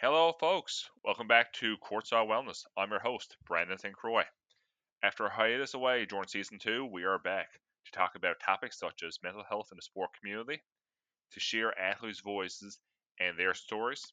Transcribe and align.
Hello, 0.00 0.32
folks. 0.38 0.88
Welcome 1.02 1.26
back 1.26 1.52
to 1.54 1.76
Courtside 1.78 2.28
Wellness. 2.28 2.64
I'm 2.76 2.90
your 2.90 3.00
host, 3.00 3.36
Brandon 3.44 3.76
St. 3.76 3.96
Croix. 3.96 4.22
After 5.02 5.26
a 5.26 5.28
hiatus 5.28 5.74
away 5.74 6.06
during 6.06 6.28
season 6.28 6.60
two, 6.60 6.84
we 6.84 7.02
are 7.02 7.18
back 7.18 7.48
to 7.84 7.90
talk 7.90 8.14
about 8.14 8.38
topics 8.38 8.78
such 8.78 9.02
as 9.02 9.18
mental 9.24 9.42
health 9.48 9.70
in 9.72 9.76
the 9.76 9.82
sport 9.82 10.10
community, 10.16 10.62
to 11.32 11.40
share 11.40 11.76
athletes' 11.76 12.20
voices 12.20 12.78
and 13.18 13.36
their 13.36 13.54
stories, 13.54 14.12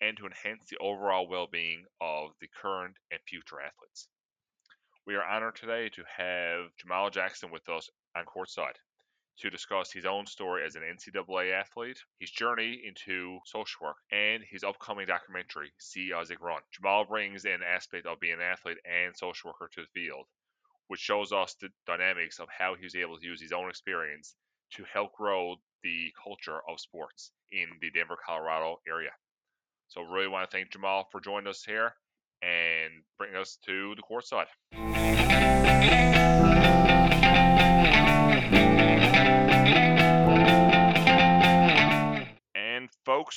and 0.00 0.16
to 0.16 0.26
enhance 0.26 0.68
the 0.70 0.78
overall 0.78 1.26
well 1.26 1.48
being 1.48 1.86
of 2.00 2.30
the 2.40 2.46
current 2.62 2.96
and 3.10 3.18
future 3.26 3.60
athletes. 3.60 4.06
We 5.08 5.16
are 5.16 5.24
honored 5.24 5.56
today 5.56 5.88
to 5.88 6.04
have 6.18 6.66
Jamal 6.76 7.10
Jackson 7.10 7.50
with 7.50 7.68
us 7.68 7.90
on 8.14 8.26
Courtside 8.26 8.78
to 9.38 9.50
discuss 9.50 9.92
his 9.92 10.06
own 10.06 10.26
story 10.26 10.64
as 10.64 10.76
an 10.76 10.82
NCAA 10.82 11.52
athlete, 11.52 11.98
his 12.18 12.30
journey 12.30 12.82
into 12.86 13.38
social 13.44 13.86
work, 13.86 13.96
and 14.10 14.42
his 14.50 14.64
upcoming 14.64 15.06
documentary, 15.06 15.72
See 15.78 16.12
Isaac 16.12 16.40
Run. 16.40 16.62
Jamal 16.72 17.04
brings 17.04 17.44
an 17.44 17.60
aspect 17.62 18.06
of 18.06 18.20
being 18.20 18.34
an 18.34 18.40
athlete 18.40 18.78
and 18.84 19.16
social 19.16 19.50
worker 19.50 19.70
to 19.74 19.82
the 19.82 20.00
field, 20.00 20.26
which 20.88 21.00
shows 21.00 21.32
us 21.32 21.54
the 21.60 21.68
dynamics 21.86 22.38
of 22.38 22.48
how 22.56 22.74
he 22.74 22.84
was 22.84 22.94
able 22.94 23.18
to 23.18 23.26
use 23.26 23.40
his 23.40 23.52
own 23.52 23.68
experience 23.68 24.34
to 24.74 24.84
help 24.92 25.12
grow 25.12 25.56
the 25.82 26.12
culture 26.22 26.60
of 26.68 26.80
sports 26.80 27.30
in 27.52 27.66
the 27.80 27.90
Denver, 27.90 28.16
Colorado 28.24 28.80
area. 28.88 29.10
So, 29.88 30.02
really 30.02 30.28
want 30.28 30.50
to 30.50 30.56
thank 30.56 30.70
Jamal 30.72 31.08
for 31.12 31.20
joining 31.20 31.48
us 31.48 31.62
here 31.62 31.94
and 32.42 33.04
bringing 33.18 33.36
us 33.36 33.58
to 33.66 33.94
the 33.94 34.02
courtside. 34.02 34.46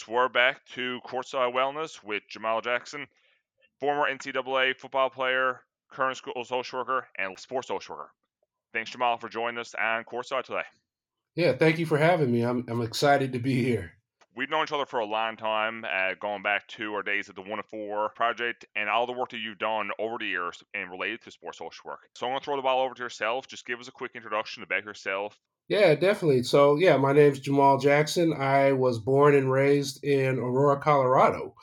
We're 0.08 0.30
back 0.30 0.66
to 0.74 1.00
Courtside 1.06 1.54
Wellness 1.54 2.04
with 2.04 2.24
Jamal 2.30 2.62
Jackson, 2.62 3.08
former 3.80 4.06
NCAA 4.10 4.78
football 4.78 5.10
player, 5.10 5.62
current 5.92 6.18
school 6.18 6.44
social 6.46 6.80
worker, 6.80 7.08
and 7.18 7.38
sports 7.40 7.68
social 7.68 7.96
worker. 7.96 8.12
Thanks, 8.74 8.92
Jamal, 8.92 9.18
for 9.18 9.30
joining 9.30 9.60
us 9.60 9.74
on 9.76 10.04
Courtside 10.04 10.44
today. 10.44 10.64
Yeah, 11.36 11.54
thank 11.54 11.80
you 11.80 11.86
for 11.86 11.98
having 11.98 12.32
me. 12.32 12.44
I'm, 12.44 12.66
I'm 12.68 12.82
excited 12.82 13.34
to 13.34 13.40
be 13.40 13.64
here. 13.64 13.94
We've 14.36 14.50
known 14.50 14.64
each 14.64 14.72
other 14.72 14.86
for 14.86 15.00
a 15.00 15.06
long 15.06 15.36
time, 15.36 15.84
uh, 15.84 16.14
going 16.20 16.44
back 16.44 16.68
to 16.70 16.94
our 16.94 17.04
days 17.04 17.28
at 17.28 17.36
the 17.36 17.42
One 17.42 17.60
of 17.60 17.66
Four 17.66 18.10
project 18.10 18.66
and 18.76 18.88
all 18.90 19.06
the 19.06 19.12
work 19.12 19.32
that 19.32 19.40
you've 19.40 19.58
done 19.58 19.90
over 20.00 20.18
the 20.20 20.28
years 20.28 20.64
and 20.74 20.90
related 20.92 21.22
to 21.24 21.32
sports 21.32 21.58
social 21.58 21.90
work. 21.90 22.02
So 22.16 22.26
I'm 22.26 22.32
going 22.32 22.40
to 22.40 22.46
throw 22.46 22.56
the 22.56 22.62
ball 22.62 22.82
over 22.82 22.94
to 22.94 23.04
yourself. 23.04 23.48
Just 23.48 23.66
give 23.66 23.80
us 23.80 23.88
a 23.88 23.92
quick 23.92 24.12
introduction 24.16 24.64
about 24.64 24.86
yourself, 24.86 25.38
yeah, 25.70 25.94
definitely. 25.94 26.44
So, 26.44 26.78
yeah, 26.78 26.98
my 26.98 27.14
name's 27.14 27.40
Jamal 27.40 27.78
Jackson. 27.78 28.34
I 28.34 28.72
was 28.72 28.98
born 29.00 29.36
and 29.36 29.52
raised 29.52 30.04
in 30.04 30.40
Aurora, 30.40 30.80
Colorado. 30.80 31.54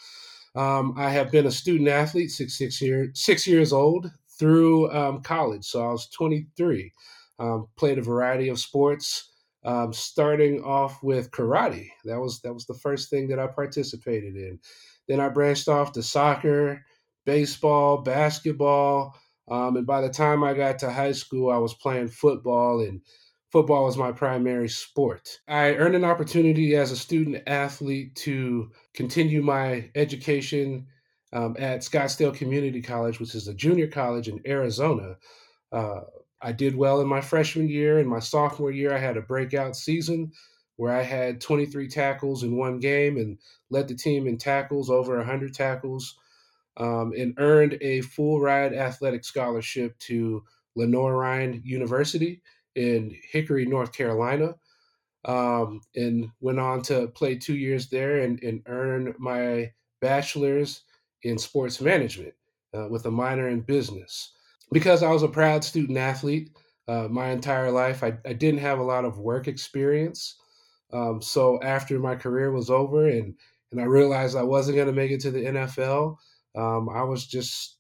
Um, 0.54 0.94
I 0.96 1.10
have 1.10 1.32
been 1.32 1.46
a 1.46 1.50
student 1.50 1.88
athlete 1.88 2.30
six 2.30 2.56
six 2.56 2.80
year 2.80 3.10
six 3.14 3.46
years 3.46 3.72
old 3.72 4.10
through 4.38 4.90
um, 4.92 5.22
college. 5.22 5.64
So 5.64 5.84
I 5.84 5.90
was 5.90 6.08
23. 6.10 6.92
Um, 7.38 7.66
played 7.76 7.98
a 7.98 8.02
variety 8.02 8.48
of 8.48 8.58
sports, 8.58 9.30
um, 9.64 9.92
starting 9.92 10.62
off 10.62 11.02
with 11.02 11.32
karate. 11.32 11.88
That 12.04 12.20
was 12.20 12.41
that 12.41 12.54
was 12.54 12.64
the 12.64 12.78
first 12.82 13.10
thing 13.10 13.28
that 13.28 13.38
I 13.38 13.48
participated 13.48 14.36
in. 14.36 14.58
Then 15.08 15.20
I 15.20 15.28
branched 15.28 15.68
off 15.68 15.92
to 15.92 16.02
soccer, 16.02 16.82
baseball, 17.26 17.98
basketball, 17.98 19.14
um, 19.48 19.76
and 19.76 19.86
by 19.86 20.00
the 20.00 20.08
time 20.08 20.42
I 20.42 20.54
got 20.54 20.78
to 20.80 20.91
high 20.91 21.12
school, 21.12 21.50
I 21.50 21.58
was 21.58 21.74
playing 21.74 22.08
football 22.08 22.80
and 22.80 23.02
football 23.50 23.84
was 23.84 23.97
my 23.97 24.12
primary 24.12 24.69
sport. 24.69 25.41
I 25.48 25.75
earned 25.75 25.94
an 25.94 26.05
opportunity 26.05 26.77
as 26.77 26.91
a 26.91 26.97
student 26.97 27.42
athlete 27.47 28.14
to 28.16 28.70
continue 28.94 29.42
my 29.42 29.91
education 29.94 30.86
um, 31.33 31.56
at 31.58 31.80
Scottsdale 31.80 32.34
Community 32.34 32.83
College, 32.83 33.20
which 33.20 33.34
is 33.34 33.48
a 33.48 33.55
junior 33.55 33.86
college 33.86 34.28
in 34.28 34.41
Arizona. 34.47 35.16
Uh, 35.72 36.00
I 36.41 36.53
did 36.53 36.77
well 36.77 37.00
in 37.00 37.08
my 37.08 37.20
freshman 37.20 37.69
year. 37.69 37.98
In 37.98 38.06
my 38.06 38.20
sophomore 38.20 38.70
year, 38.70 38.94
I 38.94 38.98
had 38.98 39.16
a 39.16 39.22
breakout 39.22 39.76
season 39.76 40.32
where 40.76 40.94
I 40.94 41.03
had 41.03 41.41
23 41.41 41.88
tackles 41.88 42.43
in 42.43 42.56
one 42.56 42.78
game 42.78 43.16
and 43.16 43.38
led 43.70 43.88
the 43.88 43.94
team 43.94 44.26
in 44.26 44.37
tackles, 44.37 44.91
over 44.91 45.16
100 45.16 45.54
tackles, 45.54 46.16
um, 46.76 47.12
and 47.16 47.34
earned 47.38 47.78
a 47.81 48.03
full 48.03 48.41
ride 48.41 48.75
athletic 48.75 49.25
scholarship 49.25 49.99
to 50.00 50.44
Lenoir-Rhyne 50.75 51.62
University 51.65 52.43
in 52.76 53.14
Hickory, 53.31 53.66
North 53.66 53.92
Carolina, 53.92 54.54
um, 55.25 55.81
and 55.94 56.31
went 56.41 56.60
on 56.60 56.82
to 56.82 57.09
play 57.09 57.37
two 57.37 57.56
years 57.56 57.88
there 57.88 58.20
and, 58.20 58.42
and 58.42 58.62
earn 58.66 59.14
my 59.19 59.72
bachelor's 60.00 60.82
in 61.22 61.38
sports 61.38 61.81
management 61.81 62.34
uh, 62.75 62.87
with 62.88 63.06
a 63.06 63.10
minor 63.10 63.48
in 63.48 63.60
business. 63.60 64.32
Because 64.72 65.03
I 65.03 65.10
was 65.10 65.22
a 65.22 65.28
proud 65.28 65.64
student 65.64 65.98
athlete 65.98 66.50
uh, 66.88 67.09
my 67.10 67.31
entire 67.31 67.70
life, 67.70 68.03
I, 68.04 68.16
I, 68.25 68.32
didn't 68.32 68.60
have 68.60 68.78
a 68.78 68.84
lot 68.84 69.04
of 69.04 69.19
work 69.19 69.48
experience. 69.48 70.37
Um, 70.93 71.20
so 71.20 71.60
after 71.62 71.98
my 71.98 72.14
career 72.14 72.53
was 72.53 72.70
over 72.70 73.08
and 73.08 73.34
and 73.72 73.81
I 73.81 73.84
realized 73.84 74.37
I 74.37 74.44
wasn't 74.44 74.76
going 74.76 74.87
to 74.87 74.93
make 74.93 75.10
it 75.10 75.20
to 75.22 75.32
the 75.32 75.44
NFL, 75.44 76.16
um, 76.54 76.88
I 76.88 77.03
was 77.03 77.26
just 77.26 77.78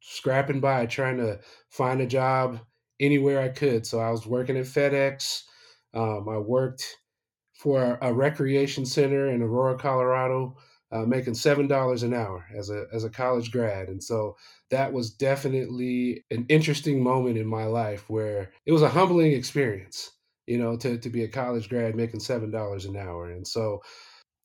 scrapping 0.00 0.60
by 0.60 0.86
trying 0.86 1.18
to 1.18 1.38
find 1.68 2.00
a 2.00 2.06
job 2.06 2.60
anywhere 3.00 3.40
I 3.40 3.48
could. 3.48 3.86
So 3.86 4.00
I 4.00 4.10
was 4.10 4.26
working 4.26 4.56
at 4.56 4.64
FedEx. 4.64 5.42
Um, 5.94 6.28
I 6.28 6.38
worked 6.38 6.96
for 7.54 7.98
a, 8.02 8.12
recreation 8.12 8.84
center 8.84 9.28
in 9.28 9.42
Aurora, 9.42 9.78
Colorado, 9.78 10.56
uh, 10.92 11.02
making 11.02 11.34
seven 11.34 11.66
dollars 11.66 12.02
an 12.02 12.14
hour 12.14 12.44
as 12.54 12.70
a 12.70 12.84
as 12.92 13.04
a 13.04 13.10
college 13.10 13.50
grad, 13.50 13.88
and 13.88 14.02
so 14.02 14.36
that 14.70 14.92
was 14.92 15.10
definitely 15.10 16.24
an 16.30 16.46
interesting 16.48 17.02
moment 17.02 17.38
in 17.38 17.46
my 17.46 17.64
life 17.64 18.08
where 18.08 18.52
it 18.66 18.72
was 18.72 18.82
a 18.82 18.88
humbling 18.88 19.32
experience, 19.32 20.10
you 20.46 20.58
know, 20.58 20.76
to 20.76 20.98
to 20.98 21.10
be 21.10 21.24
a 21.24 21.28
college 21.28 21.68
grad 21.68 21.96
making 21.96 22.20
seven 22.20 22.50
dollars 22.50 22.84
an 22.84 22.96
hour, 22.96 23.30
and 23.30 23.46
so 23.46 23.82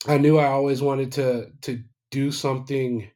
I 0.07 0.17
knew 0.17 0.37
I 0.37 0.47
always 0.47 0.81
wanted 0.81 1.11
to 1.13 1.51
to 1.61 1.83
do 2.11 2.31
something 2.31 3.09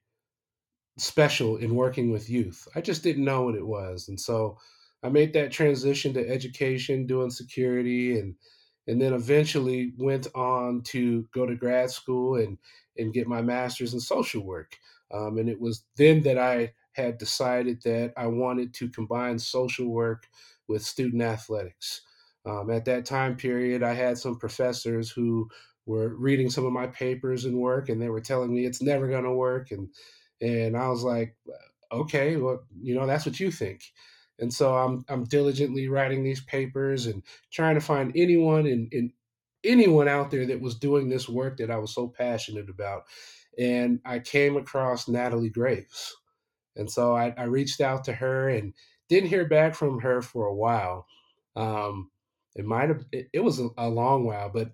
special 0.97 1.57
in 1.57 1.75
working 1.75 2.11
with 2.11 2.29
youth. 2.29 2.67
I 2.75 2.81
just 2.81 3.01
didn't 3.03 3.25
know 3.25 3.43
what 3.43 3.55
it 3.55 3.65
was, 3.65 4.07
and 4.07 4.19
so 4.19 4.57
I 5.05 5.09
made 5.09 5.33
that 5.33 5.51
transition 5.51 6.13
to 6.13 6.27
education, 6.27 7.05
doing 7.05 7.29
security, 7.29 8.19
and 8.19 8.35
and 8.87 9.01
then 9.01 9.13
eventually 9.13 9.93
went 9.97 10.27
on 10.35 10.81
to 10.83 11.23
go 11.33 11.45
to 11.45 11.55
grad 11.55 11.91
school 11.91 12.35
and 12.35 12.57
and 12.97 13.13
get 13.13 13.27
my 13.27 13.41
master's 13.41 13.93
in 13.93 13.99
social 13.99 14.43
work. 14.43 14.77
Um, 15.11 15.37
and 15.37 15.49
it 15.49 15.59
was 15.61 15.85
then 15.97 16.23
that 16.23 16.37
I 16.37 16.73
had 16.93 17.17
decided 17.17 17.81
that 17.83 18.13
I 18.17 18.27
wanted 18.27 18.73
to 18.75 18.89
combine 18.89 19.37
social 19.39 19.87
work 19.89 20.27
with 20.67 20.83
student 20.83 21.21
athletics. 21.21 22.01
Um, 22.45 22.69
at 22.69 22.85
that 22.85 23.05
time 23.05 23.35
period, 23.35 23.83
I 23.83 23.93
had 23.93 24.17
some 24.17 24.37
professors 24.39 25.11
who 25.11 25.49
were 25.85 26.15
reading 26.15 26.49
some 26.49 26.65
of 26.65 26.71
my 26.73 26.87
papers 26.87 27.45
and 27.45 27.59
work, 27.59 27.89
and 27.89 28.01
they 28.01 28.09
were 28.09 28.21
telling 28.21 28.53
me 28.53 28.65
it's 28.65 28.81
never 28.81 29.07
going 29.07 29.23
to 29.23 29.31
work, 29.33 29.71
and 29.71 29.89
and 30.41 30.75
I 30.75 30.89
was 30.89 31.03
like, 31.03 31.35
okay, 31.91 32.37
well, 32.37 32.65
you 32.81 32.95
know, 32.95 33.05
that's 33.07 33.25
what 33.25 33.39
you 33.39 33.51
think. 33.51 33.83
And 34.39 34.53
so 34.53 34.75
I'm 34.75 35.05
I'm 35.07 35.23
diligently 35.23 35.87
writing 35.87 36.23
these 36.23 36.41
papers 36.41 37.05
and 37.05 37.23
trying 37.51 37.75
to 37.75 37.81
find 37.81 38.11
anyone 38.15 38.65
and, 38.65 38.91
and 38.91 39.11
anyone 39.63 40.07
out 40.07 40.31
there 40.31 40.45
that 40.45 40.61
was 40.61 40.75
doing 40.75 41.09
this 41.09 41.27
work 41.27 41.57
that 41.57 41.71
I 41.71 41.77
was 41.77 41.93
so 41.93 42.07
passionate 42.07 42.69
about. 42.69 43.03
And 43.57 43.99
I 44.05 44.19
came 44.19 44.57
across 44.57 45.07
Natalie 45.07 45.49
Graves. 45.49 46.15
And 46.75 46.91
so 46.91 47.15
I, 47.15 47.33
I 47.37 47.43
reached 47.43 47.81
out 47.81 48.03
to 48.05 48.13
her 48.13 48.49
and 48.49 48.73
didn't 49.09 49.29
hear 49.29 49.47
back 49.47 49.75
from 49.75 49.99
her 50.01 50.21
for 50.21 50.45
a 50.45 50.55
while. 50.55 51.07
Um, 51.55 52.11
it 52.55 52.65
might 52.65 52.89
have 52.89 53.05
it, 53.11 53.29
it 53.33 53.39
was 53.39 53.59
a, 53.59 53.69
a, 53.77 53.89
long 53.89 54.25
while, 54.25 54.49
but 54.49 54.71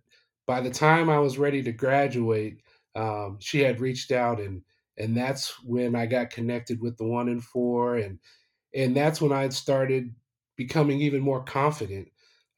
by 0.48 0.62
the 0.62 0.72
time 0.72 1.10
I 1.10 1.20
was 1.20 1.38
ready 1.38 1.62
to 1.64 1.72
graduate, 1.72 2.58
um, 2.96 3.38
she 3.40 3.60
had 3.60 3.80
reached 3.80 4.12
out 4.12 4.40
and 4.40 4.64
and 4.98 5.16
that's 5.16 5.64
when 5.64 5.96
I 5.96 6.06
got 6.06 6.32
connected 6.32 6.82
with 6.82 6.98
the 6.98 7.06
one 7.06 7.30
in 7.30 7.40
four 7.40 7.96
and 7.98 8.20
and 8.74 8.96
that's 8.96 9.22
when 9.22 9.32
I 9.32 9.42
had 9.44 9.54
started 9.54 10.16
becoming 10.58 11.02
even 11.02 11.22
more 11.22 11.44
confident 11.44 12.10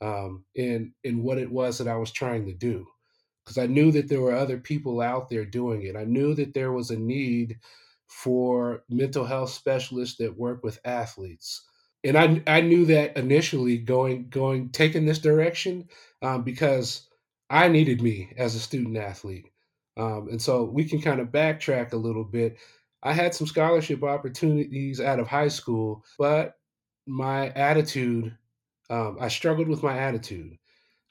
um, 0.01 0.45
in 0.56 0.94
in 1.04 1.24
what 1.24 1.38
it 1.38 1.51
was 1.51 1.77
that 1.77 1.88
I 1.88 1.95
was 1.95 2.12
trying 2.12 2.45
to 2.48 2.54
do, 2.54 2.86
because 3.44 3.57
I 3.57 3.68
knew 3.68 3.92
that 3.92 4.10
there 4.10 4.21
were 4.21 4.36
other 4.36 4.60
people 4.60 5.01
out 5.01 5.30
there 5.30 5.45
doing 5.45 5.83
it. 5.83 5.95
I 5.95 6.04
knew 6.06 6.33
that 6.36 6.54
there 6.54 6.71
was 6.71 6.89
a 6.92 6.98
need 6.98 7.60
for 8.07 8.83
mental 8.89 9.25
health 9.25 9.50
specialists 9.50 10.18
that 10.18 10.38
work 10.38 10.63
with 10.63 10.80
athletes, 10.86 11.63
and 12.04 12.18
I 12.18 12.42
I 12.48 12.62
knew 12.62 12.86
that 12.86 13.18
initially 13.18 13.77
going 13.77 14.30
going 14.30 14.69
taking 14.69 15.06
this 15.06 15.19
direction 15.19 15.89
um, 16.21 16.44
because 16.44 17.07
I 17.50 17.68
needed 17.68 18.01
me 18.01 18.33
as 18.38 18.56
a 18.56 18.60
student 18.60 18.98
athlete. 18.98 19.50
Um, 19.95 20.27
and 20.30 20.42
so 20.42 20.63
we 20.63 20.86
can 20.86 21.01
kind 21.01 21.19
of 21.19 21.27
backtrack 21.27 21.94
a 21.94 21.98
little 21.98 22.24
bit. 22.24 22.57
I 23.03 23.11
had 23.11 23.35
some 23.35 23.47
scholarship 23.47 24.01
opportunities 24.03 25.01
out 25.01 25.19
of 25.19 25.27
high 25.27 25.50
school, 25.50 26.03
but 26.17 26.55
my 27.05 27.50
attitude, 27.50 28.38
um, 28.89 29.17
I 29.19 29.27
struggled 29.27 29.67
with 29.67 29.83
my 29.83 29.97
attitude. 29.97 30.57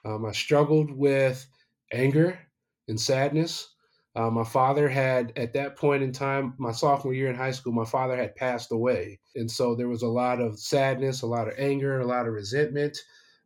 Um, 0.04 0.24
I 0.24 0.32
struggled 0.32 0.90
with 0.90 1.46
anger 1.92 2.38
and 2.88 2.98
sadness. 2.98 3.68
Uh, 4.16 4.30
my 4.30 4.44
father 4.44 4.88
had, 4.88 5.32
at 5.36 5.52
that 5.52 5.76
point 5.76 6.02
in 6.02 6.12
time, 6.12 6.54
my 6.58 6.72
sophomore 6.72 7.14
year 7.14 7.28
in 7.28 7.36
high 7.36 7.50
school, 7.50 7.72
my 7.72 7.84
father 7.84 8.16
had 8.16 8.36
passed 8.36 8.72
away. 8.72 9.20
And 9.36 9.50
so 9.50 9.74
there 9.74 9.88
was 9.88 10.02
a 10.02 10.08
lot 10.08 10.40
of 10.40 10.58
sadness, 10.58 11.22
a 11.22 11.26
lot 11.26 11.48
of 11.48 11.54
anger, 11.58 12.00
a 12.00 12.06
lot 12.06 12.26
of 12.26 12.32
resentment. 12.32 12.98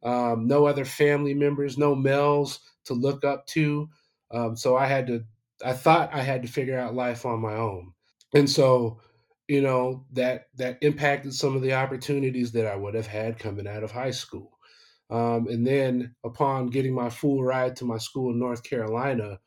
Um, 0.02 0.46
no 0.46 0.66
other 0.66 0.84
family 0.84 1.34
members, 1.34 1.78
no 1.78 1.96
males 1.96 2.60
to 2.84 2.94
look 2.94 3.24
up 3.24 3.46
to. 3.48 3.88
Um, 4.30 4.56
so 4.56 4.76
I 4.76 4.86
had 4.86 5.06
to, 5.08 5.24
I 5.64 5.72
thought 5.72 6.14
I 6.14 6.22
had 6.22 6.42
to 6.42 6.48
figure 6.48 6.78
out 6.78 6.94
life 6.94 7.26
on 7.26 7.40
my 7.40 7.54
own. 7.54 7.92
And 8.34 8.48
so, 8.48 9.00
you 9.48 9.62
know, 9.62 10.04
that 10.12 10.46
that 10.56 10.78
impacted 10.82 11.34
some 11.34 11.56
of 11.56 11.62
the 11.62 11.74
opportunities 11.74 12.52
that 12.52 12.66
I 12.66 12.76
would 12.76 12.94
have 12.94 13.06
had 13.06 13.38
coming 13.38 13.66
out 13.68 13.82
of 13.82 13.92
high 13.92 14.10
school. 14.10 14.52
Um, 15.08 15.46
and 15.48 15.66
then 15.66 16.14
upon 16.24 16.66
getting 16.68 16.92
my 16.94 17.10
full 17.10 17.42
ride 17.44 17.76
to 17.76 17.84
my 17.84 17.98
school 17.98 18.32
in 18.32 18.40
North 18.40 18.64
Carolina, 18.64 19.38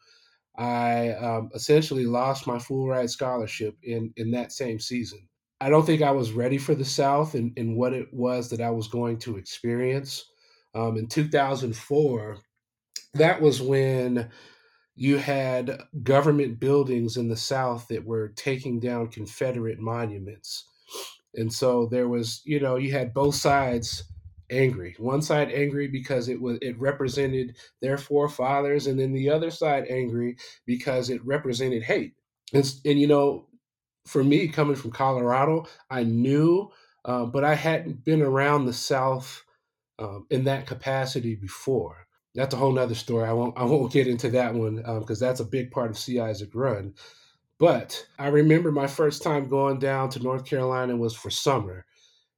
I 0.57 1.11
um, 1.11 1.49
essentially 1.53 2.05
lost 2.05 2.47
my 2.47 2.59
full 2.59 2.87
ride 2.87 3.09
scholarship 3.09 3.77
in 3.83 4.13
in 4.17 4.31
that 4.31 4.51
same 4.51 4.79
season. 4.79 5.27
I 5.61 5.69
don't 5.69 5.85
think 5.85 6.01
I 6.01 6.11
was 6.11 6.31
ready 6.31 6.57
for 6.57 6.73
the 6.75 6.85
South 6.85 7.35
and, 7.35 7.51
and 7.57 7.75
what 7.75 7.93
it 7.93 8.07
was 8.13 8.49
that 8.49 8.61
I 8.61 8.69
was 8.69 8.87
going 8.87 9.19
to 9.19 9.37
experience. 9.37 10.25
Um, 10.73 10.97
in 10.97 11.07
2004, 11.07 12.37
that 13.15 13.41
was 13.41 13.61
when 13.61 14.29
you 14.99 15.17
had 15.17 15.81
government 16.03 16.59
buildings 16.59 17.15
in 17.15 17.29
the 17.29 17.37
South 17.37 17.87
that 17.87 18.05
were 18.05 18.27
taking 18.35 18.81
down 18.81 19.07
Confederate 19.07 19.79
monuments. 19.79 20.65
And 21.35 21.53
so 21.53 21.85
there 21.85 22.09
was, 22.09 22.41
you 22.43 22.59
know, 22.59 22.75
you 22.75 22.91
had 22.91 23.13
both 23.13 23.35
sides 23.35 24.03
angry. 24.49 24.95
One 24.99 25.21
side 25.21 25.53
angry 25.53 25.87
because 25.87 26.27
it 26.27 26.41
was 26.41 26.57
it 26.61 26.77
represented 26.77 27.55
their 27.81 27.97
forefathers, 27.97 28.87
and 28.87 28.99
then 28.99 29.13
the 29.13 29.29
other 29.29 29.51
side 29.51 29.85
angry 29.89 30.35
because 30.65 31.09
it 31.09 31.25
represented 31.25 31.81
hate. 31.81 32.15
And, 32.53 32.69
and 32.83 32.99
you 32.99 33.07
know, 33.07 33.47
for 34.05 34.21
me 34.21 34.49
coming 34.49 34.75
from 34.75 34.91
Colorado, 34.91 35.65
I 35.89 36.03
knew, 36.03 36.71
uh, 37.05 37.23
but 37.23 37.45
I 37.45 37.55
hadn't 37.55 38.03
been 38.03 38.21
around 38.21 38.65
the 38.65 38.73
South 38.73 39.45
um, 39.97 40.27
in 40.29 40.43
that 40.43 40.67
capacity 40.67 41.35
before. 41.35 42.05
That's 42.35 42.53
a 42.53 42.57
whole 42.57 42.71
nother 42.71 42.95
story. 42.95 43.27
I 43.27 43.33
won't 43.33 43.57
I 43.57 43.63
won't 43.63 43.91
get 43.91 44.07
into 44.07 44.29
that 44.31 44.53
one 44.53 44.77
because 44.77 45.21
um, 45.21 45.27
that's 45.27 45.39
a 45.39 45.45
big 45.45 45.71
part 45.71 45.89
of 45.89 45.97
See 45.97 46.19
Isaac 46.19 46.51
Run. 46.53 46.93
But 47.59 48.07
I 48.17 48.27
remember 48.27 48.71
my 48.71 48.87
first 48.87 49.21
time 49.21 49.49
going 49.49 49.79
down 49.79 50.09
to 50.11 50.23
North 50.23 50.45
Carolina 50.45 50.95
was 50.95 51.15
for 51.15 51.29
summer, 51.29 51.85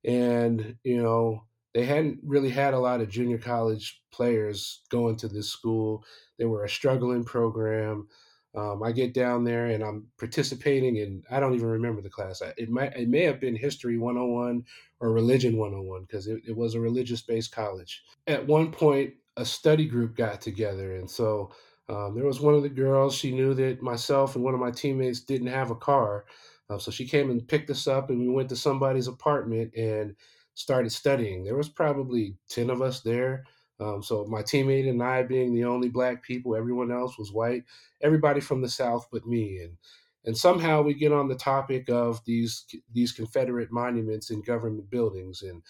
and 0.03 0.75
you 0.83 1.01
know 1.01 1.43
they 1.73 1.85
hadn't 1.85 2.19
really 2.23 2.49
had 2.49 2.73
a 2.73 2.79
lot 2.79 3.01
of 3.01 3.09
junior 3.09 3.37
college 3.37 4.01
players 4.11 4.81
going 4.89 5.15
to 5.17 5.27
this 5.27 5.49
school. 5.49 6.03
They 6.37 6.45
were 6.45 6.63
a 6.63 6.69
struggling 6.69 7.23
program. 7.23 8.07
Um, 8.53 8.83
I 8.83 8.91
get 8.91 9.13
down 9.13 9.45
there 9.45 9.67
and 9.67 9.81
I'm 9.81 10.07
participating 10.19 10.97
and 10.99 11.23
I 11.31 11.39
don't 11.39 11.55
even 11.55 11.69
remember 11.69 12.01
the 12.01 12.09
class. 12.09 12.41
It, 12.57 12.69
might, 12.69 12.97
it 12.97 13.07
may 13.07 13.23
have 13.23 13.39
been 13.39 13.55
History 13.55 13.97
101 13.97 14.65
or 14.99 15.13
Religion 15.13 15.55
101 15.55 16.01
because 16.01 16.27
it, 16.27 16.41
it 16.45 16.57
was 16.57 16.75
a 16.75 16.79
religious 16.81 17.21
based 17.21 17.53
college. 17.53 18.03
At 18.27 18.45
one 18.45 18.71
point, 18.71 19.13
a 19.41 19.45
study 19.45 19.87
group 19.87 20.15
got 20.15 20.41
together. 20.41 20.95
And 20.95 21.09
so 21.09 21.51
um, 21.89 22.15
there 22.15 22.25
was 22.25 22.39
one 22.39 22.53
of 22.53 22.63
the 22.63 22.69
girls, 22.69 23.15
she 23.15 23.31
knew 23.31 23.53
that 23.55 23.81
myself 23.81 24.35
and 24.35 24.43
one 24.43 24.53
of 24.53 24.59
my 24.59 24.71
teammates 24.71 25.21
didn't 25.21 25.47
have 25.47 25.71
a 25.71 25.75
car. 25.75 26.25
Uh, 26.69 26.77
so 26.77 26.91
she 26.91 27.07
came 27.07 27.29
and 27.31 27.47
picked 27.47 27.69
us 27.69 27.87
up 27.87 28.09
and 28.09 28.19
we 28.21 28.29
went 28.29 28.49
to 28.49 28.55
somebody's 28.55 29.07
apartment 29.07 29.73
and 29.75 30.15
started 30.53 30.91
studying. 30.91 31.43
There 31.43 31.57
was 31.57 31.69
probably 31.69 32.37
10 32.49 32.69
of 32.69 32.81
us 32.81 33.01
there. 33.01 33.45
Um, 33.79 34.03
so 34.03 34.25
my 34.25 34.43
teammate 34.43 34.87
and 34.87 35.01
I 35.01 35.23
being 35.23 35.53
the 35.53 35.65
only 35.65 35.89
black 35.89 36.23
people, 36.23 36.55
everyone 36.55 36.91
else 36.91 37.17
was 37.17 37.33
white, 37.33 37.63
everybody 38.01 38.39
from 38.39 38.61
the 38.61 38.69
South 38.69 39.07
but 39.11 39.25
me. 39.25 39.57
And 39.57 39.77
and 40.23 40.37
somehow 40.37 40.83
we 40.83 40.93
get 40.93 41.11
on 41.11 41.29
the 41.29 41.35
topic 41.35 41.89
of 41.89 42.23
these 42.25 42.65
these 42.93 43.11
Confederate 43.11 43.71
monuments 43.71 44.29
in 44.29 44.41
government 44.43 44.89
buildings 44.91 45.41
and 45.41 45.63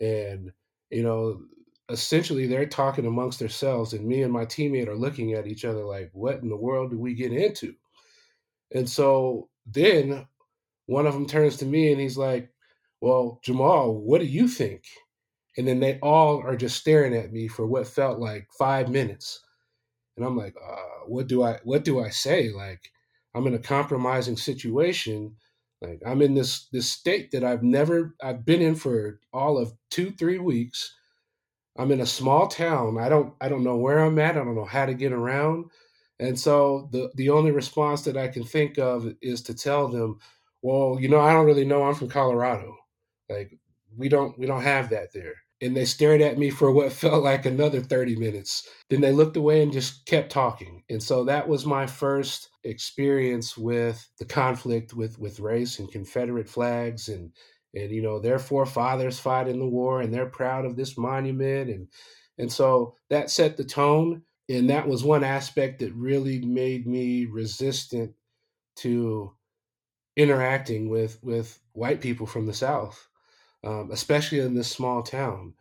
and 0.00 0.52
you 0.90 1.02
know 1.02 1.42
essentially 1.90 2.46
they're 2.46 2.66
talking 2.66 3.06
amongst 3.06 3.38
themselves 3.38 3.94
and 3.94 4.06
me 4.06 4.22
and 4.22 4.32
my 4.32 4.44
teammate 4.44 4.88
are 4.88 4.96
looking 4.96 5.34
at 5.34 5.46
each 5.46 5.64
other 5.64 5.84
like 5.84 6.10
what 6.12 6.42
in 6.42 6.48
the 6.48 6.56
world 6.56 6.90
do 6.90 6.98
we 6.98 7.14
get 7.14 7.32
into 7.32 7.74
and 8.74 8.88
so 8.88 9.48
then 9.66 10.26
one 10.86 11.06
of 11.06 11.14
them 11.14 11.26
turns 11.26 11.56
to 11.56 11.66
me 11.66 11.92
and 11.92 12.00
he's 12.00 12.18
like 12.18 12.50
well, 13.00 13.40
Jamal, 13.44 13.94
what 13.94 14.20
do 14.20 14.26
you 14.26 14.48
think? 14.48 14.84
And 15.56 15.66
then 15.66 15.80
they 15.80 15.98
all 16.00 16.40
are 16.42 16.56
just 16.56 16.78
staring 16.78 17.14
at 17.16 17.32
me 17.32 17.48
for 17.48 17.66
what 17.66 17.86
felt 17.86 18.18
like 18.18 18.48
five 18.58 18.88
minutes. 18.88 19.40
And 20.16 20.26
I'm 20.26 20.36
like, 20.36 20.54
uh, 20.56 21.06
what 21.06 21.28
do 21.28 21.42
I 21.42 21.58
what 21.64 21.84
do 21.84 22.00
I 22.00 22.10
say? 22.10 22.50
Like, 22.50 22.80
I'm 23.34 23.46
in 23.46 23.54
a 23.54 23.58
compromising 23.58 24.36
situation. 24.36 25.36
Like 25.80 26.00
I'm 26.06 26.22
in 26.22 26.34
this 26.34 26.68
this 26.72 26.90
state 26.90 27.30
that 27.32 27.44
I've 27.44 27.62
never 27.62 28.14
I've 28.22 28.44
been 28.44 28.62
in 28.62 28.74
for 28.74 29.20
all 29.32 29.58
of 29.58 29.72
two, 29.90 30.10
three 30.12 30.38
weeks. 30.38 30.94
I'm 31.78 31.92
in 31.92 32.00
a 32.00 32.06
small 32.06 32.48
town. 32.48 32.98
I 32.98 33.08
don't 33.08 33.34
I 33.40 33.48
don't 33.48 33.64
know 33.64 33.76
where 33.76 34.00
I'm 34.00 34.18
at. 34.18 34.36
I 34.36 34.44
don't 34.44 34.56
know 34.56 34.64
how 34.64 34.86
to 34.86 34.94
get 34.94 35.12
around. 35.12 35.66
And 36.18 36.38
so 36.38 36.88
the 36.92 37.10
the 37.14 37.30
only 37.30 37.52
response 37.52 38.02
that 38.02 38.16
I 38.16 38.28
can 38.28 38.44
think 38.44 38.78
of 38.78 39.06
is 39.22 39.42
to 39.42 39.54
tell 39.54 39.88
them, 39.88 40.18
well, 40.62 40.98
you 41.00 41.08
know, 41.08 41.20
I 41.20 41.32
don't 41.32 41.46
really 41.46 41.64
know. 41.64 41.84
I'm 41.84 41.94
from 41.94 42.08
Colorado. 42.08 42.76
Like 43.28 43.58
we 43.96 44.08
don't 44.08 44.36
we 44.38 44.46
don't 44.46 44.62
have 44.62 44.90
that 44.90 45.12
there. 45.12 45.34
And 45.60 45.76
they 45.76 45.84
stared 45.84 46.20
at 46.20 46.38
me 46.38 46.50
for 46.50 46.72
what 46.72 46.92
felt 47.04 47.22
like 47.24 47.46
another 47.46 47.80
30 47.80 48.16
minutes. 48.16 48.68
Then 48.90 49.00
they 49.00 49.12
looked 49.12 49.36
away 49.36 49.62
and 49.62 49.72
just 49.72 50.06
kept 50.06 50.30
talking. 50.30 50.82
And 50.90 51.02
so 51.02 51.24
that 51.24 51.48
was 51.48 51.64
my 51.66 51.86
first 51.86 52.50
experience 52.64 53.56
with 53.56 54.08
the 54.18 54.24
conflict 54.24 54.94
with 54.94 55.18
with 55.18 55.40
race 55.40 55.78
and 55.78 55.90
Confederate 55.90 56.48
flags 56.48 57.08
and 57.08 57.32
and 57.74 57.90
you 57.90 58.02
know 58.02 58.18
their 58.18 58.38
forefathers 58.38 59.20
fought 59.20 59.48
in 59.48 59.58
the 59.58 59.66
war 59.66 60.00
and 60.00 60.12
they're 60.12 60.26
proud 60.26 60.64
of 60.64 60.76
this 60.76 60.96
monument 60.98 61.70
and 61.70 61.88
and 62.38 62.52
so 62.52 62.94
that 63.10 63.30
set 63.30 63.56
the 63.56 63.64
tone 63.64 64.22
and 64.48 64.70
that 64.70 64.88
was 64.88 65.04
one 65.04 65.24
aspect 65.24 65.80
that 65.80 65.92
really 65.94 66.40
made 66.40 66.86
me 66.86 67.26
resistant 67.26 68.14
to 68.76 69.32
interacting 70.16 70.88
with 70.88 71.18
with 71.22 71.60
white 71.72 72.00
people 72.00 72.26
from 72.26 72.46
the 72.46 72.54
south 72.54 73.08
um, 73.64 73.90
especially 73.92 74.40
in 74.40 74.54
this 74.54 74.70
small 74.70 75.02
town. 75.02 75.54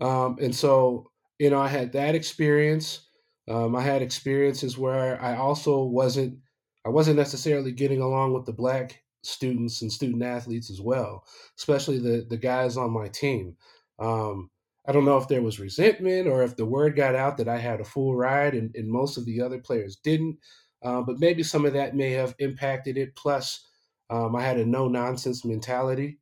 Um, 0.00 0.38
and 0.40 0.54
so, 0.54 1.10
you 1.38 1.50
know, 1.50 1.60
I 1.60 1.68
had 1.68 1.92
that 1.92 2.14
experience. 2.14 3.06
Um, 3.48 3.76
I 3.76 3.82
had 3.82 4.02
experiences 4.02 4.78
where 4.78 5.22
I 5.22 5.36
also 5.36 5.84
wasn't, 5.84 6.38
I 6.86 6.88
wasn't 6.88 7.18
necessarily 7.18 7.72
getting 7.72 8.00
along 8.00 8.32
with 8.32 8.46
the 8.46 8.52
black 8.52 9.02
students 9.24 9.82
and 9.82 9.92
student 9.92 10.22
athletes 10.22 10.70
as 10.70 10.80
well, 10.80 11.24
especially 11.58 11.98
the 11.98 12.26
the 12.28 12.36
guys 12.36 12.76
on 12.76 12.90
my 12.92 13.08
team. 13.08 13.56
Um, 13.98 14.50
I 14.86 14.92
don't 14.92 15.06
know 15.06 15.16
if 15.16 15.28
there 15.28 15.42
was 15.42 15.58
resentment 15.60 16.28
or 16.28 16.42
if 16.42 16.56
the 16.56 16.66
word 16.66 16.94
got 16.94 17.14
out 17.14 17.38
that 17.38 17.48
I 17.48 17.56
had 17.56 17.80
a 17.80 17.84
full 17.84 18.14
ride 18.14 18.54
and, 18.54 18.74
and 18.76 18.90
most 18.90 19.16
of 19.16 19.24
the 19.24 19.40
other 19.40 19.58
players 19.58 19.96
didn't. 19.96 20.38
Uh, 20.82 21.00
but 21.00 21.18
maybe 21.18 21.42
some 21.42 21.64
of 21.64 21.72
that 21.72 21.96
may 21.96 22.10
have 22.10 22.34
impacted 22.38 22.98
it. 22.98 23.16
Plus, 23.16 23.66
um, 24.10 24.36
I 24.36 24.42
had 24.42 24.58
a 24.58 24.66
no 24.66 24.88
nonsense 24.88 25.44
mentality. 25.44 26.18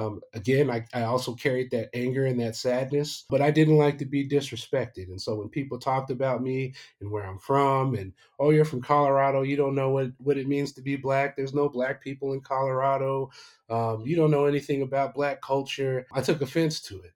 Um, 0.00 0.20
again, 0.32 0.70
I, 0.70 0.84
I 0.94 1.02
also 1.02 1.34
carried 1.34 1.70
that 1.72 1.90
anger 1.94 2.24
and 2.26 2.40
that 2.40 2.56
sadness, 2.56 3.24
but 3.28 3.42
I 3.42 3.50
didn't 3.50 3.76
like 3.76 3.98
to 3.98 4.06
be 4.06 4.26
disrespected. 4.26 5.08
And 5.08 5.20
so 5.20 5.34
when 5.34 5.48
people 5.48 5.78
talked 5.78 6.10
about 6.10 6.42
me 6.42 6.74
and 7.00 7.10
where 7.10 7.24
I'm 7.24 7.38
from, 7.38 7.94
and 7.94 8.12
oh, 8.38 8.50
you're 8.50 8.64
from 8.64 8.82
Colorado, 8.82 9.42
you 9.42 9.56
don't 9.56 9.74
know 9.74 9.90
what, 9.90 10.12
what 10.18 10.38
it 10.38 10.48
means 10.48 10.72
to 10.72 10.82
be 10.82 10.96
black. 10.96 11.36
There's 11.36 11.54
no 11.54 11.68
black 11.68 12.02
people 12.02 12.32
in 12.32 12.40
Colorado. 12.40 13.30
Um, 13.68 14.06
you 14.06 14.16
don't 14.16 14.30
know 14.30 14.46
anything 14.46 14.82
about 14.82 15.14
black 15.14 15.42
culture. 15.42 16.06
I 16.12 16.22
took 16.22 16.40
offense 16.40 16.80
to 16.82 17.02
it. 17.02 17.12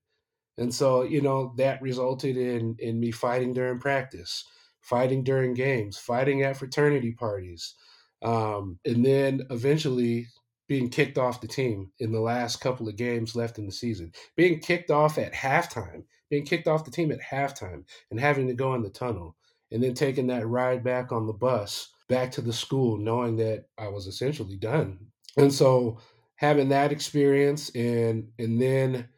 And 0.58 0.72
so, 0.72 1.02
you 1.02 1.20
know, 1.20 1.52
that 1.56 1.82
resulted 1.82 2.36
in 2.36 2.76
in 2.78 3.00
me 3.00 3.10
fighting 3.10 3.54
during 3.54 3.80
practice, 3.80 4.44
fighting 4.80 5.24
during 5.24 5.54
games, 5.54 5.98
fighting 5.98 6.42
at 6.42 6.56
fraternity 6.56 7.12
parties. 7.12 7.74
Um, 8.22 8.78
and 8.84 9.04
then 9.04 9.46
eventually 9.50 10.28
being 10.68 10.88
kicked 10.88 11.18
off 11.18 11.40
the 11.40 11.48
team 11.48 11.90
in 11.98 12.12
the 12.12 12.20
last 12.20 12.60
couple 12.60 12.88
of 12.88 12.96
games 12.96 13.36
left 13.36 13.58
in 13.58 13.66
the 13.66 13.72
season, 13.72 14.12
being 14.36 14.60
kicked 14.60 14.90
off 14.90 15.18
at 15.18 15.32
halftime, 15.32 16.04
being 16.30 16.44
kicked 16.44 16.68
off 16.68 16.84
the 16.84 16.90
team 16.90 17.12
at 17.12 17.20
halftime, 17.20 17.84
and 18.10 18.18
having 18.18 18.46
to 18.48 18.54
go 18.54 18.74
in 18.74 18.82
the 18.82 18.90
tunnel, 18.90 19.36
and 19.70 19.82
then 19.82 19.94
taking 19.94 20.26
that 20.26 20.46
ride 20.46 20.82
back 20.82 21.12
on 21.12 21.26
the 21.26 21.32
bus 21.32 21.90
back 22.08 22.30
to 22.30 22.40
the 22.40 22.52
school, 22.52 22.96
knowing 22.96 23.36
that 23.36 23.66
I 23.78 23.88
was 23.88 24.06
essentially 24.06 24.56
done. 24.56 24.98
And 25.36 25.52
so 25.52 25.98
having 26.36 26.68
that 26.70 26.92
experience 26.92 27.70
and 27.74 28.28
and 28.38 28.60
then 28.60 29.08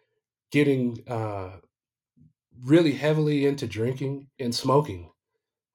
getting 0.51 0.99
uh, 1.09 1.57
really 2.63 2.93
heavily 2.93 3.47
into 3.47 3.67
drinking 3.67 4.29
and 4.39 4.55
smoking 4.55 5.11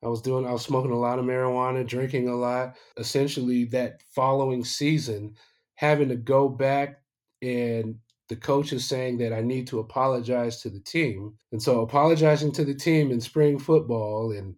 I 0.03 0.07
was 0.07 0.21
doing, 0.21 0.47
I 0.47 0.51
was 0.51 0.63
smoking 0.63 0.91
a 0.91 0.99
lot 0.99 1.19
of 1.19 1.25
marijuana, 1.25 1.85
drinking 1.85 2.27
a 2.27 2.35
lot. 2.35 2.75
Essentially, 2.97 3.65
that 3.65 4.01
following 4.09 4.63
season, 4.63 5.35
having 5.81 6.09
to 6.09 6.17
go 6.17 6.47
back 6.49 7.01
and 7.41 7.95
the 8.29 8.37
coach 8.37 8.71
is 8.71 8.87
saying 8.87 9.17
that 9.19 9.33
I 9.33 9.41
need 9.41 9.67
to 9.67 9.79
apologize 9.79 10.61
to 10.61 10.69
the 10.69 10.79
team. 10.79 11.33
And 11.51 11.61
so 11.61 11.81
apologizing 11.81 12.53
to 12.53 12.65
the 12.65 12.75
team 12.75 13.11
in 13.11 13.19
spring 13.21 13.59
football 13.59 14.31
and 14.31 14.55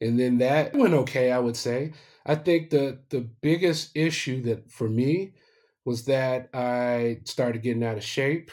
And 0.00 0.18
then 0.20 0.38
that 0.38 0.74
went 0.74 0.94
okay, 0.94 1.32
I 1.32 1.38
would 1.38 1.56
say. 1.56 1.92
I 2.26 2.34
think 2.36 2.70
the 2.70 3.00
the 3.10 3.22
biggest 3.42 3.96
issue 3.96 4.42
that 4.44 4.70
for 4.70 4.88
me 4.88 5.34
was 5.84 6.04
that 6.06 6.50
I 6.54 7.20
started 7.24 7.62
getting 7.62 7.84
out 7.84 7.98
of 7.98 8.04
shape. 8.04 8.50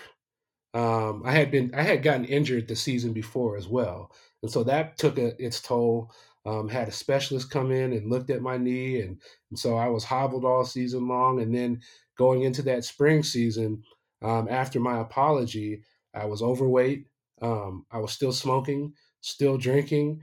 Um, 0.73 1.23
I 1.25 1.31
had 1.31 1.51
been 1.51 1.73
I 1.75 1.83
had 1.83 2.03
gotten 2.03 2.25
injured 2.25 2.67
the 2.67 2.75
season 2.75 3.13
before 3.13 3.57
as 3.57 3.67
well, 3.67 4.11
and 4.43 4.51
so 4.51 4.63
that 4.65 4.97
took 4.97 5.17
a, 5.19 5.41
its 5.43 5.61
toll. 5.61 6.11
Um, 6.45 6.69
had 6.69 6.88
a 6.88 6.91
specialist 6.91 7.51
come 7.51 7.71
in 7.71 7.93
and 7.93 8.09
looked 8.09 8.29
at 8.31 8.41
my 8.41 8.57
knee, 8.57 9.01
and, 9.01 9.21
and, 9.51 9.59
so 9.59 9.75
I 9.77 9.89
was 9.89 10.05
hobbled 10.05 10.45
all 10.45 10.65
season 10.65 11.07
long. 11.07 11.41
And 11.41 11.53
then 11.53 11.81
going 12.19 12.43
into 12.43 12.61
that 12.63 12.83
spring 12.85 13.23
season, 13.23 13.83
um, 14.21 14.49
after 14.51 14.79
my 14.79 14.99
apology, 14.99 15.83
I 16.13 16.25
was 16.25 16.43
overweight. 16.43 17.07
Um, 17.41 17.85
I 17.89 17.99
was 17.99 18.11
still 18.11 18.33
smoking, 18.33 18.93
still 19.21 19.57
drinking, 19.57 20.21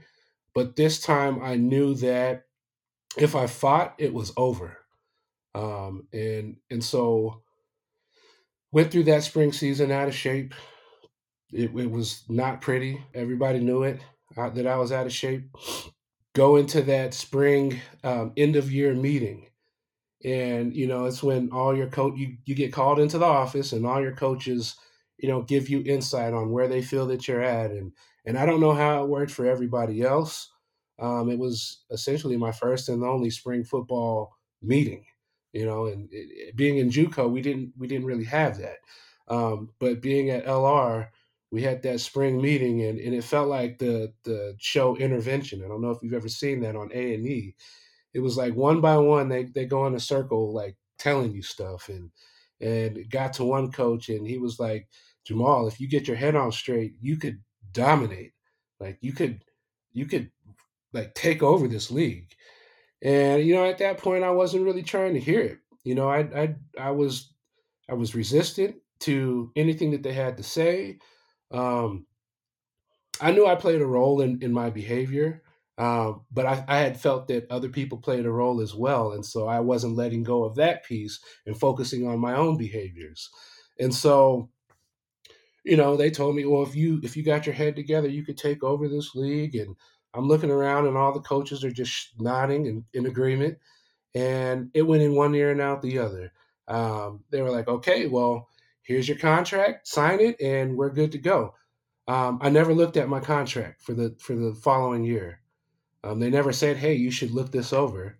but 0.55 0.77
this 0.77 1.01
time 1.01 1.43
I 1.43 1.57
knew 1.57 1.95
that 1.97 2.45
if 3.17 3.35
I 3.35 3.47
fought, 3.47 3.95
it 3.99 4.13
was 4.13 4.33
over. 4.37 4.79
Um, 5.55 6.07
and 6.13 6.59
and 6.71 6.85
so 6.85 7.43
went 8.73 8.93
through 8.93 9.05
that 9.05 9.25
spring 9.25 9.53
season 9.53 9.91
out 9.91 10.09
of 10.09 10.15
shape. 10.15 10.55
It, 11.53 11.75
it 11.75 11.91
was 11.91 12.25
not 12.29 12.61
pretty. 12.61 13.03
Everybody 13.15 13.61
knew 13.61 13.85
it 13.85 14.01
uh, 14.37 14.51
that 14.51 14.67
I 14.67 14.77
was 14.77 14.93
out 14.93 15.07
of 15.07 15.13
shape. 15.13 15.49
Go 16.35 16.57
into 16.57 16.83
that 16.83 17.15
spring 17.15 17.81
um, 18.05 18.33
end 18.37 18.57
of 18.57 18.71
year 18.71 18.95
meeting, 18.95 19.49
and 20.25 20.75
you 20.75 20.87
know 20.87 21.07
it's 21.07 21.23
when 21.23 21.51
all 21.51 21.77
your 21.77 21.89
coach 21.89 22.15
you, 22.17 22.37
you 22.45 22.55
get 22.55 22.73
called 22.73 22.99
into 22.99 23.19
the 23.19 23.25
office, 23.25 23.73
and 23.73 23.87
all 23.87 24.01
your 24.01 24.15
coaches 24.15 24.77
you 25.19 25.29
know 25.29 25.43
give 25.43 25.69
you 25.69 25.83
insight 25.85 26.35
on 26.35 26.51
where 26.51 26.69
they 26.69 26.83
feel 26.83 27.07
that 27.07 27.29
you're 27.29 27.43
at, 27.43 27.71
and 27.71 27.93
and 28.25 28.39
I 28.39 28.47
don't 28.47 28.61
know 28.61 28.75
how 28.75 29.03
it 29.03 29.09
worked 29.09 29.31
for 29.31 29.47
everybody 29.47 30.03
else. 30.03 30.51
Um, 30.99 31.31
it 31.31 31.39
was 31.39 31.85
essentially 31.91 32.37
my 32.37 32.53
first 32.53 32.89
and 32.89 33.05
only 33.05 33.31
spring 33.31 33.65
football 33.65 34.33
meeting, 34.63 35.05
you 35.53 35.67
know. 35.67 35.87
And 35.87 36.09
it, 36.11 36.29
it, 36.31 36.57
being 36.57 36.79
in 36.79 36.91
JUCO, 36.91 37.31
we 37.31 37.43
didn't 37.43 37.73
we 37.79 37.87
didn't 37.87 38.07
really 38.07 38.25
have 38.25 38.59
that. 38.59 38.79
Um, 39.29 39.71
but 39.79 40.01
being 40.01 40.31
at 40.31 40.47
LR, 40.47 41.09
we 41.51 41.63
had 41.63 41.83
that 41.83 42.01
spring 42.01 42.41
meeting, 42.41 42.83
and, 42.83 42.99
and 42.99 43.15
it 43.15 43.25
felt 43.25 43.49
like 43.49 43.79
the 43.79 44.13
the 44.25 44.55
show 44.59 44.97
Intervention. 44.97 45.65
I 45.65 45.69
don't 45.69 45.83
know 45.83 45.91
if 45.91 45.99
you've 46.03 46.15
ever 46.15 46.29
seen 46.29 46.61
that 46.61 46.77
on 46.77 46.91
A 46.93 47.15
and 47.15 47.27
E. 47.27 47.55
It 48.17 48.21
was 48.23 48.39
like 48.39 48.55
one 48.55 48.81
by 48.81 48.97
one, 48.97 49.29
they 49.29 49.45
they 49.45 49.67
go 49.67 49.87
in 49.87 49.95
a 49.95 50.01
circle, 50.01 50.55
like 50.55 50.75
telling 50.99 51.33
you 51.33 51.43
stuff, 51.43 51.91
and 51.91 52.11
and 52.63 52.97
it 52.97 53.11
got 53.11 53.35
to 53.35 53.45
one 53.45 53.71
coach, 53.71 54.09
and 54.09 54.27
he 54.27 54.39
was 54.39 54.59
like, 54.59 54.89
Jamal, 55.27 55.69
if 55.69 55.79
you 55.79 55.87
get 55.87 56.09
your 56.09 56.17
head 56.17 56.35
on 56.35 56.51
straight, 56.51 56.95
you 56.99 57.19
could 57.19 57.43
dominate. 57.73 58.33
Like 58.81 58.97
you 59.03 59.13
could 59.13 59.45
you 59.93 60.07
could 60.07 60.31
like 60.95 61.15
take 61.15 61.43
over 61.43 61.69
this 61.69 61.91
league. 61.91 62.35
And 63.03 63.45
you 63.45 63.55
know, 63.55 63.67
at 63.69 63.77
that 63.79 63.99
point, 63.99 64.25
I 64.25 64.31
wasn't 64.31 64.65
really 64.65 64.83
trying 64.83 65.13
to 65.13 65.21
hear 65.21 65.41
it. 65.41 65.59
You 65.85 65.95
know, 65.95 66.09
I 66.09 66.21
I 66.21 66.57
I 66.81 66.91
was 66.93 67.35
I 67.91 67.93
was 67.93 68.15
resistant 68.15 68.77
to 69.01 69.53
anything 69.57 69.91
that 69.91 70.03
they 70.03 70.15
had 70.15 70.39
to 70.39 70.43
say. 70.43 71.01
Um, 71.51 72.07
I 73.21 73.33
knew 73.33 73.47
I 73.47 73.57
played 73.57 73.83
a 73.83 73.87
role 73.87 74.23
in 74.23 74.43
in 74.43 74.55
my 74.55 74.71
behavior, 74.71 75.43
um, 75.79 76.23
but 76.33 76.47
I, 76.47 76.65
I 76.69 76.79
had 76.79 77.01
felt 77.01 77.29
that 77.29 77.51
other 77.51 77.69
people 77.69 77.99
played 77.99 78.27
a 78.27 78.31
role 78.31 78.61
as 78.61 78.75
well, 78.75 79.13
and 79.13 79.25
so 79.25 79.47
I 79.47 79.61
wasn't 79.61 79.97
letting 79.97 80.23
go 80.23 80.45
of 80.45 80.57
that 80.57 80.85
piece 80.85 81.21
and 81.47 81.59
focusing 81.59 82.07
on 82.07 82.19
my 82.19 82.35
own 82.35 82.57
behaviors. 82.57 83.31
And 83.79 83.95
so 83.95 84.49
you 85.67 85.77
know, 85.77 85.97
they 85.97 86.11
told 86.11 86.37
me, 86.37 86.47
well, 86.47 86.63
if 86.63 86.77
you 86.77 87.01
if 87.03 87.17
you 87.17 87.25
got 87.25 87.45
your 87.45 87.55
head 87.55 87.75
together, 87.75 88.09
you 88.09 88.25
could 88.25 88.39
take 88.39 88.63
over 88.63 88.89
this 88.89 89.17
league. 89.17 89.57
And 89.57 89.75
I'm 90.15 90.29
looking 90.29 90.51
around, 90.51 90.87
and 90.87 90.97
all 90.97 91.13
the 91.13 91.21
coaches 91.21 91.65
are 91.65 91.73
just 91.73 92.15
nodding 92.21 92.69
and 92.69 92.85
in 92.95 93.07
agreement. 93.07 93.59
And 94.15 94.71
it 94.75 94.83
went 94.83 95.03
in 95.03 95.17
one 95.17 95.35
ear 95.35 95.51
and 95.51 95.61
out 95.61 95.83
the 95.83 95.99
other. 95.99 96.33
Um, 96.69 97.25
they 97.31 97.43
were 97.43 97.51
like, 97.51 97.67
okay, 97.67 98.07
well, 98.07 98.49
here's 98.83 99.09
your 99.09 99.19
contract, 99.19 99.89
sign 99.89 100.21
it, 100.21 100.41
and 100.41 100.77
we're 100.77 100.91
good 100.91 101.13
to 101.13 101.19
go. 101.19 101.55
Um, 102.07 102.39
I 102.41 102.49
never 102.49 102.73
looked 102.73 102.97
at 102.97 103.09
my 103.09 103.19
contract 103.19 103.83
for 103.83 103.93
the 103.93 104.15
for 104.21 104.37
the 104.37 104.55
following 104.55 105.03
year. 105.03 105.41
Um, 106.07 106.21
they 106.21 106.31
never 106.31 106.53
said, 106.53 106.77
hey, 106.77 106.95
you 106.95 107.11
should 107.11 107.33
look 107.33 107.53
this 107.53 107.73
over. 107.73 108.19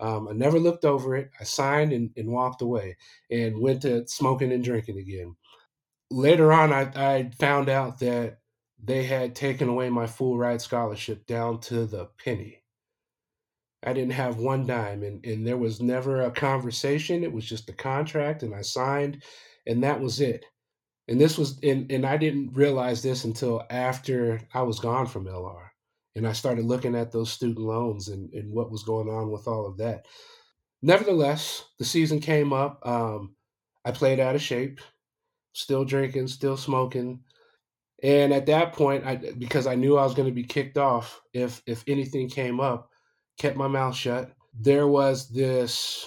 Um, 0.00 0.28
I 0.28 0.32
never 0.32 0.58
looked 0.58 0.84
over 0.84 1.16
it. 1.16 1.30
I 1.40 1.44
signed 1.44 1.92
and, 1.92 2.10
and 2.16 2.28
walked 2.28 2.62
away 2.62 2.96
and 3.30 3.60
went 3.60 3.82
to 3.82 4.06
smoking 4.08 4.52
and 4.52 4.64
drinking 4.64 4.98
again 4.98 5.36
later 6.10 6.52
on, 6.52 6.72
I, 6.72 6.90
I 6.94 7.30
found 7.38 7.68
out 7.68 7.98
that 8.00 8.38
they 8.82 9.04
had 9.04 9.34
taken 9.34 9.68
away 9.68 9.90
my 9.90 10.06
full 10.06 10.38
ride 10.38 10.62
scholarship 10.62 11.26
down 11.26 11.60
to 11.62 11.86
the 11.86 12.06
penny. 12.22 12.62
I 13.84 13.92
didn't 13.92 14.12
have 14.12 14.38
one 14.38 14.66
dime, 14.66 15.02
and, 15.02 15.24
and 15.24 15.46
there 15.46 15.56
was 15.56 15.80
never 15.80 16.22
a 16.22 16.30
conversation. 16.30 17.22
It 17.22 17.32
was 17.32 17.44
just 17.44 17.68
a 17.70 17.74
contract, 17.74 18.42
and 18.42 18.54
I 18.54 18.62
signed, 18.62 19.22
and 19.66 19.82
that 19.84 20.00
was 20.00 20.20
it. 20.20 20.44
And 21.08 21.20
this 21.20 21.38
was, 21.38 21.58
and, 21.62 21.90
and 21.90 22.04
I 22.04 22.16
didn't 22.16 22.54
realize 22.54 23.02
this 23.02 23.24
until 23.24 23.62
after 23.70 24.40
I 24.52 24.62
was 24.62 24.80
gone 24.80 25.06
from 25.06 25.26
LR. 25.26 25.67
And 26.18 26.28
I 26.28 26.32
started 26.32 26.66
looking 26.66 26.94
at 26.94 27.12
those 27.12 27.32
student 27.32 27.64
loans 27.64 28.08
and, 28.08 28.32
and 28.34 28.52
what 28.52 28.70
was 28.70 28.82
going 28.82 29.08
on 29.08 29.30
with 29.30 29.48
all 29.48 29.66
of 29.66 29.78
that. 29.78 30.04
Nevertheless, 30.82 31.64
the 31.78 31.84
season 31.84 32.20
came 32.20 32.52
up. 32.52 32.86
Um, 32.86 33.34
I 33.84 33.92
played 33.92 34.20
out 34.20 34.34
of 34.34 34.42
shape 34.42 34.80
still 35.58 35.84
drinking, 35.84 36.28
still 36.28 36.56
smoking. 36.56 37.20
And 38.02 38.32
at 38.32 38.46
that 38.46 38.74
point, 38.74 39.04
I 39.04 39.16
because 39.16 39.66
I 39.66 39.74
knew 39.74 39.96
I 39.96 40.04
was 40.04 40.14
going 40.14 40.28
to 40.28 40.34
be 40.34 40.44
kicked 40.44 40.78
off 40.78 41.20
if 41.32 41.62
if 41.66 41.82
anything 41.88 42.28
came 42.28 42.60
up, 42.60 42.90
kept 43.38 43.56
my 43.56 43.66
mouth 43.66 43.96
shut. 43.96 44.32
There 44.54 44.86
was 44.86 45.28
this 45.30 46.06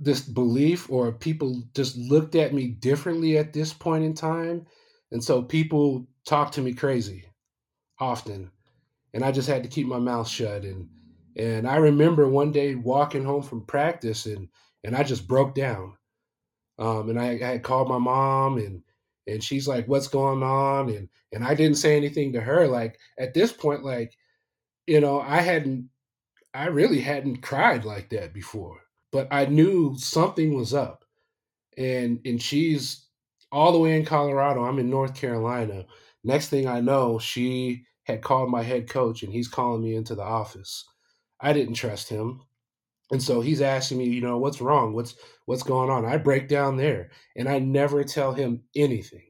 this 0.00 0.20
belief 0.20 0.90
or 0.90 1.12
people 1.12 1.62
just 1.74 1.96
looked 1.96 2.34
at 2.34 2.54
me 2.54 2.68
differently 2.68 3.38
at 3.38 3.52
this 3.52 3.72
point 3.72 4.04
in 4.04 4.14
time. 4.14 4.66
And 5.12 5.22
so 5.22 5.42
people 5.42 6.06
talked 6.26 6.54
to 6.54 6.62
me 6.62 6.72
crazy 6.72 7.24
often. 7.98 8.50
And 9.14 9.24
I 9.24 9.32
just 9.32 9.48
had 9.48 9.62
to 9.62 9.68
keep 9.68 9.86
my 9.86 9.98
mouth 9.98 10.28
shut 10.28 10.64
and 10.64 10.88
and 11.36 11.68
I 11.68 11.76
remember 11.76 12.28
one 12.28 12.52
day 12.52 12.74
walking 12.74 13.24
home 13.24 13.42
from 13.42 13.64
practice 13.66 14.26
and 14.26 14.48
and 14.84 14.96
I 14.96 15.02
just 15.02 15.28
broke 15.28 15.54
down 15.54 15.94
um, 16.78 17.10
and 17.10 17.20
I, 17.20 17.30
I 17.32 17.36
had 17.38 17.62
called 17.62 17.88
my 17.88 17.98
mom 17.98 18.58
and 18.58 18.82
and 19.26 19.44
she's 19.44 19.68
like, 19.68 19.86
"What's 19.88 20.08
going 20.08 20.42
on?" 20.42 20.88
and 20.90 21.08
and 21.32 21.44
I 21.44 21.54
didn't 21.54 21.76
say 21.78 21.96
anything 21.96 22.32
to 22.32 22.40
her. 22.40 22.66
Like 22.66 22.98
at 23.18 23.34
this 23.34 23.52
point, 23.52 23.84
like 23.84 24.16
you 24.86 25.00
know, 25.00 25.20
I 25.20 25.40
hadn't, 25.42 25.90
I 26.54 26.66
really 26.66 27.00
hadn't 27.00 27.42
cried 27.42 27.84
like 27.84 28.10
that 28.10 28.34
before, 28.34 28.80
but 29.12 29.28
I 29.32 29.46
knew 29.46 29.96
something 29.98 30.54
was 30.54 30.74
up, 30.74 31.04
and 31.78 32.20
and 32.26 32.42
she's 32.42 33.06
all 33.52 33.72
the 33.72 33.78
way 33.78 33.96
in 33.98 34.04
Colorado. 34.06 34.64
I'm 34.64 34.78
in 34.80 34.90
North 34.90 35.14
Carolina. 35.16 35.86
Next 36.24 36.48
thing 36.50 36.68
I 36.68 36.80
know, 36.80 37.18
she 37.18 37.86
had 38.08 38.22
called 38.22 38.50
my 38.50 38.64
head 38.64 38.90
coach, 38.90 39.22
and 39.22 39.32
he's 39.32 39.48
calling 39.48 39.82
me 39.84 39.96
into 39.96 40.16
the 40.16 40.24
office. 40.24 40.86
I 41.40 41.52
didn't 41.54 41.74
trust 41.74 42.10
him 42.10 42.42
and 43.10 43.22
so 43.22 43.40
he's 43.40 43.62
asking 43.62 43.98
me, 43.98 44.06
you 44.06 44.20
know, 44.20 44.38
what's 44.38 44.60
wrong? 44.60 44.94
What's 44.94 45.16
what's 45.46 45.62
going 45.62 45.90
on? 45.90 46.04
I 46.04 46.18
break 46.18 46.48
down 46.48 46.76
there 46.76 47.10
and 47.36 47.48
I 47.48 47.58
never 47.58 48.04
tell 48.04 48.32
him 48.34 48.64
anything. 48.76 49.24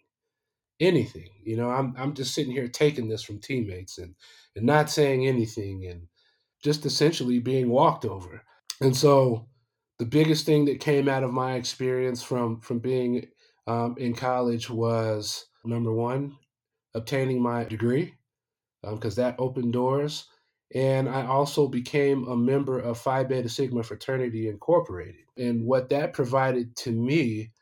Anything. 0.81 1.29
You 1.45 1.57
know, 1.57 1.71
I'm 1.71 1.95
I'm 1.99 2.15
just 2.15 2.35
sitting 2.35 2.53
here 2.53 2.69
taking 2.69 3.09
this 3.09 3.23
from 3.23 3.41
teammates 3.41 3.99
and 3.99 4.15
and 4.57 4.67
not 4.67 4.91
saying 4.91 5.27
anything 5.27 5.87
and 5.87 6.09
just 6.65 6.87
essentially 6.87 7.39
being 7.39 7.71
walked 7.71 8.05
over. 8.05 8.43
And 8.81 8.97
so 8.97 9.49
the 10.01 10.07
biggest 10.07 10.47
thing 10.47 10.67
that 10.67 10.81
came 10.81 11.09
out 11.09 11.25
of 11.25 11.33
my 11.33 11.55
experience 11.55 12.23
from 12.23 12.61
from 12.61 12.81
being 12.81 13.29
um, 13.69 13.97
in 13.99 14.15
college 14.15 14.71
was 14.71 15.47
number 15.65 15.93
one, 15.93 16.37
obtaining 16.95 17.43
my 17.43 17.65
degree 17.65 18.15
because 18.95 19.19
um, 19.19 19.25
that 19.25 19.37
opened 19.39 19.73
doors. 19.73 20.27
And 20.75 21.09
I 21.09 21.27
also 21.27 21.67
became 21.67 22.29
a 22.29 22.37
member 22.37 22.79
of 22.79 22.99
Phi 22.99 23.25
Beta 23.25 23.49
Sigma 23.49 23.83
Fraternity 23.83 24.49
Incorporated. 24.49 25.25
And 25.37 25.65
what 25.65 25.89
that 25.91 26.13
provided 26.13 26.77
to 26.77 26.93
me, 26.93 27.53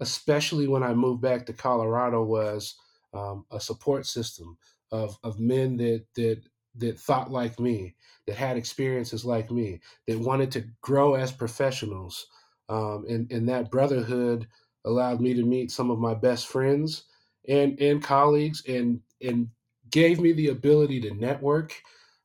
especially 0.00 0.66
when 0.66 0.82
I 0.82 0.92
moved 0.94 1.22
back 1.22 1.46
to 1.46 1.52
Colorado, 1.52 2.24
was 2.24 2.74
um, 3.14 3.44
a 3.52 3.60
support 3.60 4.06
system 4.06 4.58
of, 4.90 5.16
of 5.22 5.38
men 5.38 5.76
that, 5.76 6.04
that, 6.16 6.42
that 6.76 6.98
thought 6.98 7.30
like 7.30 7.60
me, 7.60 7.94
that 8.26 8.36
had 8.36 8.56
experiences 8.56 9.24
like 9.24 9.50
me, 9.50 9.80
that 10.08 10.18
wanted 10.18 10.50
to 10.52 10.64
grow 10.80 11.14
as 11.14 11.30
professionals. 11.30 12.26
Um, 12.68 13.04
and, 13.08 13.30
and 13.30 13.48
that 13.48 13.70
brotherhood 13.70 14.48
allowed 14.84 15.20
me 15.20 15.34
to 15.34 15.44
meet 15.44 15.70
some 15.70 15.90
of 15.90 16.00
my 16.00 16.14
best 16.14 16.48
friends 16.48 17.04
and, 17.48 17.80
and 17.80 18.02
colleagues 18.02 18.64
and, 18.66 19.00
and 19.22 19.48
gave 19.90 20.20
me 20.20 20.32
the 20.32 20.48
ability 20.48 21.00
to 21.02 21.14
network 21.14 21.74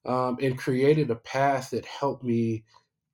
um, 0.06 0.38
and 0.41 0.58
created 0.58 1.10
a 1.12 1.15
path 1.15 1.72
that 1.72 1.86
helped 1.86 2.24
me 2.24 2.63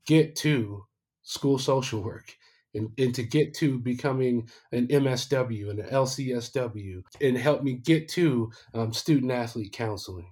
get 0.05 0.35
to 0.37 0.85
school 1.23 1.59
social 1.59 2.01
work 2.01 2.35
and, 2.73 2.89
and 2.97 3.13
to 3.15 3.23
get 3.23 3.53
to 3.55 3.79
becoming 3.79 4.49
an 4.71 4.87
MSW 4.87 5.69
and 5.69 5.79
an 5.79 5.89
LCSW 5.89 7.01
and 7.21 7.37
help 7.37 7.63
me 7.63 7.73
get 7.73 8.07
to 8.09 8.51
um, 8.73 8.93
student 8.93 9.31
athlete 9.31 9.73
counseling. 9.73 10.31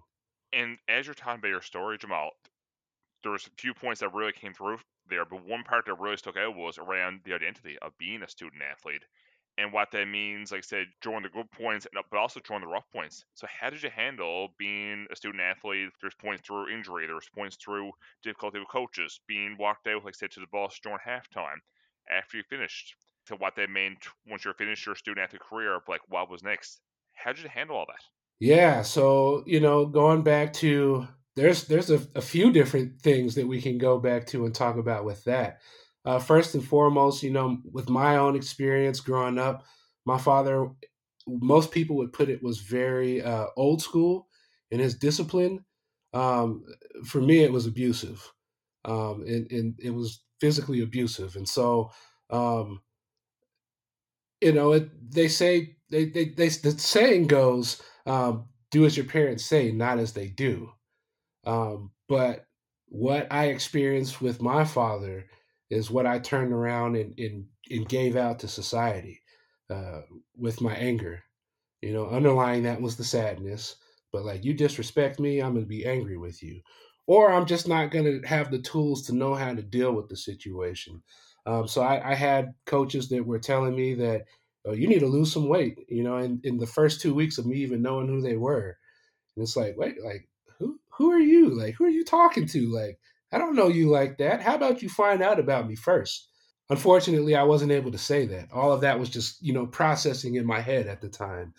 And 0.53 0.77
as 0.87 1.05
you're 1.05 1.15
talking 1.15 1.39
about 1.39 1.49
your 1.49 1.61
story, 1.61 1.97
Jamal, 1.97 2.31
there 3.23 3.31
was 3.31 3.47
a 3.47 3.61
few 3.61 3.73
points 3.73 3.99
that 3.99 4.13
really 4.13 4.31
came 4.31 4.53
through 4.53 4.77
there, 5.09 5.25
but 5.25 5.45
one 5.45 5.63
part 5.63 5.85
that 5.85 5.99
really 5.99 6.17
stuck 6.17 6.37
out 6.37 6.55
was 6.55 6.77
around 6.77 7.21
the 7.25 7.33
identity 7.33 7.77
of 7.81 7.97
being 7.97 8.23
a 8.23 8.29
student 8.29 8.61
athlete 8.61 9.03
and 9.57 9.71
what 9.71 9.91
that 9.91 10.07
means, 10.07 10.51
like 10.51 10.59
I 10.59 10.61
said, 10.61 10.87
during 11.01 11.23
the 11.23 11.29
good 11.29 11.49
points, 11.51 11.85
uh, 11.85 12.01
but 12.09 12.17
also 12.19 12.39
during 12.41 12.61
the 12.61 12.67
rough 12.67 12.89
points. 12.91 13.23
So, 13.35 13.47
how 13.47 13.69
did 13.69 13.83
you 13.83 13.89
handle 13.89 14.49
being 14.57 15.07
a 15.11 15.15
student 15.15 15.41
athlete? 15.41 15.89
There's 16.01 16.15
points 16.15 16.43
through 16.45 16.69
injury, 16.69 17.07
there's 17.07 17.29
points 17.33 17.55
through 17.55 17.91
difficulty 18.23 18.59
with 18.59 18.67
coaches, 18.69 19.19
being 19.27 19.55
walked 19.57 19.87
out, 19.87 20.03
like 20.03 20.15
I 20.15 20.17
said, 20.17 20.31
to 20.31 20.39
the 20.41 20.47
bus 20.51 20.79
during 20.83 20.99
halftime 21.05 21.59
after 22.09 22.37
you 22.37 22.43
finished, 22.49 22.95
to 23.27 23.35
what 23.35 23.55
that 23.55 23.69
meant 23.69 24.07
once 24.27 24.45
you're 24.45 24.53
finished 24.53 24.85
your 24.85 24.95
student 24.95 25.23
athlete 25.23 25.41
career, 25.41 25.79
like 25.87 26.01
what 26.09 26.29
was 26.29 26.43
next. 26.43 26.81
How 27.13 27.31
did 27.31 27.43
you 27.43 27.49
handle 27.49 27.77
all 27.77 27.85
that? 27.87 28.03
Yeah, 28.39 28.81
so 28.81 29.43
you 29.45 29.59
know, 29.59 29.85
going 29.85 30.21
back 30.21 30.51
to 30.53 31.07
there's 31.35 31.65
there's 31.65 31.89
a, 31.89 32.01
a 32.15 32.21
few 32.21 32.51
different 32.51 33.01
things 33.01 33.35
that 33.35 33.47
we 33.47 33.61
can 33.61 33.77
go 33.77 33.99
back 33.99 34.27
to 34.27 34.45
and 34.45 34.53
talk 34.53 34.77
about 34.77 35.05
with 35.05 35.23
that. 35.25 35.61
Uh, 36.05 36.19
first 36.19 36.53
and 36.53 36.63
foremost, 36.63 37.23
you 37.23 37.31
know, 37.31 37.57
with 37.71 37.89
my 37.89 38.17
own 38.17 38.35
experience 38.35 38.99
growing 38.99 39.39
up, 39.39 39.65
my 40.05 40.17
father, 40.17 40.69
most 41.27 41.71
people 41.71 41.95
would 41.95 42.13
put 42.13 42.29
it 42.29 42.43
was 42.43 42.59
very 42.59 43.23
uh, 43.23 43.47
old 43.57 43.81
school 43.81 44.27
in 44.69 44.79
his 44.79 44.95
discipline. 44.95 45.65
Um, 46.13 46.63
for 47.05 47.19
me, 47.19 47.39
it 47.39 47.51
was 47.51 47.65
abusive, 47.65 48.31
um, 48.85 49.23
and, 49.27 49.51
and, 49.51 49.79
it 49.79 49.89
was 49.89 50.21
physically 50.39 50.81
abusive. 50.81 51.35
And 51.35 51.49
so, 51.49 51.91
um, 52.29 52.81
you 54.39 54.53
know, 54.53 54.73
it, 54.73 54.89
they 55.11 55.27
say 55.27 55.75
they, 55.89 56.05
they, 56.05 56.29
they 56.29 56.49
the 56.49 56.71
saying 56.77 57.27
goes, 57.27 57.81
um, 58.05 58.45
"Do 58.71 58.85
as 58.85 58.95
your 58.95 59.07
parents 59.07 59.43
say, 59.43 59.71
not 59.71 59.97
as 59.97 60.13
they 60.13 60.27
do." 60.27 60.69
Um, 61.45 61.91
but 62.07 62.45
what 62.87 63.27
I 63.31 63.45
experienced 63.45 64.21
with 64.21 64.41
my 64.41 64.63
father 64.63 65.25
is 65.69 65.91
what 65.91 66.05
I 66.05 66.19
turned 66.19 66.53
around 66.53 66.95
and, 66.95 67.17
and, 67.17 67.45
and 67.69 67.89
gave 67.89 68.15
out 68.15 68.39
to 68.39 68.47
society 68.47 69.21
uh, 69.69 70.01
with 70.37 70.61
my 70.61 70.75
anger. 70.75 71.23
You 71.81 71.93
know, 71.93 72.07
underlying 72.09 72.63
that 72.63 72.81
was 72.81 72.95
the 72.95 73.03
sadness. 73.03 73.75
But 74.11 74.25
like, 74.25 74.45
you 74.45 74.53
disrespect 74.53 75.19
me, 75.19 75.41
I'm 75.41 75.53
going 75.53 75.65
to 75.65 75.69
be 75.69 75.85
angry 75.85 76.17
with 76.17 76.41
you. 76.41 76.61
Or 77.07 77.31
I'm 77.31 77.45
just 77.45 77.67
not 77.67 77.91
going 77.91 78.05
to 78.05 78.27
have 78.27 78.49
the 78.49 78.59
tools 78.59 79.03
to 79.03 79.15
know 79.15 79.35
how 79.35 79.53
to 79.53 79.61
deal 79.61 79.91
with 79.91 80.09
the 80.09 80.17
situation. 80.17 81.03
Um, 81.45 81.67
so 81.67 81.81
I, 81.81 82.11
I, 82.11 82.15
had 82.15 82.55
coaches 82.65 83.07
that 83.09 83.23
were 83.23 83.37
telling 83.37 83.75
me 83.75 83.93
that 83.95 84.23
oh, 84.65 84.73
you 84.73 84.87
need 84.87 85.01
to 85.01 85.07
lose 85.07 85.31
some 85.31 85.47
weight, 85.47 85.77
you 85.87 86.03
know, 86.03 86.17
in, 86.17 86.39
in 86.43 86.57
the 86.57 86.65
first 86.65 87.01
two 87.01 87.13
weeks 87.13 87.37
of 87.37 87.45
me 87.45 87.57
even 87.57 87.83
knowing 87.83 88.07
who 88.07 88.21
they 88.21 88.35
were. 88.35 88.77
And 89.35 89.43
it's 89.43 89.55
like, 89.55 89.75
wait, 89.77 89.95
like, 90.03 90.27
who, 90.57 90.79
who 90.89 91.11
are 91.11 91.19
you? 91.19 91.49
Like, 91.49 91.75
who 91.75 91.85
are 91.85 91.89
you 91.89 92.03
talking 92.03 92.47
to? 92.47 92.73
Like, 92.73 92.97
I 93.35 93.37
don't 93.37 93.55
know 93.55 93.67
you 93.67 93.89
like 93.89 94.17
that. 94.19 94.41
How 94.41 94.55
about 94.55 94.81
you 94.81 94.87
find 94.87 95.21
out 95.21 95.39
about 95.39 95.67
me 95.67 95.75
first? 95.75 96.29
Unfortunately, 96.69 97.35
I 97.35 97.43
wasn't 97.43 97.73
able 97.73 97.91
to 97.91 97.97
say 97.97 98.25
that. 98.27 98.47
All 98.53 98.71
of 98.71 98.79
that 98.81 98.97
was 98.97 99.09
just, 99.09 99.43
you 99.43 99.51
know, 99.51 99.67
processing 99.67 100.35
in 100.35 100.45
my 100.45 100.61
head 100.61 100.87
at 100.87 101.01
the 101.01 101.09
time. 101.09 101.53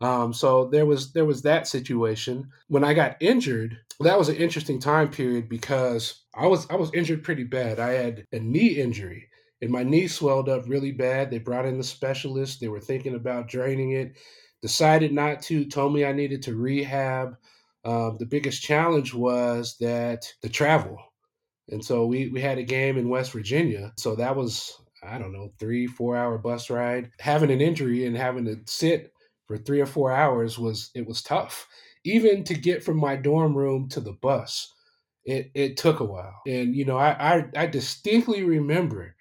Um, 0.00 0.32
so 0.32 0.68
there 0.68 0.86
was 0.86 1.12
there 1.12 1.26
was 1.26 1.42
that 1.42 1.68
situation. 1.68 2.48
When 2.68 2.82
I 2.82 2.94
got 2.94 3.18
injured, 3.20 3.76
that 4.00 4.18
was 4.18 4.30
an 4.30 4.36
interesting 4.36 4.80
time 4.80 5.10
period 5.10 5.50
because 5.50 6.24
I 6.34 6.46
was 6.46 6.66
I 6.70 6.76
was 6.76 6.94
injured 6.94 7.24
pretty 7.24 7.44
bad. 7.44 7.78
I 7.78 7.90
had 7.90 8.24
a 8.32 8.38
knee 8.38 8.80
injury 8.80 9.28
and 9.60 9.70
my 9.70 9.82
knee 9.82 10.08
swelled 10.08 10.48
up 10.48 10.64
really 10.66 10.92
bad. 10.92 11.30
They 11.30 11.38
brought 11.38 11.66
in 11.66 11.76
the 11.76 11.84
specialist. 11.84 12.58
They 12.58 12.68
were 12.68 12.80
thinking 12.80 13.14
about 13.14 13.48
draining 13.48 13.90
it. 13.92 14.16
Decided 14.62 15.12
not 15.12 15.42
to. 15.42 15.66
Told 15.66 15.92
me 15.92 16.06
I 16.06 16.12
needed 16.12 16.42
to 16.44 16.56
rehab. 16.56 17.36
Um, 17.84 18.16
the 18.18 18.26
biggest 18.26 18.62
challenge 18.62 19.12
was 19.12 19.76
that 19.80 20.32
the 20.42 20.48
travel. 20.48 20.98
And 21.70 21.84
so 21.84 22.06
we, 22.06 22.28
we 22.28 22.40
had 22.40 22.58
a 22.58 22.62
game 22.62 22.96
in 22.96 23.08
West 23.08 23.32
Virginia. 23.32 23.92
So 23.96 24.14
that 24.16 24.34
was, 24.34 24.72
I 25.02 25.18
don't 25.18 25.32
know, 25.32 25.52
three, 25.58 25.86
four 25.86 26.16
hour 26.16 26.38
bus 26.38 26.70
ride. 26.70 27.10
Having 27.20 27.50
an 27.50 27.60
injury 27.60 28.06
and 28.06 28.16
having 28.16 28.44
to 28.46 28.56
sit 28.66 29.12
for 29.46 29.58
three 29.58 29.80
or 29.80 29.86
four 29.86 30.12
hours 30.12 30.58
was, 30.58 30.90
it 30.94 31.06
was 31.06 31.22
tough. 31.22 31.66
Even 32.04 32.44
to 32.44 32.54
get 32.54 32.82
from 32.82 32.96
my 32.96 33.16
dorm 33.16 33.54
room 33.54 33.88
to 33.90 34.00
the 34.00 34.12
bus, 34.12 34.72
it, 35.24 35.50
it 35.54 35.76
took 35.76 36.00
a 36.00 36.04
while. 36.04 36.40
And, 36.46 36.74
you 36.74 36.84
know, 36.84 36.96
I, 36.96 37.36
I, 37.36 37.44
I 37.56 37.66
distinctly 37.66 38.44
remember 38.44 39.14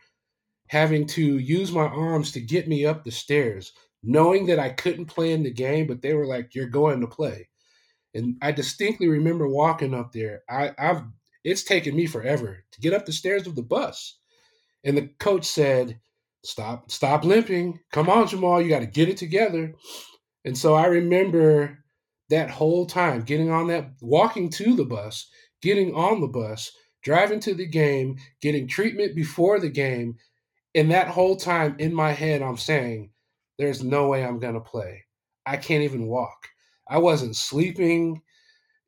having 0.70 1.06
to 1.08 1.38
use 1.38 1.72
my 1.72 1.88
arms 1.88 2.32
to 2.34 2.42
get 2.42 2.68
me 2.68 2.86
up 2.86 3.04
the 3.04 3.12
stairs, 3.12 3.74
knowing 4.04 4.46
that 4.46 4.60
I 4.60 4.70
couldn't 4.70 5.06
play 5.08 5.34
in 5.34 5.44
the 5.44 5.52
game, 5.52 5.88
but 5.88 6.02
they 6.02 6.14
were 6.14 6.28
like, 6.28 6.56
you're 6.56 6.68
going 6.68 7.02
to 7.02 7.08
play. 7.08 7.50
And 8.14 8.36
I 8.42 8.52
distinctly 8.52 9.08
remember 9.08 9.48
walking 9.48 9.94
up 9.94 10.12
there. 10.12 10.44
I, 10.50 10.72
I've 10.78 11.04
it's 11.48 11.64
taken 11.64 11.96
me 11.96 12.06
forever 12.06 12.66
to 12.72 12.82
get 12.82 12.94
up 12.94 13.06
the 13.06 13.14
stairs 13.14 13.48
of 13.48 13.56
the 13.56 13.64
bus. 13.64 14.20
And 14.84 14.98
the 14.98 15.10
coach 15.18 15.46
said, 15.46 15.98
Stop, 16.44 16.92
stop 16.92 17.24
limping. 17.24 17.80
Come 17.94 18.10
on, 18.10 18.28
Jamal, 18.28 18.62
you 18.62 18.68
got 18.70 18.80
to 18.80 18.86
get 18.86 19.08
it 19.08 19.16
together. 19.16 19.74
And 20.44 20.58
so 20.58 20.76
I 20.76 20.88
remember 20.88 21.80
that 22.30 22.50
whole 22.50 22.86
time 22.86 23.22
getting 23.22 23.50
on 23.50 23.68
that, 23.68 23.92
walking 24.02 24.50
to 24.52 24.76
the 24.76 24.84
bus, 24.84 25.30
getting 25.62 25.96
on 25.96 26.20
the 26.20 26.28
bus, 26.28 26.72
driving 27.02 27.40
to 27.42 27.54
the 27.54 27.66
game, 27.66 28.18
getting 28.42 28.68
treatment 28.68 29.16
before 29.16 29.60
the 29.60 29.70
game. 29.70 30.18
And 30.76 30.92
that 30.92 31.08
whole 31.08 31.38
time 31.38 31.78
in 31.80 31.94
my 31.94 32.12
head, 32.12 32.42
I'm 32.42 32.58
saying, 32.58 33.12
there's 33.58 33.84
no 33.84 34.10
way 34.10 34.24
I'm 34.24 34.40
going 34.40 34.54
to 34.54 34.60
play. 34.60 35.06
I 35.46 35.56
can't 35.56 35.84
even 35.84 36.08
walk. 36.08 36.50
I 36.90 36.98
wasn't 36.98 37.38
sleeping 37.38 38.22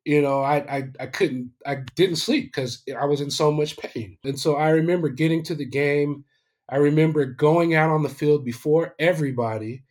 you 0.04 0.22
know 0.22 0.40
I, 0.40 0.56
I 0.78 0.88
i 1.00 1.06
couldn't 1.06 1.50
i 1.66 1.76
didn't 1.94 2.16
sleep 2.16 2.52
because 2.52 2.82
i 2.98 3.04
was 3.04 3.20
in 3.20 3.30
so 3.30 3.52
much 3.52 3.76
pain. 3.76 4.16
And 4.24 4.38
so 4.38 4.56
i 4.56 4.70
remember 4.70 5.08
getting 5.08 5.42
to 5.44 5.54
the 5.54 5.66
game. 5.66 6.24
I 6.68 6.76
remember 6.76 7.24
going 7.24 7.74
out 7.74 7.90
on 7.90 8.02
the 8.04 8.08
field 8.08 8.44
before 8.44 8.94
everybody 9.00 9.82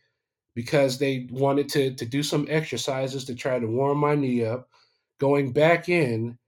because 0.54 0.98
they 0.98 1.28
wanted 1.30 1.68
to 1.70 1.94
to 1.94 2.06
do 2.06 2.22
some 2.22 2.46
exercises 2.48 3.24
to 3.26 3.34
try 3.34 3.58
to 3.58 3.66
warm 3.66 3.98
my 3.98 4.14
knee 4.14 4.44
up 4.44 4.68
going 5.18 5.52
back 5.52 5.88
in 5.88 6.38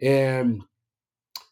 and 0.00 0.62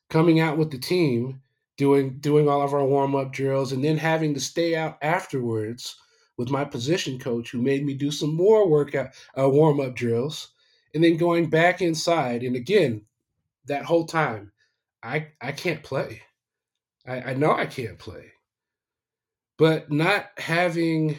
coming 0.09 0.40
out 0.40 0.57
with 0.57 0.70
the 0.70 0.79
team 0.79 1.40
doing 1.77 2.18
doing 2.20 2.49
all 2.49 2.62
of 2.62 2.75
our 2.75 2.85
warm 2.85 3.14
up 3.14 3.33
drills 3.33 3.73
and 3.73 3.83
then 3.83 3.96
having 3.96 4.35
to 4.35 4.40
stay 4.40 4.77
out 4.77 4.99
afterwards 5.03 5.96
with 6.37 6.51
my 6.51 6.64
position 6.64 7.18
coach 7.18 7.51
who 7.51 7.61
made 7.61 7.85
me 7.85 7.94
do 7.94 8.11
some 8.11 8.35
more 8.35 8.68
workout 8.68 9.11
uh, 9.38 9.49
warm 9.49 9.81
up 9.81 9.94
drills 9.94 10.49
and 10.94 11.05
then 11.05 11.16
going 11.16 11.48
back 11.50 11.83
inside 11.83 12.42
and 12.42 12.57
again 12.57 13.03
that 13.66 13.85
whole 13.85 14.07
time 14.07 14.53
i 15.03 15.29
i 15.40 15.53
can't 15.53 15.83
play. 15.83 16.22
I, 17.07 17.20
I 17.33 17.35
know 17.35 17.53
i 17.53 17.66
can't 17.66 17.98
play. 17.98 18.33
But 19.59 19.90
not 19.92 20.26
having 20.38 21.18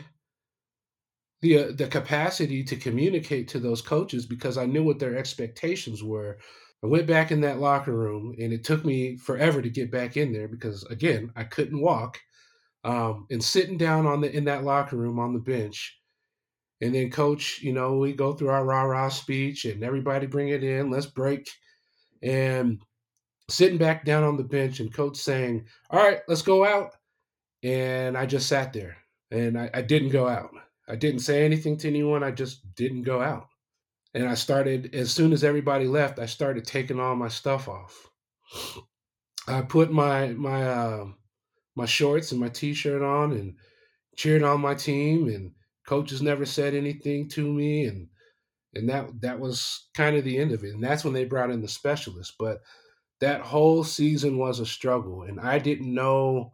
the 1.42 1.60
uh, 1.60 1.72
the 1.76 1.88
capacity 1.88 2.64
to 2.64 2.76
communicate 2.76 3.48
to 3.50 3.60
those 3.60 3.82
coaches 3.82 4.26
because 4.26 4.58
i 4.58 4.66
knew 4.66 4.84
what 4.84 5.00
their 5.00 5.18
expectations 5.18 6.04
were 6.04 6.38
i 6.84 6.88
went 6.88 7.08
back 7.08 7.32
in 7.32 7.42
that 7.42 7.60
locker 7.60 7.94
room 7.94 8.36
and 8.40 8.54
it 8.54 8.64
took 8.64 8.86
me 8.86 9.18
forever 9.18 9.62
to 9.62 9.70
get 9.70 9.92
back 9.92 10.18
in 10.18 10.32
there 10.34 10.48
because 10.48 10.84
again 10.86 11.32
i 11.36 11.44
couldn't 11.44 11.82
walk. 11.82 12.20
Um, 12.84 13.28
and 13.32 13.44
sitting 13.44 13.78
down 13.78 14.08
on 14.08 14.22
the 14.22 14.36
in 14.36 14.46
that 14.46 14.64
locker 14.64 14.98
room 14.98 15.20
on 15.20 15.34
the 15.34 15.40
bench 15.40 16.01
and 16.82 16.94
then 16.94 17.12
coach, 17.12 17.62
you 17.62 17.74
know, 17.74 17.98
we 17.98 18.14
go 18.14 18.34
through 18.34 18.50
our 18.50 18.66
rah 18.66 18.84
rah 18.84 19.10
speech 19.10 19.66
and 19.66 19.84
everybody 19.84 20.26
bring 20.26 20.50
it 20.50 20.64
in, 20.64 20.90
let's 20.90 21.06
break. 21.06 21.50
And 22.24 22.82
sitting 23.50 23.78
back 23.78 24.04
down 24.04 24.24
on 24.24 24.38
the 24.38 24.44
bench 24.44 24.80
and 24.80 24.94
coach 24.94 25.18
saying, 25.18 25.66
All 25.90 26.04
right, 26.04 26.20
let's 26.28 26.42
go 26.42 26.66
out. 26.66 26.96
And 27.64 28.18
I 28.18 28.26
just 28.26 28.48
sat 28.48 28.74
there 28.74 28.98
and 29.30 29.58
I, 29.58 29.70
I 29.74 29.82
didn't 29.82 30.10
go 30.10 30.28
out. 30.28 30.52
I 30.90 30.96
didn't 30.96 31.22
say 31.22 31.46
anything 31.46 31.78
to 31.78 31.88
anyone. 31.88 32.24
I 32.24 32.32
just 32.32 32.74
didn't 32.76 33.04
go 33.04 33.22
out. 33.22 33.48
And 34.14 34.28
I 34.28 34.34
started, 34.34 34.94
as 34.94 35.12
soon 35.12 35.32
as 35.32 35.44
everybody 35.44 35.88
left, 35.88 36.20
I 36.20 36.26
started 36.26 36.66
taking 36.66 37.00
all 37.00 37.16
my 37.16 37.30
stuff 37.30 37.70
off. 37.70 38.10
I 39.48 39.62
put 39.62 39.92
my 39.92 40.28
my 40.30 40.64
uh, 40.64 41.06
my 41.76 41.86
shorts 41.86 42.32
and 42.32 42.42
my 42.42 42.50
t-shirt 42.50 43.02
on 43.02 43.32
and 43.32 43.56
cheered 44.16 44.44
on 44.44 44.62
my 44.62 44.76
team 44.76 45.30
and 45.30 45.52
coaches 45.86 46.22
never 46.22 46.46
said 46.46 46.74
anything 46.74 47.28
to 47.30 47.52
me 47.52 47.86
and 47.86 48.08
and 48.74 48.90
that 48.90 49.10
that 49.22 49.40
was 49.40 49.90
kind 49.94 50.16
of 50.16 50.24
the 50.24 50.38
end 50.38 50.52
of 50.52 50.64
it 50.64 50.74
and 50.74 50.84
that's 50.84 51.04
when 51.04 51.14
they 51.14 51.26
brought 51.26 51.52
in 51.52 51.62
the 51.62 51.68
specialist 51.68 52.36
but 52.40 52.62
that 53.20 53.42
whole 53.42 53.84
season 53.84 54.38
was 54.38 54.60
a 54.60 54.66
struggle 54.66 55.24
and 55.24 55.40
i 55.40 55.60
didn't 55.60 55.94
know 55.94 56.52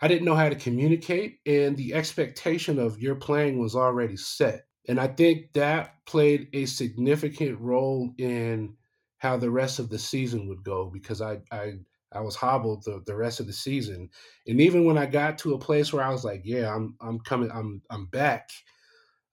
i 0.00 0.08
didn't 0.08 0.24
know 0.24 0.34
how 0.34 0.48
to 0.48 0.54
communicate 0.56 1.38
and 1.46 1.76
the 1.76 1.94
expectation 1.94 2.78
of 2.78 3.00
your 3.00 3.14
playing 3.14 3.58
was 3.58 3.74
already 3.76 4.16
set 4.16 4.66
and 4.88 5.00
i 5.00 5.06
think 5.06 5.52
that 5.52 5.94
played 6.06 6.48
a 6.52 6.66
significant 6.66 7.58
role 7.60 8.12
in 8.18 8.76
how 9.18 9.36
the 9.36 9.50
rest 9.50 9.78
of 9.78 9.88
the 9.88 9.98
season 9.98 10.48
would 10.48 10.62
go 10.64 10.90
because 10.92 11.20
i 11.20 11.38
i 11.50 11.74
I 12.14 12.20
was 12.20 12.36
hobbled 12.36 12.84
the, 12.84 13.02
the 13.06 13.16
rest 13.16 13.40
of 13.40 13.46
the 13.46 13.52
season. 13.52 14.10
And 14.46 14.60
even 14.60 14.84
when 14.84 14.98
I 14.98 15.06
got 15.06 15.38
to 15.38 15.54
a 15.54 15.58
place 15.58 15.92
where 15.92 16.04
I 16.04 16.10
was 16.10 16.24
like, 16.24 16.42
yeah, 16.44 16.74
I'm 16.74 16.96
I'm 17.00 17.20
coming, 17.20 17.50
I'm 17.50 17.82
I'm 17.90 18.06
back. 18.06 18.50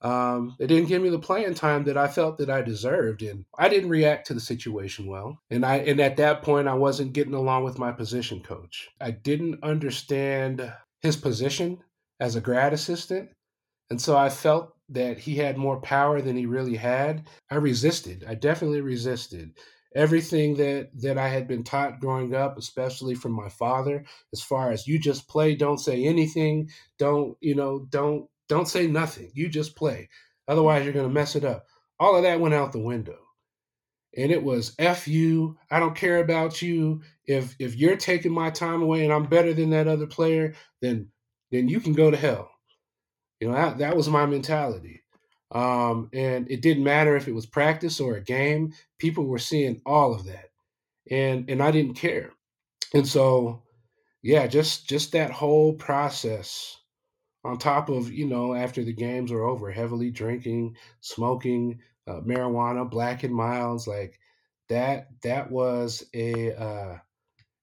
Um, 0.04 0.56
didn't 0.60 0.88
give 0.88 1.02
me 1.02 1.10
the 1.10 1.20
playing 1.20 1.54
time 1.54 1.84
that 1.84 1.98
I 1.98 2.08
felt 2.08 2.40
that 2.40 2.50
I 2.50 2.64
deserved, 2.64 3.22
and 3.22 3.46
I 3.58 3.70
didn't 3.70 3.90
react 3.90 4.26
to 4.28 4.34
the 4.34 4.40
situation 4.40 5.06
well. 5.06 5.40
And 5.52 5.64
I 5.64 5.78
and 5.78 6.00
at 6.00 6.18
that 6.18 6.42
point, 6.42 6.68
I 6.68 6.74
wasn't 6.74 7.14
getting 7.14 7.36
along 7.36 7.66
with 7.66 7.78
my 7.78 7.92
position 7.92 8.42
coach. 8.42 8.90
I 9.00 9.12
didn't 9.12 9.64
understand 9.64 10.74
his 11.02 11.16
position 11.16 11.80
as 12.20 12.36
a 12.36 12.42
grad 12.42 12.74
assistant, 12.74 13.30
and 13.92 14.02
so 14.02 14.18
I 14.18 14.30
felt 14.30 14.74
that 14.90 15.20
he 15.20 15.36
had 15.36 15.58
more 15.58 15.80
power 15.80 16.20
than 16.22 16.36
he 16.36 16.48
really 16.48 16.76
had. 16.76 17.28
I 17.52 17.56
resisted. 17.56 18.26
I 18.28 18.34
definitely 18.34 18.82
resisted 18.82 19.54
everything 19.96 20.56
that 20.56 20.90
that 21.02 21.18
I 21.18 21.28
had 21.28 21.48
been 21.48 21.64
taught 21.64 22.00
growing 22.00 22.34
up, 22.36 22.58
especially 22.58 23.16
from 23.16 23.34
my 23.34 23.50
father, 23.50 24.06
as 24.34 24.42
far 24.42 24.72
as 24.72 24.88
you 24.88 25.00
just 25.00 25.28
play, 25.28 25.56
don't 25.56 25.80
say 25.80 26.06
anything, 26.06 26.70
don't 26.98 27.38
you 27.42 27.56
know, 27.56 27.86
don't 27.90 28.28
don't 28.48 28.68
say 28.68 28.88
nothing. 28.88 29.32
You 29.34 29.48
just 29.50 29.76
play. 29.76 30.10
Otherwise, 30.48 30.84
you're 30.84 30.94
going 30.94 31.08
to 31.08 31.14
mess 31.14 31.36
it 31.36 31.46
up. 31.46 31.66
All 32.00 32.18
of 32.18 32.24
that 32.24 32.40
went 32.40 32.54
out 32.54 32.74
the 32.74 32.80
window. 32.80 33.18
And 34.18 34.30
it 34.32 34.44
was 34.44 34.76
F 34.78 35.08
you. 35.08 35.58
I 35.70 35.80
don't 35.80 35.96
care 35.96 36.18
about 36.18 36.62
you. 36.62 37.02
If 37.26 37.56
if 37.60 37.78
you're 37.78 37.96
taking 37.96 38.34
my 38.34 38.50
time 38.50 38.82
away 38.82 39.06
and 39.06 39.14
I'm 39.14 39.28
better 39.28 39.54
than 39.54 39.70
that 39.70 39.88
other 39.88 40.08
player, 40.08 40.54
then 40.82 41.10
then 41.52 41.70
you 41.70 41.80
can 41.80 41.94
go 41.94 42.12
to 42.12 42.18
hell. 42.18 42.52
You 43.40 43.48
know, 43.48 43.54
that, 43.54 43.78
that 43.78 43.96
was 43.96 44.10
my 44.10 44.26
mentality. 44.26 45.01
Um, 45.52 46.10
and 46.14 46.50
it 46.50 46.62
didn't 46.62 46.84
matter 46.84 47.16
if 47.16 47.28
it 47.28 47.36
was 47.36 47.46
practice 47.46 48.00
or 48.00 48.16
a 48.16 48.24
game. 48.24 48.74
People 49.00 49.26
were 49.26 49.40
seeing 49.40 49.82
all 49.86 50.14
of 50.14 50.26
that. 50.26 50.50
And 51.10 51.50
and 51.50 51.62
I 51.62 51.72
didn't 51.72 51.96
care. 51.96 52.32
And 52.94 53.08
so 53.08 53.64
yeah, 54.22 54.48
just 54.48 54.88
just 54.88 55.12
that 55.14 55.32
whole 55.32 55.74
process 55.74 56.78
on 57.44 57.58
top 57.58 57.90
of 57.90 58.12
you 58.12 58.28
know 58.28 58.54
after 58.54 58.84
the 58.84 58.94
games 58.94 59.32
are 59.32 59.44
over 59.44 59.72
heavily 59.72 60.12
drinking 60.12 60.76
smoking 61.02 61.80
uh, 62.08 62.22
marijuana 62.22 62.90
black 62.90 63.24
and 63.24 63.34
milds 63.34 63.88
like 63.88 64.20
that 64.70 65.10
that 65.24 65.52
was 65.52 66.04
a 66.14 66.54
uh, 66.54 66.98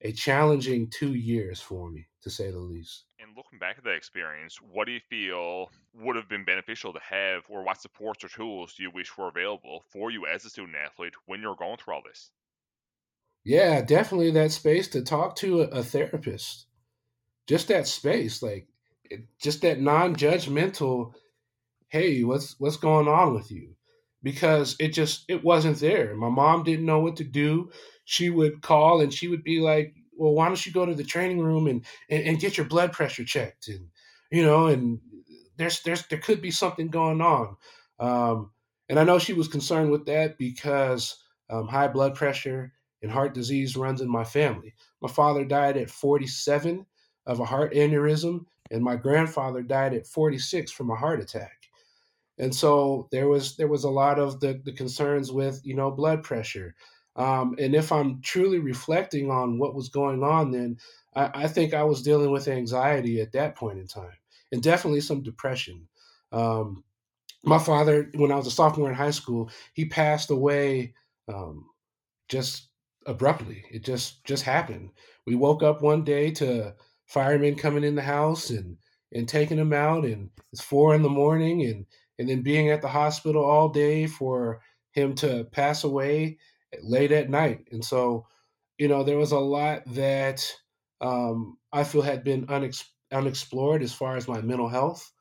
a 0.03 0.12
challenging 0.12 0.88
two 0.90 1.14
years 1.14 1.61
for 1.61 1.90
me 1.90 2.07
to 2.22 2.31
say 2.31 2.51
the 2.51 2.59
least 2.59 3.05
looking 3.38 3.59
back 3.61 3.79
at 3.79 3.85
that 3.85 3.94
experience 3.94 4.59
what 4.72 4.87
do 4.87 4.92
you 4.92 5.01
feel 5.09 5.70
would 5.94 6.16
have 6.16 6.29
been 6.29 6.44
beneficial 6.44 6.92
to 6.92 6.98
have 7.09 7.44
or 7.48 7.64
what 7.64 7.81
supports 7.81 8.24
or 8.24 8.29
tools 8.29 8.74
do 8.74 8.83
you 8.83 8.90
wish 8.90 9.16
were 9.16 9.29
available 9.29 9.85
for 9.90 10.11
you 10.11 10.27
as 10.27 10.44
a 10.44 10.51
student 10.51 10.77
athlete 10.77 11.14
when 11.27 11.40
you're 11.40 11.55
going 11.55 11.77
through 11.77 11.94
all 11.94 12.03
this? 12.05 12.33
Yeah 13.44 13.81
definitely 13.81 14.33
that 14.33 14.51
space 14.51 14.88
to 14.88 15.03
talk 15.03 15.37
to 15.37 15.61
a, 15.61 15.85
therapist. 15.85 16.66
Just 17.46 17.68
that 17.68 17.87
space 17.87 18.42
like 18.42 18.66
just 19.40 19.62
that 19.62 19.81
non-judgmental 19.81 21.12
hey 21.90 22.24
what's 22.24 22.59
what's 22.59 22.77
going 22.77 23.07
on 23.07 23.35
with 23.35 23.53
you? 23.53 23.77
Because 24.20 24.74
it 24.81 24.88
just 24.88 25.24
it 25.29 25.44
wasn't 25.44 25.79
there. 25.79 26.16
My 26.16 26.29
mom 26.29 26.64
didn't 26.64 26.87
know 26.87 26.98
what 26.98 27.14
to 27.18 27.24
do. 27.24 27.70
She 28.05 28.31
would 28.31 28.62
call 28.62 29.01
and 29.01 29.14
she 29.14 29.29
would 29.29 29.44
be 29.44 29.61
like 29.61 29.94
well 30.18 30.35
why 30.35 30.46
don't 30.46 30.66
you 30.66 30.72
go 30.72 30.85
to 30.85 30.94
the 30.94 31.04
training 31.04 31.40
room 31.40 31.66
and 31.66 31.85
and, 32.11 32.24
and 32.24 32.40
get 32.40 32.57
your 32.57 32.66
blood 32.66 32.92
pressure 32.92 33.24
checked? 33.24 33.68
And 33.68 33.88
you 34.31 34.42
know 34.44 34.66
and 34.66 35.00
there's 35.57 35.81
there's 35.83 36.07
there 36.09 36.18
could 36.18 36.42
be 36.42 36.50
something 36.50 36.88
going 36.88 37.20
on. 37.20 37.57
Um, 37.98 38.50
and 38.88 38.98
i 38.98 39.04
know 39.04 39.18
she 39.18 39.33
was 39.33 39.48
concerned 39.48 39.90
with 39.90 40.07
that 40.07 40.38
because 40.38 41.22
um, 41.50 41.66
high 41.66 41.88
blood 41.88 42.14
pressure 42.14 42.72
and 43.02 43.11
heart 43.11 43.35
disease 43.35 43.76
runs 43.76 44.00
in 44.00 44.09
my 44.09 44.24
family. 44.24 44.74
My 45.00 45.09
father 45.09 45.44
died 45.44 45.76
at 45.76 45.90
47 45.90 46.85
of 47.26 47.40
a 47.40 47.44
heart 47.44 47.74
aneurysm 47.74 48.44
and 48.70 48.83
my 48.83 48.96
grandfather 48.96 49.62
died 49.62 49.94
at 49.94 50.07
46 50.07 50.72
from 50.72 50.90
a 50.90 50.96
heart 50.96 51.20
attack. 51.20 51.68
And 52.38 52.54
so 52.54 53.09
there 53.11 53.28
was 53.28 53.57
there 53.57 53.68
was 53.68 53.85
a 53.85 53.90
lot 53.90 54.18
of 54.18 54.40
the, 54.40 54.61
the 54.64 54.72
concerns 54.72 55.33
with 55.33 55.61
you 55.64 55.74
know 55.74 55.90
blood 55.90 56.22
pressure 56.22 56.74
um, 57.18 57.57
and 57.59 57.74
if 57.74 57.92
i'm 57.92 58.22
truly 58.22 58.61
reflecting 58.61 59.31
on 59.31 59.59
what 59.59 59.76
was 59.76 59.90
going 59.90 60.24
on 60.24 60.52
then 60.52 60.78
I, 61.16 61.44
I, 61.44 61.48
think 61.48 61.74
i 61.74 61.85
was 61.85 62.02
dealing 62.02 62.33
with 62.33 62.48
anxiety 62.48 63.20
at 63.20 63.33
that 63.33 63.57
point 63.57 63.81
in 63.81 63.88
time 63.88 64.12
and 64.52 64.62
definitely 64.62 65.02
some 65.02 65.22
depression. 65.22 65.88
Um, 66.33 66.85
my 67.44 67.59
father 67.59 68.11
when 68.16 68.33
i 68.33 68.37
was 68.37 68.48
a 68.48 68.52
sophomore 68.52 68.90
in 68.90 68.96
high 68.96 69.12
school 69.12 69.50
he 69.74 69.87
passed 69.87 70.31
away 70.31 70.94
um, 71.28 71.66
just 72.28 72.68
abruptly. 73.07 73.64
It 73.70 73.85
just 73.85 74.24
just 74.24 74.44
happened. 74.44 74.90
We 75.26 75.35
woke 75.35 75.62
up 75.62 75.83
one 75.83 76.04
day 76.04 76.31
to 76.33 76.74
firemen 77.07 77.57
coming 77.57 77.85
in 77.85 77.96
the 77.96 78.02
house 78.02 78.50
and 78.50 78.76
and 79.12 79.28
taking 79.28 79.59
him 79.59 79.72
out 79.72 80.04
and 80.04 80.31
it's 80.52 80.62
four 80.62 80.94
in 80.94 81.02
the 81.02 81.11
morning 81.11 81.64
and 81.64 81.87
and 82.18 82.28
then 82.28 82.42
being 82.42 82.70
at 82.70 82.83
the 82.83 82.88
hospital 82.88 83.44
all 83.44 83.70
day 83.70 84.07
for 84.07 84.61
him 84.92 85.14
to 85.16 85.44
pass 85.52 85.85
away 85.85 86.38
late 86.83 87.12
at 87.12 87.31
night 87.31 87.68
and 87.72 87.85
so 87.85 88.26
you 88.78 88.88
know 88.88 89.02
there 89.04 89.18
was 89.18 89.33
a 89.33 89.38
lot 89.38 89.83
that 89.87 90.44
um, 91.00 91.59
i 91.72 91.85
feel 91.85 92.02
had 92.02 92.24
been 92.24 92.46
unex- 92.46 92.88
unexplored 93.12 93.83
as 93.83 93.92
far 93.94 94.16
as 94.16 94.28
my 94.28 94.40
mental 94.40 94.68
health 94.68 95.12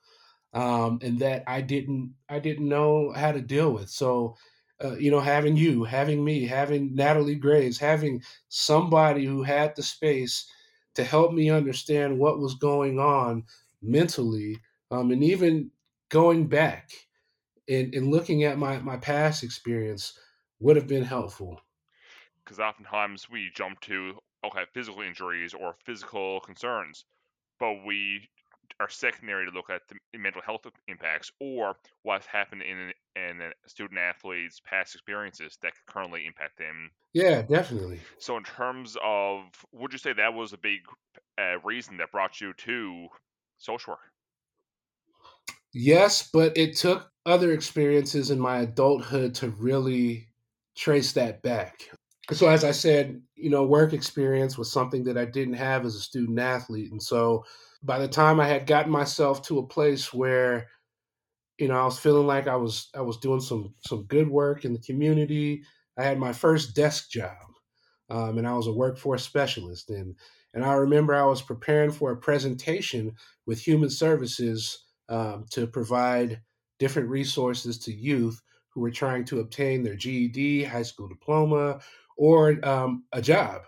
um, 0.54 1.00
and 1.02 1.20
that 1.20 1.44
i 1.48 1.62
didn't 1.62 2.14
i 2.30 2.40
didn't 2.40 2.68
know 2.68 3.12
how 3.14 3.32
to 3.32 3.42
deal 3.42 3.72
with. 3.72 3.90
So 3.90 4.36
uh, 4.84 4.96
you 4.98 5.12
know 5.12 5.20
having 5.20 5.58
you 5.58 5.84
having 5.84 6.24
me 6.24 6.46
having 6.46 6.94
natalie 6.96 7.36
graves 7.36 7.80
having 7.80 8.22
somebody 8.50 9.26
who 9.26 9.44
had 9.44 9.76
the 9.76 9.84
space 9.84 10.50
to 10.96 11.04
help 11.04 11.34
me 11.34 11.50
understand 11.50 12.20
what 12.20 12.40
was 12.40 12.56
going 12.56 13.00
on 13.00 13.44
mentally 13.82 14.58
um, 14.92 15.12
and 15.12 15.24
even 15.24 15.72
going 16.10 16.48
back 16.48 16.92
and, 17.68 17.94
and 17.94 18.08
looking 18.12 18.44
at 18.44 18.58
my, 18.58 18.80
my 18.80 18.98
past 18.98 19.44
experience 19.44 20.18
would 20.60 20.76
have 20.76 20.88
been 20.88 21.04
helpful 21.04 21.62
because 22.44 22.60
oftentimes 22.60 23.30
we 23.30 23.52
jump 23.56 23.80
to 23.82 24.20
okay 24.44 24.66
physical 24.74 25.02
injuries 25.02 25.54
or 25.54 25.76
physical 25.86 26.40
concerns 26.42 27.06
but 27.60 27.86
we 27.86 28.28
are 28.80 28.90
secondary 28.90 29.46
to 29.46 29.52
look 29.52 29.70
at 29.70 29.82
the 29.88 30.18
mental 30.18 30.42
health 30.42 30.66
impacts 30.88 31.32
or 31.40 31.78
what's 32.04 32.26
happened 32.28 32.62
in 32.62 32.94
in 33.16 33.42
a 33.42 33.52
student 33.68 34.00
athlete's 34.00 34.60
past 34.60 34.94
experiences 34.96 35.58
that 35.62 35.74
could 35.74 35.86
currently 35.94 36.26
impact 36.26 36.58
them. 36.58 36.92
Yeah, 37.14 37.42
definitely. 37.42 38.02
So, 38.20 38.38
in 38.38 38.44
terms 38.44 38.96
of, 39.04 39.66
would 39.72 39.92
you 39.92 39.98
say 39.98 40.14
that 40.14 40.34
was 40.34 40.54
a 40.54 40.58
big 40.58 40.82
uh, 41.40 41.60
reason 41.64 41.98
that 41.98 42.12
brought 42.12 42.40
you 42.42 42.54
to 42.54 43.08
social 43.58 43.94
work? 43.94 44.12
Yes, 45.74 46.30
but 46.30 46.58
it 46.58 46.76
took 46.76 47.12
other 47.26 47.52
experiences 47.52 48.32
in 48.32 48.40
my 48.40 48.60
adulthood 48.60 49.36
to 49.36 49.50
really 49.50 50.27
trace 50.78 51.14
that 51.14 51.42
back. 51.42 51.90
So, 52.32 52.48
as 52.48 52.64
I 52.64 52.72
said, 52.72 53.22
you 53.36 53.50
know, 53.50 53.64
work 53.66 53.94
experience 53.94 54.58
was 54.58 54.72
something 54.72 55.04
that 55.06 55.18
I 55.18 55.26
didn't 55.26 55.56
have 55.56 55.86
as 55.86 55.96
a 55.96 56.02
student 56.02 56.40
athlete. 56.40 56.92
And 56.92 57.02
so, 57.02 57.46
by 57.84 58.00
the 58.00 58.08
time 58.08 58.40
I 58.40 58.48
had 58.48 58.68
gotten 58.68 58.92
myself 58.92 59.42
to 59.44 59.60
a 59.60 59.68
place 59.68 60.14
where 60.14 60.68
you 61.58 61.68
know 61.68 61.76
I 61.76 61.86
was 61.86 62.00
feeling 62.00 62.28
like 62.28 62.48
I 62.48 62.56
was 62.56 62.90
I 62.96 63.02
was 63.02 63.18
doing 63.18 63.40
some 63.40 63.74
some 63.86 64.04
good 64.06 64.30
work 64.30 64.66
in 64.66 64.74
the 64.74 64.80
community. 64.80 65.64
I 65.98 66.04
had 66.04 66.20
my 66.20 66.34
first 66.34 66.76
desk 66.76 67.10
job, 67.10 67.38
um, 68.10 68.38
and 68.38 68.48
I 68.48 68.54
was 68.54 68.68
a 68.68 68.74
workforce 68.74 69.24
specialist. 69.24 69.90
and 69.90 70.16
And 70.54 70.64
I 70.66 70.74
remember 70.74 71.16
I 71.16 71.26
was 71.26 71.42
preparing 71.42 71.92
for 71.92 72.12
a 72.12 72.18
presentation 72.18 73.16
with 73.46 73.60
Human 73.62 73.90
Services 73.90 74.86
um, 75.10 75.46
to 75.52 75.68
provide 75.68 76.42
different 76.80 77.10
resources 77.10 77.80
to 77.80 77.94
youth 77.94 78.40
who 78.78 78.82
were 78.82 78.92
trying 78.92 79.26
to 79.26 79.40
obtain 79.40 79.82
their 79.82 79.96
GED, 79.96 80.64
high 80.64 80.84
school 80.84 81.08
diploma, 81.08 81.80
or 82.16 82.64
um, 82.64 83.06
a 83.12 83.20
job. 83.24 83.64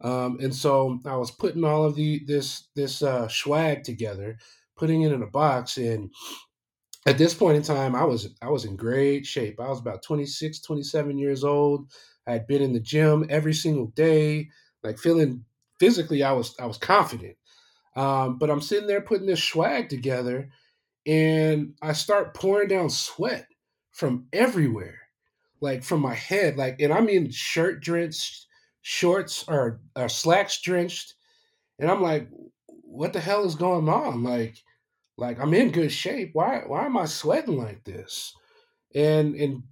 Um, 0.00 0.38
and 0.40 0.52
so 0.52 0.98
I 1.06 1.14
was 1.14 1.30
putting 1.30 1.62
all 1.62 1.84
of 1.84 1.94
the 1.94 2.24
this 2.26 2.66
this 2.74 3.00
uh, 3.00 3.28
swag 3.28 3.84
together, 3.84 4.36
putting 4.76 5.02
it 5.02 5.12
in 5.12 5.22
a 5.22 5.28
box, 5.28 5.76
and 5.76 6.10
at 7.06 7.18
this 7.18 7.34
point 7.34 7.56
in 7.56 7.62
time, 7.62 7.94
I 7.94 8.02
was 8.02 8.34
I 8.42 8.50
was 8.50 8.64
in 8.64 8.74
great 8.74 9.24
shape. 9.24 9.60
I 9.60 9.68
was 9.68 9.78
about 9.78 10.02
26, 10.02 10.60
27 10.60 11.18
years 11.18 11.44
old. 11.44 11.92
I 12.26 12.32
had 12.32 12.48
been 12.48 12.60
in 12.60 12.72
the 12.72 12.80
gym 12.80 13.26
every 13.30 13.54
single 13.54 13.92
day, 13.94 14.48
like 14.82 14.98
feeling 14.98 15.44
physically. 15.78 16.24
I 16.24 16.32
was 16.32 16.56
I 16.58 16.66
was 16.66 16.78
confident, 16.78 17.36
um, 17.94 18.38
but 18.38 18.50
I'm 18.50 18.60
sitting 18.60 18.88
there 18.88 19.02
putting 19.02 19.28
this 19.28 19.44
swag 19.44 19.88
together, 19.88 20.50
and 21.06 21.74
I 21.80 21.92
start 21.92 22.34
pouring 22.34 22.66
down 22.66 22.90
sweat 22.90 23.46
from 23.98 24.26
everywhere, 24.32 25.00
like 25.60 25.82
from 25.82 26.00
my 26.00 26.14
head, 26.14 26.56
like, 26.56 26.80
and 26.80 26.92
I 26.92 27.00
mean 27.00 27.32
shirt 27.32 27.82
drenched 27.82 28.46
shorts 28.80 29.44
or, 29.48 29.80
or 29.96 30.08
slacks 30.08 30.60
drenched, 30.62 31.14
and 31.80 31.90
I'm 31.90 32.00
like, 32.00 32.28
what 32.66 33.12
the 33.12 33.20
hell 33.20 33.44
is 33.44 33.56
going 33.56 33.88
on? 33.88 34.22
Like, 34.22 34.56
like 35.16 35.40
I'm 35.40 35.52
in 35.52 35.72
good 35.72 35.90
shape. 35.90 36.30
Why 36.32 36.62
why 36.64 36.86
am 36.86 36.96
I 36.96 37.06
sweating 37.06 37.58
like 37.58 37.82
this? 37.82 38.32
And 38.94 39.34
and 39.34 39.64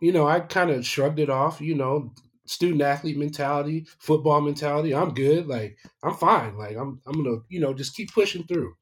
you 0.00 0.12
know, 0.12 0.26
I 0.26 0.40
kind 0.40 0.70
of 0.70 0.86
shrugged 0.86 1.18
it 1.18 1.30
off, 1.30 1.60
you 1.60 1.74
know, 1.74 2.12
student 2.46 2.80
athlete 2.80 3.18
mentality, 3.18 3.86
football 3.98 4.40
mentality. 4.40 4.94
I'm 4.94 5.12
good. 5.12 5.46
Like 5.46 5.76
I'm 6.02 6.14
fine. 6.14 6.56
Like 6.56 6.76
I'm 6.76 7.02
I'm 7.06 7.22
gonna, 7.22 7.38
you 7.50 7.60
know, 7.60 7.74
just 7.74 7.94
keep 7.94 8.12
pushing 8.14 8.44
through. 8.44 8.74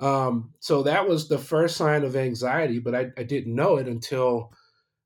Um, 0.00 0.54
so 0.60 0.82
that 0.84 1.08
was 1.08 1.28
the 1.28 1.38
first 1.38 1.76
sign 1.76 2.04
of 2.04 2.14
anxiety, 2.14 2.78
but 2.78 2.94
I, 2.94 3.10
I 3.16 3.24
didn't 3.24 3.54
know 3.54 3.76
it 3.76 3.88
until 3.88 4.52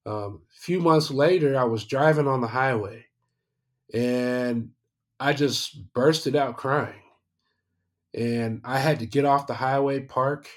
um, 0.04 0.42
a 0.50 0.60
few 0.60 0.80
months 0.80 1.10
later. 1.10 1.58
I 1.58 1.64
was 1.64 1.84
driving 1.84 2.28
on 2.28 2.40
the 2.40 2.48
highway 2.48 3.06
and 3.94 4.70
I 5.18 5.32
just 5.32 5.92
bursted 5.92 6.36
out 6.36 6.56
crying. 6.56 6.94
And 8.14 8.60
I 8.64 8.78
had 8.78 8.98
to 8.98 9.06
get 9.06 9.24
off 9.24 9.46
the 9.46 9.54
highway, 9.54 10.00
park. 10.00 10.48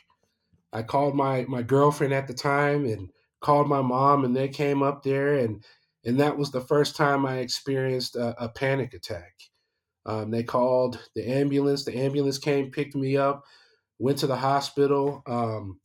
I 0.73 0.83
called 0.83 1.15
my, 1.15 1.45
my 1.47 1.61
girlfriend 1.61 2.13
at 2.13 2.27
the 2.27 2.33
time 2.33 2.85
and 2.85 3.09
called 3.39 3.69
my 3.69 3.81
mom, 3.81 4.25
and 4.25 4.35
they 4.35 4.49
came 4.49 4.83
up 4.83 5.03
there. 5.03 5.35
And, 5.35 5.63
and 6.03 6.19
that 6.19 6.37
was 6.37 6.51
the 6.51 6.59
first 6.59 6.97
time 6.97 7.25
I 7.25 7.37
experienced 7.37 8.17
a, 8.17 8.43
a 8.43 8.49
panic 8.49 8.93
attack. 8.93 9.33
Um, 10.05 10.31
they 10.31 10.43
called 10.43 10.99
the 11.15 11.25
ambulance. 11.25 11.85
The 11.85 11.97
ambulance 11.97 12.37
came, 12.37 12.71
picked 12.71 12.95
me 12.95 13.15
up 13.15 13.45
went 13.99 14.17
to 14.19 14.27
the 14.27 14.35
hospital. 14.35 15.23
Um, 15.27 15.79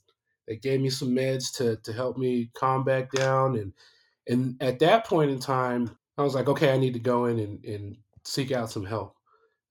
they 0.46 0.56
gave 0.56 0.80
me 0.80 0.90
some 0.90 1.10
meds 1.10 1.54
to 1.56 1.76
to 1.76 1.92
help 1.92 2.18
me 2.18 2.50
calm 2.54 2.84
back 2.84 3.10
down, 3.12 3.56
and 3.56 3.72
and 4.28 4.56
at 4.62 4.78
that 4.80 5.06
point 5.06 5.30
in 5.30 5.38
time, 5.38 5.96
I 6.18 6.22
was 6.22 6.34
like, 6.34 6.48
okay, 6.48 6.72
I 6.72 6.78
need 6.78 6.94
to 6.94 7.00
go 7.00 7.26
in 7.26 7.38
and, 7.38 7.64
and 7.64 7.96
seek 8.24 8.52
out 8.52 8.70
some 8.70 8.84
help. 8.84 9.16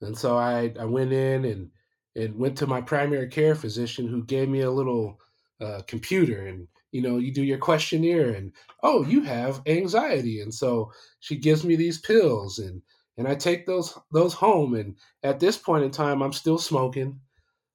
And 0.01 0.17
so 0.17 0.37
I 0.37 0.73
I 0.79 0.85
went 0.85 1.13
in 1.13 1.45
and 1.45 1.69
and 2.15 2.35
went 2.35 2.57
to 2.57 2.67
my 2.67 2.81
primary 2.81 3.27
care 3.27 3.55
physician, 3.55 4.07
who 4.07 4.23
gave 4.23 4.49
me 4.49 4.61
a 4.61 4.71
little 4.71 5.19
uh, 5.61 5.81
computer 5.87 6.47
and 6.47 6.67
you 6.91 7.01
know 7.01 7.17
you 7.17 7.33
do 7.33 7.43
your 7.43 7.57
questionnaire 7.57 8.29
and 8.29 8.51
oh 8.81 9.03
you 9.03 9.21
have 9.21 9.61
anxiety 9.67 10.41
and 10.41 10.53
so 10.53 10.91
she 11.19 11.35
gives 11.35 11.65
me 11.65 11.75
these 11.75 11.99
pills 11.99 12.59
and 12.59 12.81
and 13.17 13.27
I 13.27 13.35
take 13.35 13.65
those 13.65 13.97
those 14.11 14.33
home 14.33 14.75
and 14.75 14.95
at 15.23 15.39
this 15.39 15.57
point 15.57 15.83
in 15.83 15.91
time 15.91 16.21
I'm 16.21 16.33
still 16.33 16.57
smoking 16.57 17.19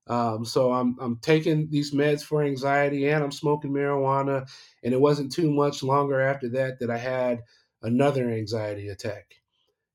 um, 0.06 0.44
so 0.44 0.72
I'm 0.72 0.96
I'm 1.00 1.16
taking 1.16 1.68
these 1.70 1.92
meds 1.94 2.22
for 2.22 2.42
anxiety 2.42 3.08
and 3.08 3.24
I'm 3.24 3.32
smoking 3.32 3.72
marijuana. 3.72 4.48
And 4.82 4.92
it 4.92 5.00
wasn't 5.00 5.32
too 5.32 5.50
much 5.50 5.82
longer 5.82 6.20
after 6.20 6.48
that 6.50 6.78
that 6.80 6.90
I 6.90 6.98
had 6.98 7.42
another 7.82 8.30
anxiety 8.30 8.88
attack 8.88 9.34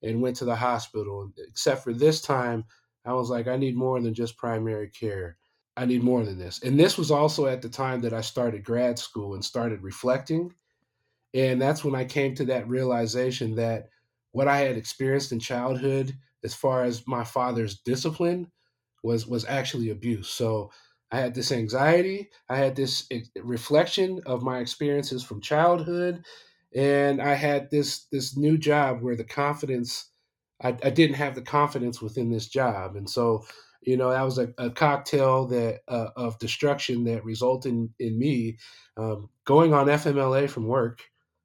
and 0.01 0.21
went 0.21 0.37
to 0.37 0.45
the 0.45 0.55
hospital. 0.55 1.31
Except 1.47 1.83
for 1.83 1.93
this 1.93 2.21
time, 2.21 2.65
I 3.05 3.13
was 3.13 3.29
like, 3.29 3.47
I 3.47 3.57
need 3.57 3.75
more 3.75 3.99
than 4.01 4.13
just 4.13 4.37
primary 4.37 4.89
care. 4.89 5.37
I 5.77 5.85
need 5.85 6.03
more 6.03 6.25
than 6.25 6.37
this. 6.37 6.61
And 6.63 6.79
this 6.79 6.97
was 6.97 7.11
also 7.11 7.45
at 7.45 7.61
the 7.61 7.69
time 7.69 8.01
that 8.01 8.13
I 8.13 8.21
started 8.21 8.65
grad 8.65 8.99
school 8.99 9.35
and 9.35 9.45
started 9.45 9.81
reflecting. 9.81 10.53
And 11.33 11.61
that's 11.61 11.83
when 11.83 11.95
I 11.95 12.05
came 12.05 12.33
to 12.35 12.45
that 12.45 12.67
realization 12.67 13.55
that 13.55 13.89
what 14.31 14.47
I 14.47 14.57
had 14.57 14.75
experienced 14.75 15.31
in 15.31 15.39
childhood, 15.39 16.17
as 16.43 16.55
far 16.55 16.83
as 16.83 17.07
my 17.07 17.23
father's 17.23 17.79
discipline, 17.79 18.51
was 19.03 19.27
was 19.27 19.45
actually 19.45 19.89
abuse. 19.89 20.29
So 20.29 20.71
I 21.11 21.19
had 21.19 21.33
this 21.33 21.51
anxiety, 21.51 22.29
I 22.49 22.57
had 22.57 22.75
this 22.75 23.07
reflection 23.35 24.21
of 24.25 24.43
my 24.43 24.59
experiences 24.59 25.23
from 25.23 25.41
childhood, 25.41 26.23
and 26.75 27.21
I 27.21 27.33
had 27.33 27.71
this 27.71 28.05
this 28.11 28.37
new 28.37 28.57
job 28.57 29.01
where 29.01 29.15
the 29.15 29.23
confidence 29.23 30.11
I, 30.61 30.69
I 30.83 30.89
didn't 30.89 31.15
have 31.15 31.35
the 31.35 31.41
confidence 31.41 32.01
within 32.01 32.29
this 32.29 32.47
job, 32.47 32.95
and 32.95 33.09
so 33.09 33.45
you 33.81 33.97
know 33.97 34.11
that 34.11 34.23
was 34.23 34.37
a, 34.37 34.53
a 34.57 34.69
cocktail 34.69 35.47
that 35.47 35.81
uh, 35.87 36.09
of 36.15 36.37
destruction 36.39 37.05
that 37.05 37.25
resulted 37.25 37.71
in, 37.71 37.89
in 37.99 38.19
me 38.19 38.57
um, 38.97 39.29
going 39.45 39.73
on 39.73 39.87
FMLA 39.87 40.49
from 40.49 40.67
work 40.67 41.01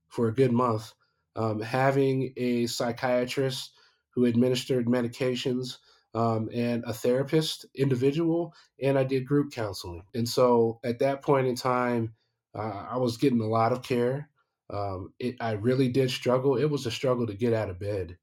for 0.08 0.28
a 0.28 0.34
good 0.34 0.52
month, 0.52 0.92
um, 1.36 1.60
having 1.60 2.32
a 2.36 2.66
psychiatrist 2.66 3.72
who 4.10 4.26
administered 4.26 4.86
medications 4.86 5.78
um, 6.14 6.48
and 6.54 6.84
a 6.86 6.92
therapist 6.92 7.66
individual, 7.74 8.54
and 8.80 8.98
I 8.98 9.04
did 9.04 9.26
group 9.26 9.52
counseling. 9.52 10.04
And 10.14 10.28
so 10.28 10.80
at 10.84 11.00
that 11.00 11.22
point 11.22 11.46
in 11.46 11.56
time, 11.56 12.14
uh, 12.54 12.86
I 12.90 12.96
was 12.98 13.16
getting 13.16 13.40
a 13.40 13.48
lot 13.48 13.72
of 13.72 13.82
care. 13.82 14.30
Um, 14.70 15.12
it, 15.18 15.36
I 15.40 15.52
really 15.52 15.88
did 15.88 16.10
struggle. 16.10 16.56
It 16.56 16.70
was 16.70 16.86
a 16.86 16.90
struggle 16.90 17.26
to 17.26 17.34
get 17.34 17.52
out 17.52 17.68
of 17.68 17.80
bed. 17.80 18.16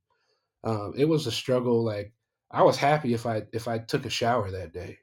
Um, 0.64 0.94
it 0.98 1.06
was 1.06 1.28
a 1.28 1.32
struggle. 1.32 1.84
Like 1.84 2.14
I 2.50 2.64
was 2.64 2.78
happy 2.78 3.14
if 3.14 3.26
I 3.26 3.44
if 3.54 3.68
I 3.68 3.80
took 3.80 4.06
a 4.06 4.10
shower 4.10 4.52
that 4.52 4.74
day. 4.74 5.00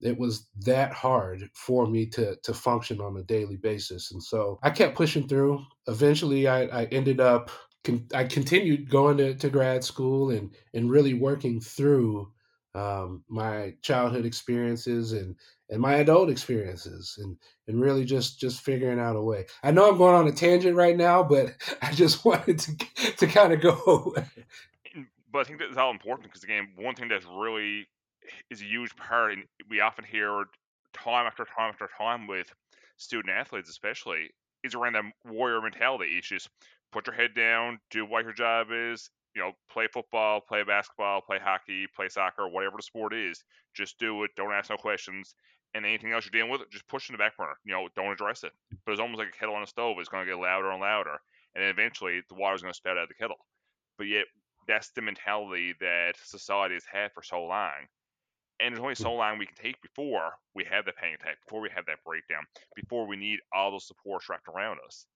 It 0.00 0.18
was 0.18 0.48
that 0.64 0.92
hard 0.92 1.50
for 1.54 1.86
me 1.86 2.06
to 2.06 2.36
to 2.42 2.54
function 2.54 3.00
on 3.00 3.16
a 3.16 3.22
daily 3.22 3.56
basis, 3.56 4.12
and 4.12 4.22
so 4.22 4.58
I 4.62 4.70
kept 4.70 4.96
pushing 4.96 5.28
through. 5.28 5.62
Eventually, 5.86 6.48
I, 6.48 6.62
I 6.64 6.84
ended 6.86 7.20
up 7.20 7.50
con- 7.84 8.06
I 8.14 8.24
continued 8.24 8.90
going 8.90 9.16
to, 9.18 9.34
to 9.34 9.50
grad 9.50 9.84
school 9.84 10.30
and 10.30 10.54
and 10.74 10.90
really 10.90 11.14
working 11.14 11.60
through 11.60 12.32
um, 12.74 13.24
my 13.28 13.74
childhood 13.82 14.24
experiences 14.24 15.12
and 15.12 15.36
and 15.68 15.80
my 15.80 15.96
adult 15.96 16.30
experiences 16.30 17.18
and 17.22 17.36
and 17.68 17.80
really 17.80 18.04
just 18.04 18.38
just 18.38 18.60
figuring 18.60 19.00
out 19.00 19.16
a 19.16 19.22
way. 19.22 19.46
I 19.62 19.70
know 19.70 19.88
I'm 19.88 19.98
going 19.98 20.14
on 20.14 20.28
a 20.28 20.32
tangent 20.32 20.76
right 20.76 20.96
now, 20.96 21.22
but 21.22 21.52
I 21.82 21.92
just 21.92 22.24
wanted 22.24 22.58
to 22.60 22.76
to 23.16 23.26
kind 23.26 23.52
of 23.52 23.60
go. 23.60 24.14
but 25.32 25.38
I 25.40 25.44
think 25.44 25.58
that's 25.58 25.76
all 25.76 25.90
important 25.90 26.28
because 26.28 26.44
again, 26.44 26.68
one 26.76 26.94
thing 26.94 27.08
that's 27.08 27.26
really 27.26 27.86
is 28.50 28.60
a 28.60 28.64
huge 28.64 28.94
part, 28.96 29.32
and 29.32 29.44
we 29.68 29.80
often 29.80 30.04
hear 30.04 30.44
time 30.92 31.26
after 31.26 31.44
time 31.44 31.70
after 31.70 31.88
time 31.98 32.26
with 32.26 32.52
student 32.96 33.34
athletes, 33.34 33.70
especially, 33.70 34.30
is 34.62 34.74
around 34.74 34.94
that 34.94 35.04
warrior 35.24 35.60
mentality. 35.60 36.20
Just 36.22 36.48
put 36.92 37.06
your 37.06 37.14
head 37.14 37.34
down, 37.34 37.78
do 37.90 38.04
what 38.04 38.24
your 38.24 38.32
job 38.32 38.68
is. 38.70 39.10
You 39.34 39.42
know, 39.42 39.52
play 39.70 39.86
football, 39.92 40.40
play 40.40 40.64
basketball, 40.64 41.20
play 41.20 41.38
hockey, 41.42 41.86
play 41.94 42.08
soccer, 42.08 42.48
whatever 42.48 42.76
the 42.76 42.82
sport 42.82 43.14
is. 43.14 43.44
Just 43.74 43.98
do 43.98 44.24
it. 44.24 44.32
Don't 44.36 44.52
ask 44.52 44.70
no 44.70 44.76
questions. 44.76 45.34
And 45.72 45.86
anything 45.86 46.12
else 46.12 46.24
you're 46.24 46.36
dealing 46.36 46.50
with, 46.50 46.68
just 46.72 46.88
push 46.88 47.08
in 47.08 47.14
the 47.14 47.18
back 47.18 47.36
burner. 47.36 47.54
You 47.64 47.72
know, 47.72 47.88
don't 47.94 48.10
address 48.10 48.42
it. 48.42 48.50
But 48.84 48.92
it's 48.92 49.00
almost 49.00 49.20
like 49.20 49.28
a 49.28 49.38
kettle 49.38 49.54
on 49.54 49.62
a 49.62 49.68
stove. 49.68 49.96
It's 50.00 50.08
going 50.08 50.26
to 50.26 50.30
get 50.32 50.40
louder 50.40 50.70
and 50.72 50.80
louder, 50.80 51.20
and 51.54 51.62
then 51.62 51.70
eventually 51.70 52.22
the 52.28 52.34
water's 52.34 52.62
going 52.62 52.72
to 52.72 52.76
spout 52.76 52.96
out 52.96 53.04
of 53.04 53.08
the 53.08 53.14
kettle. 53.14 53.38
But 53.96 54.08
yet, 54.08 54.24
that's 54.66 54.90
the 54.90 55.02
mentality 55.02 55.74
that 55.80 56.14
society 56.24 56.74
has 56.74 56.84
had 56.90 57.12
for 57.12 57.22
so 57.22 57.44
long. 57.44 57.86
And 58.60 58.74
there's 58.74 58.82
only 58.82 58.94
so 58.94 59.12
long 59.14 59.38
we 59.38 59.46
can 59.46 59.56
take 59.56 59.80
before 59.80 60.32
we 60.54 60.64
have 60.64 60.84
that 60.84 60.96
panic 60.96 61.20
attack, 61.20 61.36
before 61.46 61.60
we 61.60 61.70
have 61.74 61.86
that 61.86 62.04
breakdown, 62.04 62.44
before 62.74 63.06
we 63.06 63.16
need 63.16 63.38
all 63.54 63.70
those 63.70 63.86
supports 63.86 64.28
wrapped 64.28 64.48
around 64.48 64.78
us. 64.86 65.06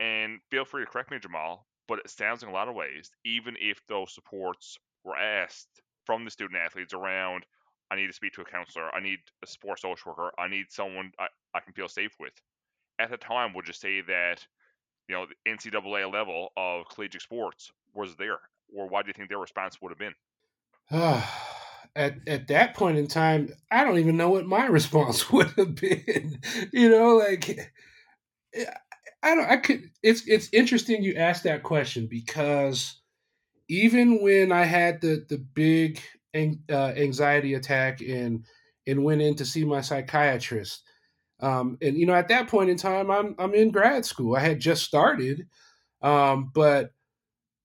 And 0.00 0.40
feel 0.50 0.64
free 0.64 0.84
to 0.84 0.90
correct 0.90 1.10
me, 1.10 1.18
Jamal, 1.18 1.66
but 1.86 1.98
it 1.98 2.10
sounds 2.10 2.42
in 2.42 2.48
a 2.48 2.52
lot 2.52 2.68
of 2.68 2.74
ways, 2.74 3.10
even 3.24 3.54
if 3.60 3.86
those 3.86 4.14
supports 4.14 4.78
were 5.04 5.16
asked 5.16 5.82
from 6.06 6.24
the 6.24 6.30
student 6.30 6.58
athletes 6.58 6.94
around, 6.94 7.44
I 7.90 7.96
need 7.96 8.06
to 8.06 8.12
speak 8.12 8.32
to 8.34 8.40
a 8.40 8.44
counselor, 8.44 8.94
I 8.94 9.00
need 9.00 9.18
a 9.42 9.46
sports 9.46 9.82
social 9.82 10.12
worker, 10.12 10.32
I 10.38 10.48
need 10.48 10.66
someone 10.70 11.12
I, 11.18 11.26
I 11.54 11.60
can 11.60 11.74
feel 11.74 11.88
safe 11.88 12.12
with. 12.18 12.32
At 12.98 13.10
the 13.10 13.16
time, 13.16 13.52
would 13.54 13.66
you 13.66 13.74
say 13.74 14.00
that, 14.02 14.46
you 15.08 15.14
know, 15.14 15.26
the 15.26 15.50
NCAA 15.50 16.10
level 16.10 16.50
of 16.56 16.88
collegiate 16.88 17.22
sports 17.22 17.70
was 17.94 18.16
there? 18.16 18.38
Or 18.74 18.88
why 18.88 19.02
do 19.02 19.08
you 19.08 19.14
think 19.14 19.28
their 19.28 19.38
response 19.38 19.78
would 19.82 19.90
have 19.90 19.98
been? 19.98 20.14
at 21.96 22.16
at 22.26 22.48
that 22.48 22.74
point 22.74 22.98
in 22.98 23.06
time, 23.06 23.50
I 23.70 23.84
don't 23.84 23.98
even 23.98 24.16
know 24.16 24.30
what 24.30 24.46
my 24.46 24.66
response 24.78 25.30
would 25.30 25.50
have 25.56 25.74
been. 25.74 26.40
you 26.72 26.88
know, 26.88 27.16
like 27.16 27.72
eh, 28.54 28.64
I 29.22 29.34
don't. 29.34 29.50
I 29.50 29.56
could. 29.58 29.90
It's 30.02 30.26
it's 30.26 30.48
interesting 30.52 31.02
you 31.02 31.14
asked 31.16 31.44
that 31.44 31.62
question 31.62 32.06
because 32.06 33.00
even 33.68 34.22
when 34.22 34.52
I 34.52 34.64
had 34.64 35.00
the 35.00 35.24
the 35.28 35.38
big 35.38 36.00
uh, 36.34 36.92
anxiety 36.96 37.54
attack 37.54 38.00
and 38.02 38.46
and 38.86 39.04
went 39.04 39.22
in 39.22 39.36
to 39.36 39.44
see 39.46 39.64
my 39.64 39.80
psychiatrist, 39.82 40.82
um, 41.40 41.78
and 41.82 41.96
you 41.98 42.06
know 42.06 42.14
at 42.14 42.28
that 42.28 42.48
point 42.48 42.70
in 42.70 42.76
time 42.78 43.10
I'm 43.10 43.34
I'm 43.38 43.54
in 43.54 43.70
grad 43.70 44.06
school. 44.06 44.36
I 44.36 44.40
had 44.40 44.60
just 44.60 44.84
started, 44.84 45.46
um, 46.02 46.50
but 46.54 46.92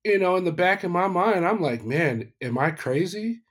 you 0.05 0.19
know 0.19 0.35
in 0.37 0.45
the 0.45 0.51
back 0.51 0.83
of 0.83 0.91
my 0.91 1.07
mind 1.07 1.45
I'm 1.45 1.61
like, 1.61 1.83
man, 1.85 2.33
am 2.41 2.57
I 2.57 2.71
crazy? 2.71 3.41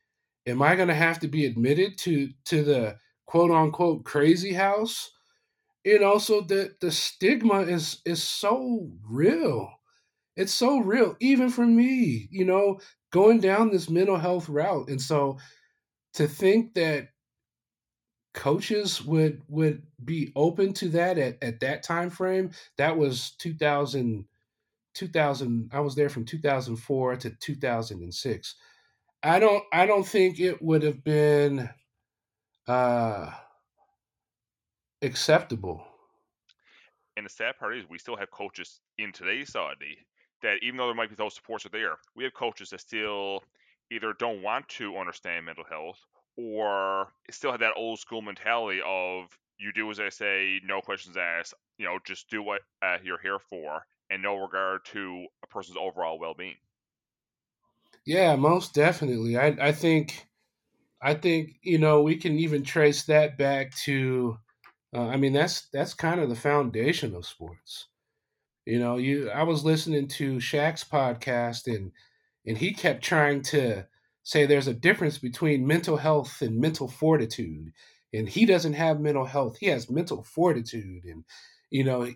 Am 0.46 0.62
I 0.62 0.76
going 0.76 0.88
to 0.88 0.94
have 0.94 1.20
to 1.20 1.28
be 1.28 1.46
admitted 1.46 1.98
to 2.00 2.30
to 2.46 2.64
the 2.64 2.98
quote 3.26 3.52
unquote 3.52 4.04
crazy 4.04 4.54
house? 4.54 5.12
You 5.84 6.04
also 6.04 6.40
so 6.40 6.46
the 6.46 6.74
the 6.80 6.90
stigma 6.90 7.60
is 7.60 8.00
is 8.04 8.22
so 8.22 8.90
real. 9.06 9.70
It's 10.36 10.54
so 10.54 10.78
real 10.80 11.16
even 11.20 11.50
for 11.50 11.66
me 11.66 12.28
you 12.30 12.44
know 12.44 12.80
going 13.12 13.40
down 13.40 13.70
this 13.70 13.90
mental 13.90 14.18
health 14.18 14.48
route. 14.48 14.88
And 14.88 15.00
so 15.00 15.38
to 16.14 16.28
think 16.28 16.74
that 16.74 17.08
coaches 18.34 19.02
would 19.04 19.42
would 19.48 19.82
be 20.04 20.32
open 20.34 20.72
to 20.72 20.88
that 20.88 21.18
at, 21.18 21.40
at 21.42 21.60
that 21.60 21.82
time 21.84 22.10
frame 22.10 22.50
that 22.76 22.96
was 22.96 23.30
2000 23.38 24.24
2000 24.94 25.70
i 25.72 25.78
was 25.78 25.94
there 25.94 26.08
from 26.08 26.24
2004 26.24 27.16
to 27.16 27.30
2006 27.30 28.56
i 29.22 29.38
don't 29.38 29.62
i 29.72 29.86
don't 29.86 30.06
think 30.06 30.40
it 30.40 30.60
would 30.60 30.82
have 30.82 31.04
been 31.04 31.70
uh 32.66 33.30
acceptable 35.04 35.86
and 37.16 37.26
the 37.26 37.30
sad 37.30 37.56
part 37.58 37.76
is, 37.76 37.88
we 37.88 37.98
still 37.98 38.16
have 38.16 38.30
coaches 38.30 38.80
in 38.98 39.12
today's 39.12 39.46
society 39.48 40.06
that, 40.42 40.58
even 40.62 40.76
though 40.76 40.86
there 40.86 40.94
might 40.94 41.08
be 41.08 41.14
those 41.16 41.34
supports 41.34 41.64
are 41.66 41.70
there, 41.70 41.98
we 42.16 42.24
have 42.24 42.34
coaches 42.34 42.70
that 42.70 42.80
still 42.80 43.42
either 43.90 44.12
don't 44.12 44.42
want 44.42 44.68
to 44.68 44.96
understand 44.96 45.46
mental 45.46 45.64
health 45.64 46.00
or 46.36 47.12
still 47.30 47.50
have 47.52 47.60
that 47.60 47.74
old 47.76 47.98
school 48.00 48.22
mentality 48.22 48.80
of 48.84 49.38
you 49.58 49.72
do 49.72 49.90
as 49.90 50.00
I 50.00 50.08
say, 50.08 50.60
no 50.64 50.80
questions 50.80 51.16
asked. 51.16 51.54
You 51.78 51.86
know, 51.86 51.98
just 52.04 52.28
do 52.28 52.42
what 52.42 52.62
uh, 52.82 52.98
you're 53.02 53.20
here 53.20 53.38
for, 53.38 53.86
and 54.10 54.22
no 54.22 54.36
regard 54.36 54.84
to 54.86 55.26
a 55.42 55.46
person's 55.46 55.76
overall 55.76 56.18
well-being. 56.18 56.56
Yeah, 58.06 58.36
most 58.36 58.74
definitely. 58.74 59.36
I 59.36 59.48
I 59.68 59.72
think 59.72 60.26
I 61.02 61.14
think 61.14 61.58
you 61.62 61.78
know 61.78 62.02
we 62.02 62.16
can 62.16 62.38
even 62.38 62.64
trace 62.64 63.04
that 63.06 63.38
back 63.38 63.74
to. 63.84 64.38
Uh, 64.94 65.08
I 65.08 65.16
mean, 65.16 65.32
that's 65.32 65.62
that's 65.72 65.94
kind 65.94 66.20
of 66.20 66.28
the 66.28 66.36
foundation 66.36 67.14
of 67.14 67.26
sports. 67.26 67.88
You 68.66 68.78
know, 68.78 68.96
you 68.96 69.30
I 69.30 69.42
was 69.44 69.64
listening 69.64 70.08
to 70.08 70.36
Shaq's 70.36 70.84
podcast 70.84 71.66
and 71.74 71.92
and 72.46 72.58
he 72.58 72.72
kept 72.72 73.04
trying 73.04 73.42
to 73.44 73.86
say 74.24 74.46
there's 74.46 74.68
a 74.68 74.74
difference 74.74 75.18
between 75.18 75.66
mental 75.66 75.96
health 75.96 76.42
and 76.42 76.60
mental 76.60 76.88
fortitude. 76.88 77.72
And 78.12 78.28
he 78.28 78.46
doesn't 78.46 78.74
have 78.74 79.00
mental 79.00 79.24
health; 79.26 79.58
he 79.58 79.66
has 79.66 79.90
mental 79.90 80.22
fortitude. 80.24 81.04
And 81.04 81.24
you 81.70 81.84
know, 81.84 82.08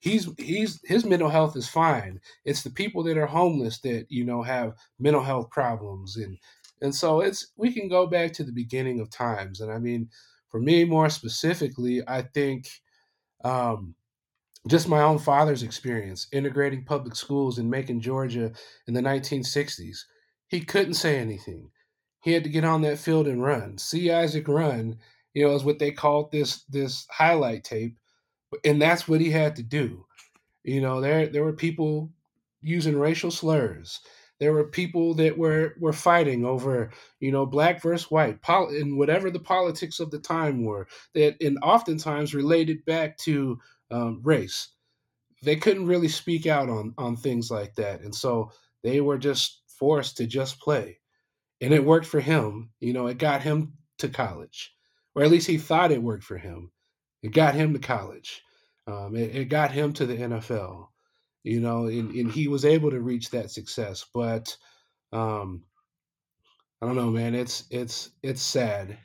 he's 0.00 0.28
he's 0.38 0.80
his 0.84 1.04
mental 1.04 1.28
health 1.28 1.56
is 1.56 1.68
fine. 1.68 2.20
It's 2.44 2.62
the 2.62 2.70
people 2.70 3.02
that 3.04 3.18
are 3.18 3.26
homeless 3.26 3.80
that 3.80 4.06
you 4.10 4.24
know 4.24 4.42
have 4.42 4.74
mental 4.98 5.22
health 5.22 5.50
problems, 5.50 6.16
and 6.16 6.38
and 6.80 6.94
so 6.94 7.20
it's 7.20 7.52
we 7.56 7.72
can 7.72 7.88
go 7.88 8.06
back 8.06 8.32
to 8.34 8.44
the 8.44 8.52
beginning 8.52 9.00
of 9.00 9.10
times. 9.10 9.60
And 9.60 9.70
I 9.72 9.78
mean, 9.78 10.08
for 10.52 10.60
me 10.60 10.84
more 10.84 11.08
specifically, 11.08 12.02
I 12.06 12.22
think. 12.22 12.68
Um, 13.42 13.96
just 14.68 14.88
my 14.88 15.02
own 15.02 15.18
father's 15.18 15.64
experience 15.64 16.28
integrating 16.32 16.84
public 16.84 17.16
schools 17.16 17.58
in 17.58 17.68
Macon, 17.68 18.00
Georgia 18.00 18.52
in 18.86 18.94
the 18.94 19.00
1960s. 19.00 20.04
He 20.46 20.60
couldn't 20.60 20.94
say 20.94 21.18
anything. 21.18 21.70
He 22.20 22.32
had 22.32 22.44
to 22.44 22.50
get 22.50 22.64
on 22.64 22.82
that 22.82 22.98
field 22.98 23.26
and 23.26 23.42
run. 23.42 23.78
See 23.78 24.12
Isaac 24.12 24.46
run, 24.46 24.98
you 25.34 25.44
know, 25.44 25.54
is 25.56 25.64
what 25.64 25.80
they 25.80 25.90
called 25.90 26.30
this 26.30 26.62
this 26.64 27.06
highlight 27.10 27.64
tape, 27.64 27.96
and 28.64 28.80
that's 28.80 29.08
what 29.08 29.20
he 29.20 29.30
had 29.30 29.56
to 29.56 29.64
do. 29.64 30.06
You 30.62 30.80
know, 30.80 31.00
there 31.00 31.26
there 31.26 31.42
were 31.42 31.52
people 31.54 32.12
using 32.60 32.96
racial 32.96 33.32
slurs. 33.32 33.98
There 34.42 34.52
were 34.52 34.64
people 34.64 35.14
that 35.14 35.38
were 35.38 35.76
were 35.78 35.92
fighting 35.92 36.44
over, 36.44 36.90
you 37.20 37.30
know, 37.30 37.46
black 37.46 37.80
versus 37.80 38.10
white, 38.10 38.42
pol- 38.42 38.70
and 38.70 38.98
whatever 38.98 39.30
the 39.30 39.38
politics 39.38 40.00
of 40.00 40.10
the 40.10 40.18
time 40.18 40.64
were. 40.64 40.88
That 41.14 41.36
and 41.40 41.58
oftentimes 41.62 42.34
related 42.34 42.84
back 42.84 43.16
to 43.18 43.60
um, 43.92 44.20
race. 44.24 44.70
They 45.44 45.54
couldn't 45.54 45.86
really 45.86 46.08
speak 46.08 46.48
out 46.48 46.68
on 46.68 46.92
on 46.98 47.14
things 47.14 47.52
like 47.52 47.76
that, 47.76 48.00
and 48.00 48.12
so 48.12 48.50
they 48.82 49.00
were 49.00 49.16
just 49.16 49.62
forced 49.78 50.16
to 50.16 50.26
just 50.26 50.58
play, 50.58 50.98
and 51.60 51.72
it 51.72 51.84
worked 51.84 52.06
for 52.06 52.18
him. 52.20 52.70
You 52.80 52.94
know, 52.94 53.06
it 53.06 53.18
got 53.18 53.42
him 53.42 53.74
to 53.98 54.08
college, 54.08 54.74
or 55.14 55.22
at 55.22 55.30
least 55.30 55.46
he 55.46 55.56
thought 55.56 55.92
it 55.92 56.02
worked 56.02 56.24
for 56.24 56.36
him. 56.36 56.72
It 57.22 57.30
got 57.30 57.54
him 57.54 57.74
to 57.74 57.78
college. 57.78 58.42
Um, 58.88 59.14
it, 59.14 59.36
it 59.36 59.44
got 59.44 59.70
him 59.70 59.92
to 59.92 60.04
the 60.04 60.16
NFL. 60.16 60.88
You 61.44 61.60
know, 61.60 61.86
and, 61.86 62.12
and 62.12 62.30
he 62.30 62.48
was 62.48 62.64
able 62.64 62.90
to 62.90 63.00
reach 63.00 63.30
that 63.30 63.50
success. 63.50 64.06
But 64.14 64.56
um, 65.12 65.64
I 66.80 66.86
don't 66.86 66.96
know, 66.96 67.10
man. 67.10 67.34
It's 67.34 67.64
it's 67.70 68.10
it's 68.22 68.42
sad. 68.42 68.98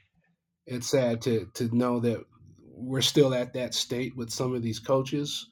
It's 0.66 0.90
sad 0.90 1.22
to 1.24 1.48
to 1.56 1.76
know 1.76 2.00
that 2.02 2.24
we're 2.60 3.02
still 3.02 3.34
at 3.34 3.54
that 3.54 3.74
state 3.74 4.16
with 4.16 4.30
some 4.30 4.54
of 4.56 4.62
these 4.62 4.80
coaches, 4.80 5.48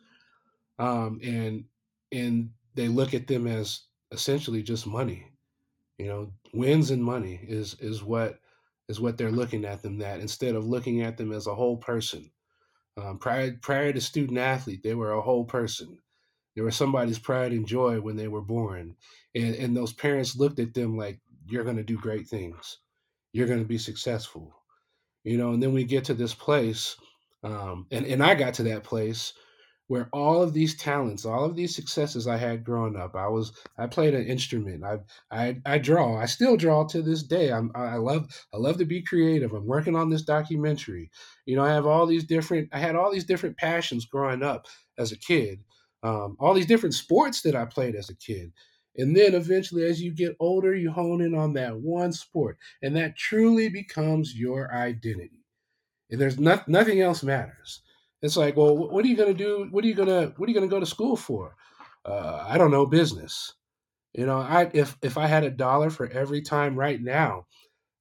um, 0.80 1.20
and 1.24 1.66
and 2.12 2.52
they 2.76 2.88
look 2.88 3.14
at 3.14 3.28
them 3.28 3.48
as 3.48 3.82
essentially 4.12 4.64
just 4.64 4.88
money. 4.88 5.28
You 5.98 6.08
know, 6.08 6.34
wins 6.54 6.92
and 6.92 7.04
money 7.04 7.40
is 7.48 7.76
is 7.80 8.04
what 8.04 8.40
is 8.90 9.00
what 9.00 9.18
they're 9.18 9.32
looking 9.32 9.66
at 9.66 9.82
them 9.82 10.00
that 10.00 10.20
instead 10.20 10.56
of 10.56 10.66
looking 10.66 11.02
at 11.02 11.18
them 11.18 11.32
as 11.32 11.48
a 11.48 11.56
whole 11.56 11.78
person. 11.78 12.32
Um, 12.98 13.20
prior 13.20 13.58
prior 13.62 13.94
to 13.94 14.02
student 14.02 14.38
athlete, 14.40 14.84
they 14.84 14.96
were 14.96 15.14
a 15.14 15.22
whole 15.22 15.46
person. 15.46 16.00
They 16.56 16.62
were 16.62 16.72
somebody's 16.72 17.20
pride 17.20 17.52
and 17.54 17.68
joy 17.68 18.02
when 18.02 18.16
they 18.18 18.28
were 18.30 18.42
born, 18.42 18.96
and 19.36 19.56
and 19.56 19.78
those 19.78 19.94
parents 19.94 20.38
looked 20.38 20.60
at 20.60 20.74
them 20.74 20.98
like 20.98 21.20
you're 21.48 21.66
going 21.66 21.78
to 21.78 21.84
do 21.84 21.98
great 21.98 22.28
things, 22.28 22.80
you're 23.34 23.48
going 23.48 23.60
to 23.62 23.66
be 23.66 23.78
successful, 23.78 24.56
you 25.24 25.38
know. 25.38 25.52
And 25.54 25.64
then 25.64 25.74
we 25.74 25.84
get 25.86 26.06
to 26.06 26.14
this 26.16 26.34
place 26.36 26.96
um, 27.44 27.88
and 27.92 28.06
and 28.06 28.24
I 28.24 28.36
got 28.36 28.56
to 28.56 28.64
that 28.64 28.84
place 28.84 29.34
where 29.88 30.10
all 30.14 30.42
of 30.44 30.54
these 30.54 30.76
talents, 30.78 31.26
all 31.26 31.46
of 31.46 31.56
these 31.56 31.76
successes 31.76 32.28
I 32.28 32.38
had 32.38 32.64
growing 32.66 32.96
up, 32.98 33.16
I 33.16 33.28
was 33.28 33.54
I 33.78 33.88
played 33.88 34.16
an 34.16 34.28
instrument. 34.28 34.84
I 34.84 35.00
I, 35.32 35.62
I 35.66 35.78
draw. 35.80 36.20
I 36.20 36.26
still 36.26 36.58
draw 36.58 36.86
to 36.88 37.02
this 37.02 37.24
day. 37.24 37.52
I'm 37.52 37.72
I 37.76 37.98
love 37.98 38.28
I 38.54 38.58
love 38.58 38.78
to 38.80 38.86
be 38.86 39.02
creative. 39.04 39.54
I'm 39.54 39.68
working 39.68 39.96
on 39.96 40.10
this 40.10 40.24
documentary. 40.24 41.12
You 41.46 41.56
know, 41.58 41.64
I 41.66 41.70
have 41.70 41.88
all 41.88 42.08
these 42.08 42.26
different. 42.26 42.70
I 42.74 42.80
had 42.80 42.96
all 42.96 43.12
these 43.12 43.26
different 43.26 43.58
passions 43.58 44.06
growing 44.06 44.44
up 44.44 44.68
as 44.98 45.12
a 45.12 45.18
kid. 45.20 45.60
Um, 46.04 46.38
all 46.40 46.54
these 46.54 46.68
different 46.68 46.96
sports 46.96 47.42
that 47.44 47.56
I 47.56 47.66
played 47.66 47.96
as 47.96 48.10
a 48.10 48.16
kid. 48.16 48.52
And 48.98 49.16
then 49.16 49.36
eventually, 49.36 49.86
as 49.86 50.02
you 50.02 50.12
get 50.14 50.36
older, 50.40 50.76
you 50.76 50.92
hone 50.92 51.22
in 51.22 51.36
on 51.36 51.54
that 51.54 51.78
one 51.78 52.14
sport, 52.14 52.58
and 52.82 52.96
that 52.96 53.18
truly 53.18 53.70
becomes 53.70 54.36
your 54.36 54.74
identity 54.74 55.44
And 56.10 56.22
there's 56.22 56.40
not, 56.40 56.68
nothing 56.68 57.02
else 57.02 57.24
matters. 57.24 57.82
It's 58.22 58.38
like, 58.38 58.58
well, 58.58 58.76
what 58.78 59.06
are 59.06 59.08
you 59.08 59.16
going 59.18 59.36
to 59.36 59.44
do? 59.44 59.68
What 59.72 59.84
are 59.84 59.88
you 59.88 59.94
going 59.94 60.10
to 60.10 60.34
What 60.38 60.48
are 60.48 60.52
you 60.52 60.58
going 60.58 60.70
to 60.70 60.76
go 60.76 60.80
to 60.80 60.86
school 60.86 61.16
for? 61.16 61.56
Uh, 62.06 62.46
I 62.48 62.58
don't 62.58 62.72
know 62.72 62.86
business. 62.86 63.54
You 64.14 64.26
know, 64.26 64.40
I 64.40 64.72
if 64.74 64.98
if 65.04 65.18
I 65.18 65.28
had 65.28 65.44
a 65.44 65.52
dollar 65.52 65.90
for 65.90 66.08
every 66.10 66.42
time 66.42 66.76
right 66.76 67.02
now, 67.02 67.48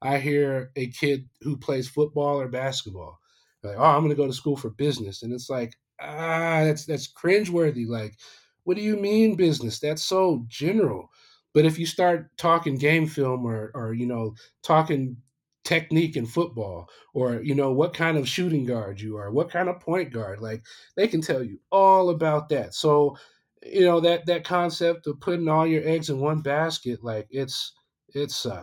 I 0.02 0.18
hear 0.18 0.72
a 0.76 0.88
kid 0.88 1.28
who 1.42 1.56
plays 1.56 1.88
football 1.88 2.40
or 2.40 2.48
basketball, 2.48 3.18
like, 3.62 3.76
oh, 3.78 3.82
I'm 3.84 4.00
going 4.00 4.10
to 4.10 4.16
go 4.16 4.26
to 4.26 4.32
school 4.32 4.56
for 4.56 4.70
business, 4.70 5.22
and 5.22 5.32
it's 5.32 5.50
like, 5.50 5.74
ah, 6.00 6.64
that's 6.64 6.86
that's 6.86 7.12
cringeworthy. 7.12 7.86
Like, 7.86 8.16
what 8.64 8.76
do 8.76 8.82
you 8.82 8.96
mean 8.96 9.36
business? 9.36 9.78
That's 9.80 10.04
so 10.04 10.44
general. 10.48 11.10
But 11.52 11.64
if 11.64 11.78
you 11.78 11.86
start 11.86 12.36
talking 12.36 12.76
game 12.76 13.06
film 13.06 13.46
or 13.46 13.70
or 13.74 13.94
you 13.94 14.06
know 14.06 14.34
talking 14.62 15.16
technique 15.64 16.16
in 16.16 16.26
football 16.26 16.88
or 17.14 17.40
you 17.42 17.54
know 17.54 17.72
what 17.72 17.94
kind 17.94 18.18
of 18.18 18.28
shooting 18.28 18.66
guard 18.66 19.00
you 19.00 19.16
are 19.16 19.30
what 19.30 19.50
kind 19.50 19.68
of 19.68 19.80
point 19.80 20.12
guard 20.12 20.40
like 20.40 20.62
they 20.94 21.08
can 21.08 21.22
tell 21.22 21.42
you 21.42 21.58
all 21.72 22.10
about 22.10 22.50
that 22.50 22.74
so 22.74 23.16
you 23.64 23.80
know 23.80 23.98
that 23.98 24.26
that 24.26 24.44
concept 24.44 25.06
of 25.06 25.18
putting 25.20 25.48
all 25.48 25.66
your 25.66 25.82
eggs 25.88 26.10
in 26.10 26.20
one 26.20 26.40
basket 26.40 27.02
like 27.02 27.26
it's 27.30 27.72
it's 28.14 28.44
uh 28.44 28.62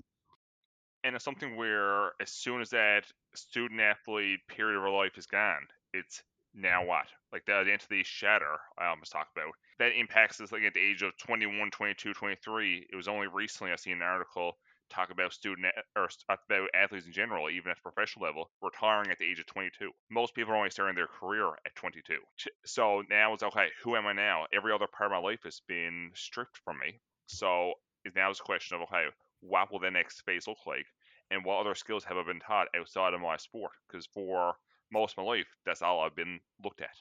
and 1.04 1.15
it's 1.15 1.26
something 1.26 1.56
where 1.56 2.12
as 2.22 2.30
soon 2.30 2.62
as 2.62 2.70
that 2.70 3.06
student 3.34 3.82
athlete 3.82 4.39
period 4.48 4.78
of 4.78 4.94
life 4.94 5.17
is 5.17 5.26
gone 5.26 5.65
it's 5.94 6.22
now 6.54 6.86
what 6.86 7.08
like 7.32 7.46
that 7.46 7.62
identity 7.62 8.04
shatter 8.04 8.54
um, 8.54 8.60
i 8.80 8.88
almost 8.88 9.12
talked 9.12 9.36
about 9.36 9.52
that 9.80 9.98
impacts 9.98 10.39
us 10.41 10.52
like 10.52 10.63
at 10.63 10.74
the 10.74 10.80
age 10.80 11.02
of 11.02 11.12
21 11.17 11.72
22 11.72 12.13
23 12.13 12.88
it 12.91 12.96
was 12.96 13.08
only 13.08 13.28
recently 13.28 13.72
i 13.72 13.76
seen 13.76 13.94
an 13.94 14.02
article 14.02 14.54
talk 14.91 15.10
about 15.10 15.34
student 15.34 15.67
or 15.96 16.10
about 16.30 16.70
athletes 16.76 17.06
in 17.06 17.13
general, 17.13 17.50
even 17.50 17.72
at 17.72 17.78
the 17.78 17.91
professional 17.91 18.26
level, 18.26 18.52
retiring 18.62 19.10
at 19.10 19.17
the 19.17 19.26
age 19.26 19.39
of 19.39 19.46
22. 19.48 19.89
Most 20.10 20.36
people 20.36 20.54
are 20.54 20.58
only 20.58 20.70
starting 20.70 20.96
their 20.96 21.08
career 21.08 21.48
at 21.65 21.76
22. 21.76 22.17
So 22.65 23.04
now 23.10 23.34
it's 23.34 23.44
okay, 23.44 23.70
who 23.84 23.96
am 23.96 24.06
I 24.06 24.13
now? 24.13 24.46
Every 24.54 24.74
other 24.74 24.88
part 24.88 25.12
of 25.12 25.15
my 25.15 25.30
life 25.30 25.39
has 25.46 25.62
been 25.67 26.12
stripped 26.13 26.60
from 26.63 26.78
me. 26.80 27.00
So 27.28 27.74
now 28.15 28.30
it's 28.30 28.39
a 28.39 28.44
question 28.44 28.76
of 28.76 28.84
okay, 28.84 29.06
what 29.41 29.72
will 29.72 29.80
the 29.80 29.91
next 29.91 30.22
phase 30.22 30.48
look 30.48 30.65
like? 30.67 30.86
And 31.32 31.46
what 31.46 31.60
other 31.60 31.76
skills 31.76 32.04
have 32.04 32.17
I 32.17 32.24
been 32.24 32.41
taught 32.41 32.67
outside 32.78 33.13
of 33.13 33.22
my 33.22 33.38
sport? 33.38 33.72
Because 33.88 34.06
for 34.08 34.56
most 34.91 35.13
of 35.13 35.24
my 35.24 35.32
life, 35.32 35.48
that's 35.65 35.82
all 35.82 36.02
I've 36.02 36.15
been 36.15 36.41
looked 36.63 36.82
at. 36.82 36.96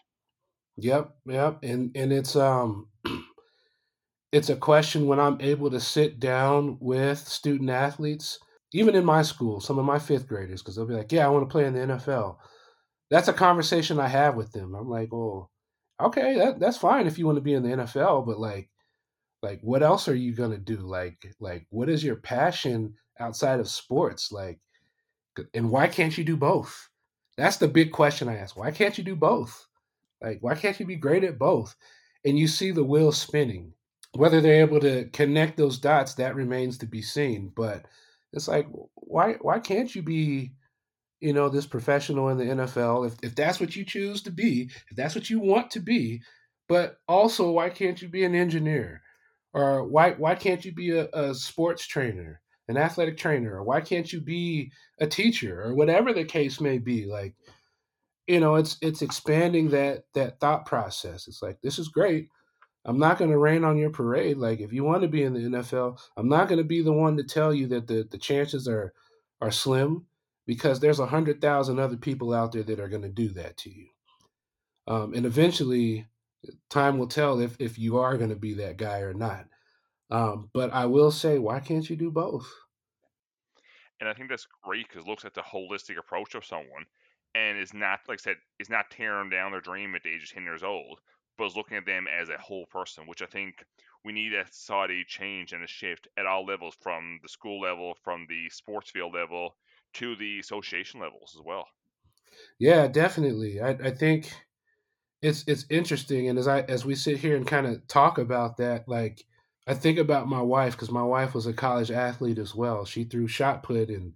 Yep, 0.81 1.15
yep. 1.27 1.59
And 1.63 1.91
and 1.95 2.13
it's 2.13 2.37
um 2.37 2.89
it's 4.33 4.49
a 4.49 4.57
question 4.57 5.07
when 5.07 5.21
I'm 5.21 5.41
able 5.41 5.71
to 5.71 5.81
sit 5.81 6.21
down 6.21 6.79
with 6.81 7.19
student 7.19 7.71
athletes, 7.71 8.39
even 8.73 8.95
in 8.95 9.05
my 9.05 9.23
school, 9.23 9.61
some 9.61 9.79
of 9.79 9.85
my 9.85 9.99
fifth 9.99 10.27
graders, 10.29 10.63
because 10.63 10.77
they'll 10.77 10.87
be 10.87 10.95
like, 10.95 11.13
Yeah, 11.13 11.27
I 11.27 11.31
want 11.31 11.49
to 11.49 11.53
play 11.53 11.67
in 11.67 11.75
the 11.75 11.81
NFL. 11.81 12.37
That's 13.11 13.29
a 13.29 13.33
conversation 13.33 14.01
I 14.01 14.09
have 14.09 14.37
with 14.37 14.53
them. 14.53 14.75
I'm 14.75 14.89
like, 14.89 15.13
Oh, 15.13 15.51
okay, 16.01 16.37
that, 16.39 16.61
that's 16.61 16.79
fine 16.79 17.07
if 17.07 17.19
you 17.19 17.27
want 17.27 17.37
to 17.37 17.43
be 17.43 17.55
in 17.55 17.63
the 17.63 17.71
NFL, 17.71 18.27
but 18.27 18.39
like, 18.39 18.71
like 19.43 19.61
what 19.63 19.83
else 19.83 20.09
are 20.09 20.15
you 20.15 20.35
gonna 20.35 20.59
do? 20.59 20.79
Like, 20.79 21.19
like 21.41 21.67
what 21.71 21.89
is 21.89 22.05
your 22.05 22.17
passion 22.17 22.95
outside 23.21 23.61
of 23.61 23.69
sports? 23.69 24.33
Like, 24.33 24.61
and 25.55 25.71
why 25.71 25.89
can't 25.89 26.17
you 26.17 26.25
do 26.25 26.37
both? 26.37 26.89
That's 27.37 27.57
the 27.59 27.69
big 27.69 27.93
question 27.93 28.29
I 28.29 28.37
ask. 28.39 28.57
Why 28.57 28.71
can't 28.71 28.99
you 28.99 29.05
do 29.05 29.17
both? 29.17 29.67
Like, 30.23 30.39
why 30.41 30.55
can't 30.55 30.79
you 30.79 30.87
be 30.87 30.97
great 30.97 31.25
at 31.25 31.39
both? 31.39 31.75
And 32.25 32.39
you 32.39 32.49
see 32.49 32.71
the 32.71 32.85
wheel 32.85 33.13
spinning 33.13 33.73
whether 34.13 34.41
they're 34.41 34.63
able 34.63 34.81
to 34.81 35.05
connect 35.13 35.57
those 35.57 35.79
dots, 35.79 36.15
that 36.15 36.35
remains 36.35 36.79
to 36.79 36.87
be 36.87 37.03
seen. 37.03 37.53
But 37.55 37.87
it's 38.33 38.49
like, 38.49 38.67
why 38.95 39.35
why 39.41 39.59
can't 39.61 39.95
you 39.95 40.03
be, 40.03 40.53
you 41.21 41.33
know, 41.33 41.49
this 41.49 41.67
professional 41.67 42.29
in 42.29 42.39
the 42.39 42.45
NFL 42.45 43.07
if 43.07 43.15
if 43.23 43.35
that's 43.35 43.61
what 43.61 43.77
you 43.77 43.85
choose 43.85 44.23
to 44.23 44.31
be, 44.31 44.71
if 44.91 44.97
that's 44.97 45.15
what 45.15 45.31
you 45.31 45.41
want 45.41 45.71
to 45.73 45.81
be, 45.81 46.23
but 46.69 46.99
also 47.09 47.51
why 47.51 47.71
can't 47.71 48.01
you 48.03 48.09
be 48.09 48.25
an 48.25 48.35
engineer, 48.35 49.03
or 49.53 49.85
why 49.87 50.13
why 50.13 50.35
can't 50.35 50.65
you 50.65 50.73
be 50.73 50.91
a, 50.91 51.09
a 51.13 51.35
sports 51.35 51.87
trainer? 51.87 52.41
an 52.69 52.77
athletic 52.77 53.17
trainer 53.17 53.57
or 53.57 53.65
why 53.65 53.81
can't 53.81 54.13
you 54.13 54.21
be 54.21 54.71
a 55.01 55.07
teacher 55.07 55.61
or 55.61 55.75
whatever 55.75 56.13
the 56.13 56.23
case 56.25 56.61
may 56.61 56.79
be 56.79 57.05
like 57.05 57.35
you 58.31 58.39
know 58.39 58.55
it's 58.55 58.77
it's 58.81 59.03
expanding 59.03 59.71
that 59.71 60.05
that 60.15 60.39
thought 60.39 60.65
process. 60.65 61.27
It's 61.27 61.43
like 61.43 61.61
this 61.63 61.79
is 61.79 61.89
great. 61.89 62.29
I'm 62.85 62.99
not 62.99 63.19
going 63.19 63.31
to 63.31 63.39
rain 63.39 63.65
on 63.65 63.77
your 63.77 63.91
parade. 63.91 64.37
Like 64.37 64.61
if 64.61 64.73
you 64.73 64.85
want 64.85 65.03
to 65.03 65.09
be 65.09 65.23
in 65.23 65.35
the 65.35 65.41
nfl 65.41 65.99
i'm 66.17 66.29
not 66.29 66.49
going 66.49 66.59
to 66.59 66.65
be 66.65 66.81
the 66.81 66.93
one 66.93 67.17
to 67.17 67.25
tell 67.25 67.53
you 67.53 67.67
that 67.69 67.87
the 67.87 68.07
the 68.11 68.19
chances 68.19 68.67
are 68.69 68.95
are 69.43 69.51
slim 69.51 70.07
because 70.47 70.81
there's 70.81 71.01
a 71.01 71.07
hundred 71.07 71.41
thousand 71.41 71.79
other 71.79 71.97
people 71.97 72.33
out 72.33 72.53
there 72.53 72.63
that 72.63 72.81
are 72.81 72.89
going 72.89 73.03
to 73.03 73.09
do 73.09 73.29
that 73.31 73.57
to 73.57 73.71
you. 73.71 73.89
Um, 74.87 75.15
and 75.15 75.27
eventually 75.27 76.07
time 76.71 76.99
will 76.99 77.09
tell 77.09 77.41
if 77.41 77.57
if 77.59 77.79
you 77.79 77.99
are 77.99 78.17
going 78.17 78.31
to 78.31 78.37
be 78.37 78.55
that 78.55 78.77
guy 78.77 79.01
or 79.01 79.15
not. 79.15 79.47
Um, 80.11 80.51
but 80.53 80.73
I 80.73 80.87
will 80.87 81.11
say, 81.11 81.39
why 81.39 81.61
can't 81.61 81.89
you 81.89 81.97
do 81.97 82.11
both? 82.11 82.49
And 84.01 84.09
I 84.09 84.15
think 84.15 84.29
that's 84.31 84.49
great 84.63 84.89
because 84.89 85.07
looks 85.07 85.25
at 85.25 85.35
the 85.35 85.43
holistic 85.43 85.99
approach 85.99 86.35
of 86.35 86.45
someone 86.45 86.87
and 87.35 87.59
is 87.59 87.75
not, 87.75 88.01
like 88.09 88.21
I 88.21 88.23
said, 88.23 88.37
is 88.59 88.71
not 88.71 88.91
tearing 88.91 89.31
down 89.31 89.53
their 89.53 89.61
dream 89.61 89.95
at 89.95 90.03
the 90.03 90.11
age 90.11 90.23
of 90.25 90.31
10 90.31 90.45
years 90.45 90.63
old, 90.63 91.01
but 91.37 91.45
is 91.47 91.57
looking 91.57 91.77
at 91.77 91.87
them 91.87 92.07
as 92.09 92.29
a 92.29 92.39
whole 92.39 92.67
person, 92.67 93.07
which 93.07 93.23
I 93.23 93.27
think 93.27 93.65
we 94.05 94.13
need 94.13 94.35
a 94.35 94.47
society 94.51 95.05
change 95.05 95.53
and 95.53 95.63
a 95.65 95.67
shift 95.67 96.09
at 96.17 96.27
all 96.27 96.45
levels 96.45 96.77
from 96.81 97.21
the 97.23 97.29
school 97.29 97.61
level, 97.61 97.95
from 98.03 98.27
the 98.29 98.49
sports 98.51 98.91
field 98.91 99.15
level 99.15 99.57
to 99.95 100.17
the 100.17 100.39
association 100.39 101.01
levels 101.01 101.37
as 101.39 101.43
well. 101.45 101.67
Yeah, 102.59 102.87
definitely. 102.89 103.61
I, 103.61 103.71
I 103.71 103.91
think 103.91 104.33
it's 105.23 105.45
it's 105.49 105.67
interesting, 105.71 106.29
and 106.29 106.39
as 106.39 106.49
I 106.49 106.63
as 106.63 106.85
we 106.87 106.95
sit 106.95 107.19
here 107.19 107.37
and 107.37 107.47
kind 107.47 107.67
of 107.67 107.87
talk 107.89 108.19
about 108.19 108.59
that, 108.59 108.89
like 108.89 109.27
I 109.67 109.75
think 109.75 109.99
about 109.99 110.29
my 110.29 110.43
wife 110.43 110.75
because 110.75 110.91
my 110.91 111.05
wife 111.05 111.35
was 111.35 111.47
a 111.47 111.53
college 111.55 111.91
athlete 111.91 112.39
as 112.39 112.55
well. 112.55 112.85
She 112.85 113.05
threw 113.05 113.29
shot 113.29 113.63
put 113.63 113.91
and 113.91 114.15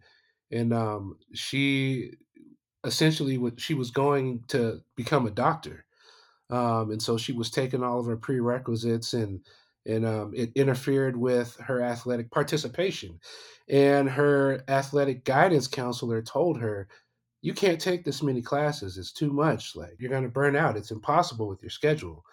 and 0.51 0.73
um, 0.75 1.19
she 1.35 2.15
essentially 2.85 3.39
what 3.39 3.61
she 3.61 3.75
was 3.75 3.91
going 3.91 4.45
to 4.49 4.83
become 4.97 5.27
a 5.27 5.31
doctor, 5.31 5.85
um, 6.51 6.91
and 6.91 7.03
so 7.03 7.17
she 7.19 7.33
was 7.33 7.51
taking 7.51 7.83
all 7.83 8.01
of 8.01 8.07
her 8.07 8.17
prerequisites 8.17 9.15
and 9.15 9.41
and 9.87 10.07
um, 10.07 10.33
it 10.35 10.53
interfered 10.55 11.17
with 11.17 11.57
her 11.59 11.83
athletic 11.83 12.31
participation. 12.31 13.21
And 13.69 14.09
her 14.11 14.63
athletic 14.69 15.25
guidance 15.25 15.69
counselor 15.69 16.23
told 16.23 16.61
her, 16.61 16.89
"You 17.43 17.55
can't 17.55 17.81
take 17.81 18.05
this 18.05 18.23
many 18.23 18.43
classes. 18.43 18.99
It's 18.99 19.13
too 19.13 19.33
much. 19.33 19.77
Like 19.77 19.97
you're 20.01 20.11
going 20.11 20.25
to 20.25 20.29
burn 20.31 20.57
out. 20.57 20.77
It's 20.77 20.91
impossible 20.93 21.49
with 21.49 21.63
your 21.63 21.71
schedule." 21.71 22.25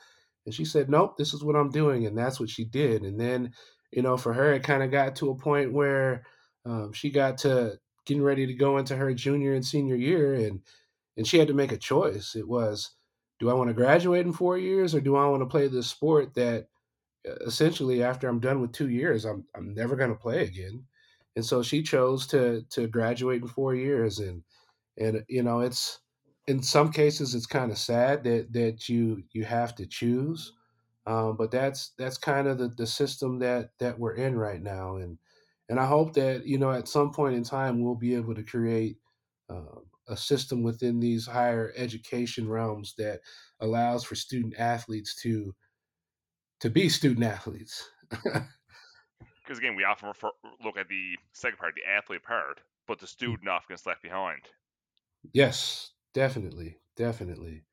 And 0.45 0.55
she 0.55 0.65
said, 0.65 0.89
Nope, 0.89 1.17
this 1.17 1.33
is 1.33 1.43
what 1.43 1.55
I'm 1.55 1.69
doing. 1.71 2.05
And 2.07 2.17
that's 2.17 2.39
what 2.39 2.49
she 2.49 2.65
did. 2.65 3.03
And 3.03 3.19
then, 3.19 3.53
you 3.91 4.01
know, 4.01 4.17
for 4.17 4.33
her, 4.33 4.53
it 4.53 4.63
kind 4.63 4.83
of 4.83 4.91
got 4.91 5.15
to 5.17 5.31
a 5.31 5.35
point 5.35 5.73
where 5.73 6.25
um, 6.65 6.93
she 6.93 7.11
got 7.11 7.39
to 7.39 7.79
getting 8.05 8.23
ready 8.23 8.47
to 8.47 8.53
go 8.53 8.77
into 8.77 8.95
her 8.95 9.13
junior 9.13 9.53
and 9.53 9.65
senior 9.65 9.95
year. 9.95 10.35
And, 10.35 10.61
and 11.17 11.27
she 11.27 11.37
had 11.39 11.47
to 11.49 11.53
make 11.53 11.71
a 11.71 11.77
choice. 11.77 12.35
It 12.35 12.47
was, 12.47 12.91
do 13.39 13.49
I 13.49 13.53
want 13.53 13.69
to 13.69 13.73
graduate 13.73 14.25
in 14.25 14.33
four 14.33 14.57
years 14.57 14.95
or 14.95 15.01
do 15.01 15.15
I 15.15 15.27
want 15.27 15.41
to 15.41 15.47
play 15.47 15.67
this 15.67 15.87
sport 15.87 16.33
that 16.35 16.67
uh, 17.27 17.35
essentially 17.45 18.03
after 18.03 18.27
I'm 18.27 18.39
done 18.39 18.61
with 18.61 18.71
two 18.71 18.89
years, 18.89 19.25
I'm, 19.25 19.45
I'm 19.55 19.73
never 19.73 19.95
going 19.95 20.11
to 20.11 20.15
play 20.15 20.43
again. 20.43 20.85
And 21.35 21.45
so 21.45 21.63
she 21.63 21.83
chose 21.83 22.27
to, 22.27 22.63
to 22.71 22.87
graduate 22.87 23.41
in 23.41 23.47
four 23.47 23.75
years. 23.75 24.19
And, 24.19 24.43
and, 24.97 25.23
you 25.29 25.43
know, 25.43 25.61
it's, 25.61 25.99
in 26.47 26.61
some 26.61 26.91
cases 26.91 27.35
it's 27.35 27.45
kind 27.45 27.71
of 27.71 27.77
sad 27.77 28.23
that 28.23 28.51
that 28.53 28.89
you 28.89 29.23
you 29.31 29.43
have 29.45 29.75
to 29.75 29.85
choose 29.85 30.53
um, 31.05 31.35
but 31.35 31.51
that's 31.51 31.93
that's 31.97 32.17
kind 32.17 32.47
of 32.47 32.57
the, 32.57 32.67
the 32.69 32.87
system 32.87 33.39
that 33.39 33.71
that 33.79 33.97
we're 33.99 34.15
in 34.15 34.37
right 34.37 34.61
now 34.61 34.97
and 34.97 35.17
and 35.71 35.79
i 35.79 35.85
hope 35.85 36.13
that 36.13 36.45
you 36.45 36.59
know 36.59 36.71
at 36.71 36.87
some 36.87 37.11
point 37.11 37.35
in 37.35 37.43
time 37.43 37.81
we'll 37.81 37.95
be 37.95 38.13
able 38.13 38.35
to 38.35 38.43
create 38.43 38.97
uh, 39.49 39.79
a 40.09 40.15
system 40.15 40.61
within 40.61 40.99
these 40.99 41.25
higher 41.25 41.73
education 41.75 42.47
realms 42.47 42.93
that 42.97 43.19
allows 43.61 44.03
for 44.03 44.13
student 44.13 44.53
athletes 44.59 45.15
to 45.15 45.55
to 46.59 46.69
be 46.69 46.87
student 46.87 47.25
athletes 47.25 47.89
because 48.11 49.57
again 49.57 49.75
we 49.75 49.83
often 49.83 50.07
refer, 50.07 50.29
look 50.63 50.77
at 50.77 50.87
the 50.87 51.17
second 51.33 51.57
part 51.57 51.73
the 51.75 51.91
athlete 51.91 52.23
part 52.23 52.59
but 52.87 52.99
the 52.99 53.07
mm. 53.07 53.09
student 53.09 53.47
often 53.47 53.73
gets 53.73 53.87
left 53.87 54.03
behind 54.03 54.41
yes 55.33 55.91
Definitely, 56.13 56.77
definitely. 56.97 57.63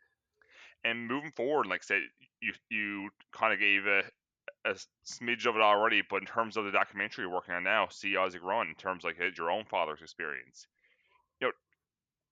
And 0.84 1.09
moving 1.09 1.32
forward, 1.32 1.66
like 1.66 1.80
I 1.82 1.86
said, 1.86 2.03
you 2.40 2.53
you 2.70 3.11
kind 3.32 3.53
of 3.53 3.59
gave 3.59 3.86
a, 3.86 4.03
a 4.64 4.74
smidge 5.06 5.46
of 5.46 5.56
it 5.56 5.62
already, 5.62 6.02
but 6.09 6.20
in 6.20 6.26
terms 6.26 6.56
of 6.56 6.64
the 6.64 6.70
documentary 6.70 7.24
you're 7.24 7.32
working 7.32 7.54
on 7.54 7.64
now, 7.64 7.88
see 7.90 8.16
Isaac 8.16 8.42
Run, 8.42 8.68
in 8.68 8.74
terms 8.74 9.04
of 9.04 9.12
like 9.18 9.36
your 9.36 9.50
own 9.50 9.64
father's 9.64 10.02
experience, 10.02 10.66
you 11.40 11.48
know, 11.48 11.52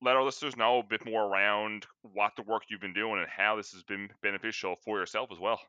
let 0.02 0.16
our 0.16 0.24
listeners 0.24 0.56
know 0.56 0.80
a 0.80 0.82
bit 0.82 1.04
more 1.06 1.24
around 1.24 1.86
what 2.02 2.32
the 2.36 2.42
work 2.42 2.64
you've 2.68 2.80
been 2.80 2.92
doing 2.92 3.18
and 3.18 3.28
how 3.34 3.56
this 3.56 3.72
has 3.72 3.82
been 3.82 4.08
beneficial 4.22 4.76
for 4.84 4.98
yourself 4.98 5.30
as 5.32 5.38
well. 5.38 5.60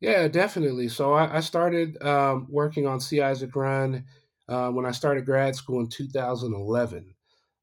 Yeah, 0.00 0.28
definitely. 0.28 0.88
So 0.88 1.12
I, 1.12 1.38
I 1.38 1.40
started 1.40 2.00
um, 2.02 2.46
working 2.48 2.86
on 2.86 3.00
See 3.00 3.20
Isaac 3.20 3.54
Run 3.56 4.04
uh, 4.48 4.70
when 4.70 4.86
I 4.86 4.92
started 4.92 5.26
grad 5.26 5.56
school 5.56 5.80
in 5.80 5.88
2011. 5.88 7.14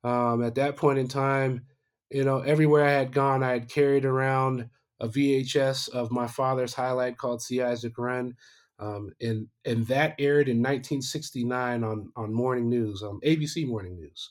Um, 0.03 0.43
at 0.43 0.55
that 0.55 0.75
point 0.75 0.99
in 0.99 1.07
time, 1.07 1.65
you 2.11 2.23
know, 2.23 2.41
everywhere 2.41 2.85
I 2.85 2.91
had 2.91 3.11
gone, 3.11 3.41
I 3.41 3.51
had 3.51 3.69
carried 3.69 4.05
around 4.05 4.69
a 4.99 5.07
VHS 5.07 5.89
of 5.89 6.11
my 6.11 6.27
father's 6.27 6.73
highlight 6.73 7.17
called 7.17 7.41
See 7.41 7.61
Isaac 7.61 7.97
Run. 7.97 8.35
Um, 8.77 9.11
and 9.21 9.47
and 9.63 9.87
that 9.87 10.15
aired 10.19 10.49
in 10.49 10.57
1969 10.57 11.83
on 11.83 12.11
on 12.15 12.33
morning 12.33 12.69
news, 12.69 13.03
um, 13.03 13.19
ABC 13.23 13.65
Morning 13.65 13.95
News. 13.95 14.29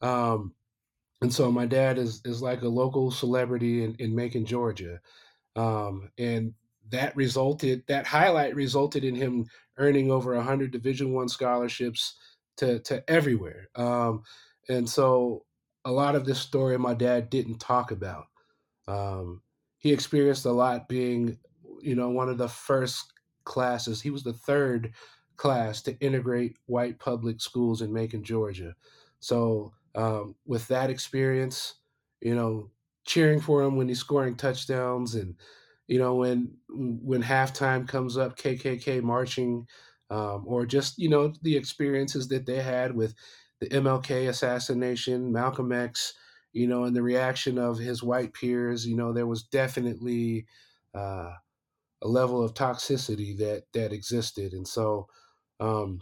Um, 0.00 0.54
and 1.20 1.32
so 1.32 1.52
my 1.52 1.66
dad 1.66 1.98
is 1.98 2.20
is 2.24 2.42
like 2.42 2.62
a 2.62 2.68
local 2.68 3.10
celebrity 3.10 3.84
in, 3.84 3.94
in 3.96 4.14
Macon, 4.14 4.44
Georgia. 4.46 5.00
Um, 5.56 6.10
and 6.18 6.54
that 6.90 7.14
resulted 7.16 7.84
that 7.88 8.06
highlight 8.06 8.54
resulted 8.54 9.04
in 9.04 9.14
him 9.14 9.46
earning 9.78 10.10
over 10.10 10.34
100 10.34 10.70
Division 10.70 11.12
One 11.12 11.28
scholarships 11.28 12.16
to 12.58 12.80
to 12.80 13.08
everywhere. 13.08 13.68
Um, 13.74 14.22
and 14.68 14.88
so 14.88 15.44
a 15.84 15.92
lot 15.92 16.14
of 16.14 16.24
this 16.24 16.40
story 16.40 16.78
my 16.78 16.94
dad 16.94 17.30
didn't 17.30 17.58
talk 17.58 17.90
about. 17.90 18.26
Um, 18.88 19.42
he 19.82 19.92
experienced 19.92 20.46
a 20.46 20.52
lot 20.52 20.88
being, 20.88 21.38
you 21.80 21.94
know, 21.94 22.08
one 22.10 22.28
of 22.28 22.38
the 22.38 22.48
first 22.48 23.12
classes. 23.44 24.00
He 24.00 24.10
was 24.10 24.22
the 24.22 24.32
third 24.32 24.92
class 25.36 25.82
to 25.82 25.98
integrate 25.98 26.56
white 26.66 26.98
public 26.98 27.40
schools 27.40 27.82
in 27.82 27.92
Macon, 27.92 28.22
Georgia. 28.22 28.74
So 29.20 29.72
um, 29.94 30.36
with 30.46 30.68
that 30.68 30.90
experience, 30.90 31.74
you 32.20 32.34
know, 32.34 32.70
cheering 33.04 33.40
for 33.40 33.62
him 33.62 33.76
when 33.76 33.88
he's 33.88 33.98
scoring 33.98 34.36
touchdowns 34.36 35.16
and 35.16 35.34
you 35.88 35.98
know 35.98 36.14
when 36.14 36.56
when 36.68 37.20
halftime 37.20 37.86
comes 37.88 38.16
up 38.16 38.36
kkk 38.38 39.02
marching 39.02 39.66
um, 40.08 40.44
or 40.46 40.64
just 40.64 40.98
you 40.98 41.08
know 41.08 41.34
the 41.42 41.56
experiences 41.56 42.28
that 42.28 42.46
they 42.46 42.62
had 42.62 42.94
with 42.94 43.16
the 43.62 43.68
MLK 43.68 44.28
assassination, 44.28 45.30
Malcolm 45.30 45.70
X, 45.70 46.14
you 46.52 46.66
know, 46.66 46.84
and 46.84 46.94
the 46.96 47.02
reaction 47.02 47.58
of 47.58 47.78
his 47.78 48.02
white 48.02 48.34
peers, 48.34 48.86
you 48.86 48.96
know, 48.96 49.12
there 49.12 49.26
was 49.26 49.42
definitely 49.42 50.46
uh, 50.94 51.32
a 52.02 52.08
level 52.08 52.42
of 52.42 52.54
toxicity 52.54 53.36
that 53.38 53.64
that 53.74 53.92
existed, 53.92 54.52
and 54.52 54.66
so 54.68 55.08
um, 55.60 56.00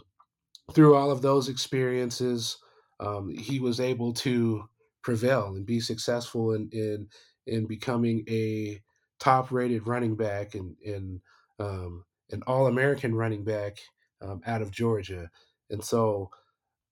through 0.73 0.95
all 0.95 1.11
of 1.11 1.21
those 1.21 1.49
experiences, 1.49 2.57
um, 2.99 3.29
he 3.29 3.59
was 3.59 3.79
able 3.79 4.13
to 4.13 4.69
prevail 5.01 5.47
and 5.47 5.65
be 5.65 5.79
successful 5.79 6.53
in 6.53 6.69
in, 6.71 7.09
in 7.45 7.67
becoming 7.67 8.23
a 8.29 8.81
top-rated 9.19 9.87
running 9.87 10.15
back 10.15 10.55
and 10.55 10.77
and 10.85 11.21
um, 11.59 12.05
an 12.31 12.41
All-American 12.47 13.13
running 13.15 13.43
back 13.43 13.79
um, 14.21 14.41
out 14.45 14.61
of 14.61 14.71
Georgia, 14.71 15.29
and 15.69 15.83
so 15.83 16.31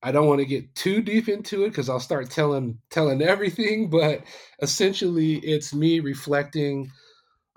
I 0.01 0.11
don't 0.11 0.27
want 0.27 0.39
to 0.39 0.45
get 0.45 0.75
too 0.75 1.01
deep 1.01 1.27
into 1.27 1.63
it 1.65 1.69
because 1.69 1.89
I'll 1.89 1.99
start 1.99 2.29
telling 2.29 2.79
telling 2.89 3.21
everything. 3.21 3.89
But 3.99 4.23
essentially, 4.61 5.35
it's 5.37 5.73
me 5.73 5.99
reflecting 5.99 6.91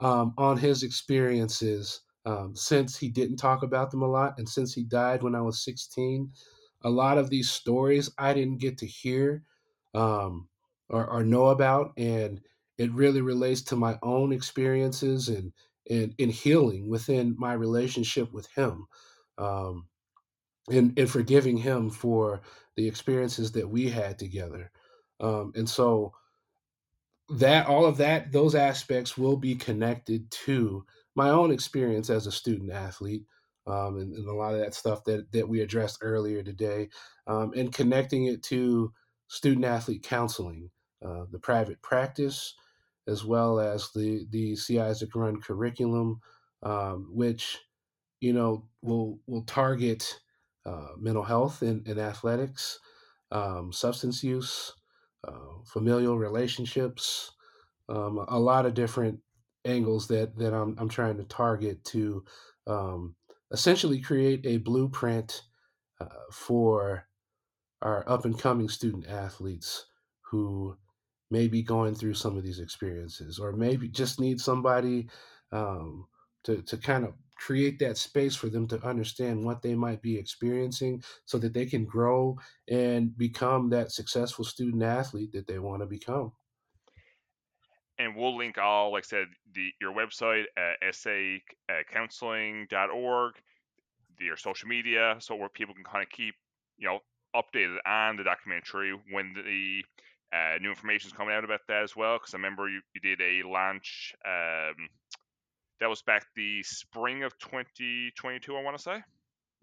um, 0.01 0.34
on 0.38 0.59
his 0.59 0.82
experiences 0.82 2.01
um, 2.26 2.55
since 2.57 2.99
he 2.99 3.09
didn't 3.09 3.36
talk 3.36 3.62
about 3.62 3.90
them 3.90 4.03
a 4.03 4.09
lot, 4.09 4.34
and 4.38 4.49
since 4.49 4.74
he 4.74 4.84
died 4.84 5.22
when 5.22 5.34
I 5.34 5.40
was 5.43 5.64
16. 5.64 6.32
A 6.84 6.90
lot 6.90 7.18
of 7.18 7.30
these 7.30 7.51
stories 7.51 8.11
I 8.18 8.34
didn't 8.34 8.59
get 8.59 8.78
to 8.78 8.86
hear 8.86 9.45
um, 9.95 10.49
or, 10.88 11.07
or 11.09 11.22
know 11.24 11.47
about, 11.47 11.93
and 11.97 12.40
it 12.78 12.93
really 12.93 13.20
relates 13.20 13.62
to 13.62 13.76
my 13.76 13.99
own 14.03 14.32
experiences 14.32 15.28
and 15.28 15.53
and 15.90 16.14
in 16.18 16.30
healing 16.30 16.88
within 16.88 17.34
my 17.38 17.53
relationship 17.53 18.32
with 18.32 18.49
him. 18.55 18.86
Um, 19.38 19.88
and, 20.71 20.99
and 20.99 21.11
forgiving 21.11 21.57
him 21.57 21.91
for 21.91 22.41
the 22.77 22.87
experiences 22.87 23.53
that 23.53 23.69
we 23.69 23.91
had 23.91 24.19
together. 24.19 24.71
Um, 25.21 25.53
and 25.55 25.69
so 25.69 26.13
that 27.31 27.67
all 27.67 27.87
of 27.87 27.97
that, 27.99 28.33
those 28.33 28.55
aspects 28.55 29.17
will 29.17 29.37
be 29.37 29.55
connected 29.55 30.31
to 30.31 30.85
my 31.15 31.31
own 31.31 31.51
experience 31.51 32.11
as 32.11 32.27
a 32.27 32.33
student 32.33 32.73
athlete. 32.73 33.25
um, 33.67 33.99
and, 33.99 34.15
and, 34.15 34.29
a 34.29 34.33
lot 34.33 34.55
of 34.55 34.61
that 34.61 34.75
stuff 34.75 35.05
that, 35.05 35.31
that 35.33 35.49
we 35.49 35.61
addressed 35.61 35.99
earlier 36.03 36.43
today, 36.43 36.89
um, 37.27 37.53
and 37.57 37.73
connecting 37.73 38.27
it 38.27 38.43
to 38.43 38.93
student 39.29 39.65
athlete 39.65 40.03
counseling, 40.03 40.69
uh, 41.05 41.25
the 41.31 41.39
private 41.39 41.81
practice, 41.81 42.55
as 43.07 43.25
well 43.25 43.61
as 43.61 43.91
the 43.95 44.27
the 44.31 44.57
See 44.57 44.79
Isaac 44.81 45.15
Run 45.15 45.41
curriculum, 45.41 46.21
um, 46.63 47.09
which 47.13 47.59
you 48.21 48.33
know 48.33 48.65
will 48.83 49.19
will 49.27 49.43
target 49.43 50.21
uh, 50.67 50.89
mental 50.99 51.23
health 51.23 51.63
in, 51.63 51.83
in 51.87 51.99
athletics, 51.99 52.79
um, 53.31 53.73
substance 53.73 54.23
use, 54.23 54.73
uh, 55.27 55.63
familial 55.65 56.19
relationships, 56.19 57.33
um, 57.89 58.25
a 58.29 58.39
lot 58.39 58.67
of 58.67 58.75
different 58.75 59.21
angles 59.65 60.09
that 60.09 60.37
that 60.37 60.53
I'm 60.53 60.77
I'm 60.79 60.89
trying 60.89 61.17
to 61.19 61.25
target 61.25 61.85
to 61.87 62.25
um, 62.67 63.15
essentially 63.53 64.01
create 64.01 64.45
a 64.45 64.59
blueprint 64.59 65.43
uh, 66.01 66.07
for 66.33 67.07
our 67.83 68.09
up 68.09 68.25
and 68.25 68.39
coming 68.39 68.69
student 68.69 69.07
athletes 69.09 69.87
who 70.21 70.77
may 71.31 71.49
be 71.49 71.63
going 71.63 71.95
through 71.95 72.15
some 72.15 72.37
of 72.37 72.45
these 72.45 72.61
experiences 72.61 73.39
or 73.39 73.53
maybe 73.53 73.89
just 73.89 74.21
need 74.21 74.41
somebody 74.41 75.09
um, 75.51 76.07
to, 76.45 76.63
to 76.63 76.77
kind 76.77 77.05
of 77.05 77.15
create 77.37 77.78
that 77.78 77.97
space 77.97 78.37
for 78.37 78.49
them 78.49 78.68
to 78.68 78.85
understand 78.87 79.45
what 79.45 79.62
they 79.62 79.74
might 79.74 80.03
be 80.03 80.16
experiencing 80.16 81.03
so 81.24 81.39
that 81.39 81.53
they 81.53 81.66
can 81.66 81.85
grow 81.85 82.39
and 82.68 83.16
become 83.18 83.68
that 83.70 83.91
successful 83.91 84.45
student 84.45 84.83
athlete 84.83 85.33
that 85.33 85.47
they 85.47 85.59
want 85.59 85.83
to 85.83 85.87
become 85.87 86.33
and 87.99 88.16
we'll 88.16 88.35
link 88.37 88.59
all, 88.59 88.93
like 88.93 89.05
I 89.05 89.07
said, 89.07 89.28
the 89.55 89.70
your 89.80 89.93
website, 89.93 90.45
uh, 90.57 90.74
sacounseling.org, 90.91 93.35
your 94.18 94.37
social 94.37 94.68
media, 94.68 95.16
so 95.20 95.37
where 95.37 95.49
people 95.49 95.74
can 95.74 95.85
kind 95.85 96.03
of 96.03 96.11
keep, 96.11 96.35
you 96.78 96.89
know, 96.89 96.99
updated 97.35 97.78
on 97.87 98.16
the 98.16 98.24
documentary 98.24 98.93
when 99.11 99.33
the 99.35 99.85
uh, 100.37 100.59
new 100.61 100.70
information 100.70 101.09
is 101.09 101.12
coming 101.12 101.35
out 101.35 101.45
about 101.45 101.61
that 101.68 101.83
as 101.83 101.95
well. 101.95 102.18
Because 102.18 102.35
I 102.35 102.39
remember 102.39 102.68
you, 102.68 102.80
you 102.95 103.01
did 103.01 103.20
a 103.20 103.43
launch. 103.47 104.14
Um, 104.26 104.89
that 105.83 105.91
was 105.91 106.01
back 106.01 106.26
the 106.37 106.62
spring 106.62 107.24
of 107.24 107.37
2022, 107.41 108.57
I 108.57 108.62
want 108.62 108.76
to 108.76 108.83
say. 108.83 109.03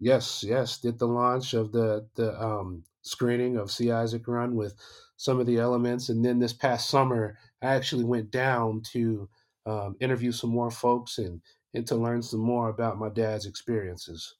Yes, 0.00 0.44
yes, 0.46 0.76
did 0.76 0.98
the 0.98 1.06
launch 1.06 1.54
of 1.54 1.72
the 1.72 2.06
the 2.14 2.38
um, 2.38 2.84
screening 3.00 3.56
of 3.56 3.70
See 3.70 3.90
Isaac 3.90 4.28
Run 4.28 4.54
with 4.54 4.74
some 5.16 5.40
of 5.40 5.46
the 5.46 5.58
elements, 5.58 6.10
and 6.10 6.22
then 6.22 6.38
this 6.38 6.52
past 6.52 6.90
summer, 6.90 7.38
I 7.62 7.74
actually 7.74 8.04
went 8.04 8.30
down 8.30 8.82
to 8.92 9.28
um, 9.64 9.96
interview 10.00 10.30
some 10.30 10.50
more 10.50 10.70
folks 10.70 11.16
and 11.16 11.40
and 11.72 11.86
to 11.86 11.96
learn 11.96 12.20
some 12.20 12.40
more 12.40 12.68
about 12.68 12.98
my 12.98 13.08
dad's 13.08 13.46
experiences. 13.46 14.34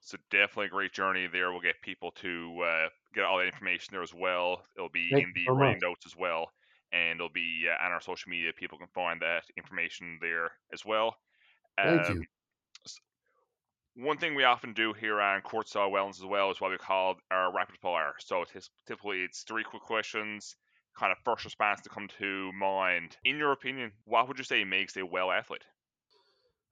So 0.00 0.18
definitely 0.30 0.66
a 0.66 0.70
great 0.70 0.92
journey 0.92 1.26
there. 1.26 1.50
We'll 1.50 1.60
get 1.60 1.82
people 1.82 2.12
to 2.22 2.62
uh, 2.64 2.88
get 3.14 3.24
all 3.24 3.38
that 3.38 3.46
information 3.46 3.88
there 3.90 4.02
as 4.02 4.14
well. 4.14 4.62
It'll 4.76 4.88
be 4.88 5.08
Thank 5.10 5.24
in 5.24 5.32
the 5.34 5.44
so 5.46 5.54
notes 5.54 6.06
as 6.06 6.14
well, 6.16 6.52
and 6.96 7.18
it'll 7.18 7.28
be 7.28 7.66
uh, 7.68 7.84
on 7.84 7.92
our 7.92 8.00
social 8.00 8.30
media. 8.30 8.52
People 8.56 8.78
can 8.78 8.88
find 8.94 9.20
that 9.20 9.42
information 9.56 10.18
there 10.20 10.52
as 10.72 10.84
well. 10.84 11.16
Thank 11.76 12.08
um, 12.08 12.16
you 12.16 12.24
one 13.96 14.18
thing 14.18 14.34
we 14.34 14.44
often 14.44 14.72
do 14.74 14.92
here 14.92 15.20
on 15.20 15.40
Courtside 15.40 15.90
Wellness 15.90 16.18
as 16.18 16.24
well 16.24 16.50
is 16.50 16.60
what 16.60 16.70
we 16.70 16.76
call 16.76 17.16
our 17.30 17.52
rapid 17.52 17.78
fire. 17.78 18.12
So 18.18 18.42
it's 18.42 18.70
typically 18.86 19.22
it's 19.22 19.42
three 19.42 19.64
quick 19.64 19.82
questions, 19.82 20.54
kind 20.98 21.10
of 21.10 21.18
first 21.24 21.44
response 21.44 21.80
to 21.82 21.88
come 21.88 22.08
to 22.18 22.52
mind. 22.52 23.16
In 23.24 23.38
your 23.38 23.52
opinion, 23.52 23.92
what 24.04 24.28
would 24.28 24.38
you 24.38 24.44
say 24.44 24.64
makes 24.64 24.96
a 24.96 25.06
well 25.06 25.30
athlete? 25.30 25.64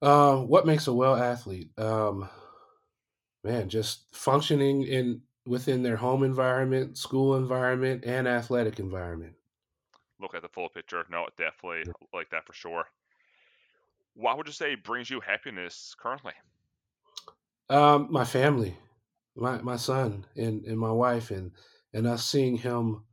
Uh, 0.01 0.37
what 0.37 0.67
makes 0.67 0.87
a 0.87 0.93
well 0.93 1.15
athlete? 1.15 1.69
Um, 1.79 2.29
man, 3.43 3.69
just 3.69 4.05
functioning 4.15 4.83
in 4.83 5.21
within 5.47 5.81
their 5.81 5.97
home 5.97 6.23
environment, 6.23 6.97
school 6.97 7.37
environment, 7.37 8.03
and 8.05 8.27
athletic 8.27 8.79
environment. 8.79 9.33
Look 10.19 10.33
at 10.33 10.41
the 10.41 10.49
full 10.49 10.69
picture. 10.69 11.05
No, 11.09 11.27
definitely 11.37 11.91
like 12.13 12.29
that 12.29 12.45
for 12.45 12.53
sure. 12.53 12.85
What 14.15 14.37
would 14.37 14.47
you 14.47 14.53
say 14.53 14.75
brings 14.75 15.09
you 15.09 15.19
happiness 15.19 15.95
currently? 15.99 16.33
Um, 17.69 18.07
my 18.09 18.23
family, 18.23 18.77
my 19.35 19.61
my 19.61 19.75
son 19.75 20.25
and 20.37 20.63
and 20.65 20.79
my 20.79 20.91
wife, 20.91 21.31
and 21.31 21.51
and 21.93 22.07
us 22.07 22.25
seeing 22.25 22.57
him 22.57 23.03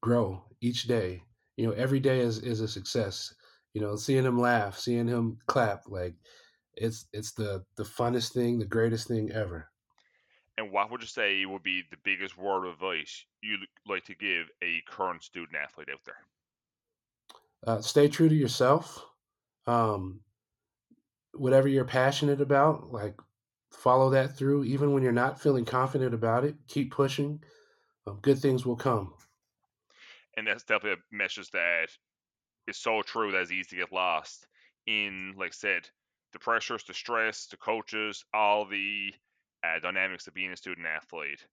grow 0.00 0.44
each 0.60 0.84
day. 0.84 1.22
You 1.56 1.66
know, 1.66 1.72
every 1.72 2.00
day 2.00 2.20
is 2.20 2.38
is 2.38 2.60
a 2.60 2.68
success. 2.68 3.34
You 3.72 3.80
know, 3.80 3.96
seeing 3.96 4.24
him 4.24 4.38
laugh, 4.38 4.78
seeing 4.78 5.08
him 5.08 5.38
clap, 5.46 5.88
like 5.88 6.14
it's 6.76 7.06
it's 7.12 7.32
the 7.32 7.64
the 7.76 7.82
funnest 7.82 8.32
thing, 8.32 8.58
the 8.58 8.66
greatest 8.66 9.08
thing 9.08 9.32
ever. 9.32 9.70
And 10.56 10.70
what 10.70 10.90
would 10.90 11.00
you 11.00 11.08
say 11.08 11.44
would 11.46 11.64
be 11.64 11.82
the 11.90 11.96
biggest 12.04 12.36
word 12.36 12.66
of 12.66 12.74
advice 12.74 13.24
you'd 13.42 13.66
like 13.88 14.04
to 14.04 14.14
give 14.14 14.46
a 14.62 14.82
current 14.86 15.24
student 15.24 15.56
athlete 15.56 15.88
out 15.92 16.04
there? 16.04 16.24
Uh, 17.66 17.80
stay 17.80 18.08
true 18.08 18.28
to 18.28 18.34
yourself. 18.34 19.04
Um, 19.66 20.20
whatever 21.32 21.68
you're 21.68 21.84
passionate 21.84 22.40
about, 22.40 22.92
like 22.92 23.14
follow 23.74 24.10
that 24.10 24.36
through 24.36 24.64
even 24.64 24.92
when 24.92 25.02
you're 25.02 25.12
not 25.12 25.40
feeling 25.40 25.64
confident 25.64 26.14
about 26.14 26.44
it 26.44 26.54
keep 26.68 26.92
pushing 26.92 27.42
um, 28.06 28.18
good 28.22 28.38
things 28.38 28.64
will 28.64 28.76
come 28.76 29.12
and 30.36 30.46
that's 30.46 30.64
definitely 30.64 30.92
a 30.92 31.16
message 31.16 31.50
that 31.50 31.88
is 32.66 32.76
so 32.76 33.02
true 33.02 33.30
that 33.32 33.42
it's 33.42 33.52
easy 33.52 33.70
to 33.70 33.76
get 33.76 33.92
lost 33.92 34.46
in 34.86 35.34
like 35.36 35.48
i 35.48 35.52
said 35.52 35.88
the 36.32 36.38
pressures 36.38 36.84
the 36.84 36.94
stress 36.94 37.46
the 37.46 37.56
coaches 37.56 38.24
all 38.32 38.64
the 38.64 39.12
uh, 39.64 39.78
dynamics 39.80 40.26
of 40.26 40.34
being 40.34 40.52
a 40.52 40.56
student 40.56 40.86
athlete 40.86 41.44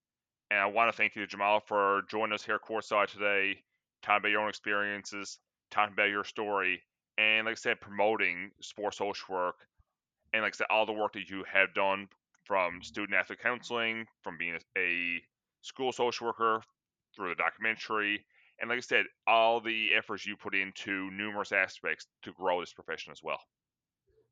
and 0.52 0.60
i 0.60 0.66
want 0.66 0.92
to 0.92 0.98
thank 0.98 1.16
you 1.16 1.26
jamal 1.26 1.60
for 1.60 2.04
joining 2.10 2.34
us 2.34 2.44
here 2.44 2.56
at 2.56 2.62
courtside 2.62 3.08
today 3.08 3.58
talking 4.02 4.22
about 4.22 4.32
your 4.32 4.42
own 4.42 4.50
experiences 4.50 5.40
talking 5.72 5.94
about 5.94 6.10
your 6.10 6.24
story 6.24 6.82
and 7.18 7.46
like 7.46 7.54
i 7.54 7.56
said 7.56 7.82
promoting 7.82 8.52
sports 8.62 8.98
social 8.98 9.34
work 9.36 9.56
and 10.34 10.44
like 10.44 10.54
I 10.56 10.58
said, 10.58 10.68
all 10.70 10.86
the 10.86 10.94
work 10.94 11.14
that 11.14 11.30
you 11.30 11.44
have 11.52 11.74
done 11.74 12.08
from 12.46 12.82
student 12.82 13.18
athlete 13.18 13.40
counseling, 13.42 14.06
from 14.22 14.38
being 14.38 14.58
a 14.78 15.22
school 15.62 15.92
social 15.92 16.28
worker 16.28 16.62
through 17.16 17.30
the 17.30 17.36
documentary, 17.36 18.24
and 18.60 18.70
like 18.70 18.78
I 18.78 18.82
said, 18.82 19.06
all 19.28 19.60
the 19.60 19.90
efforts 19.98 20.26
you 20.26 20.36
put 20.38 20.56
into 20.56 21.12
numerous 21.12 21.52
aspects 21.52 22.08
to 22.24 22.32
grow 22.32 22.60
this 22.62 22.74
profession 22.74 23.12
as 23.12 23.22
well. 23.24 23.40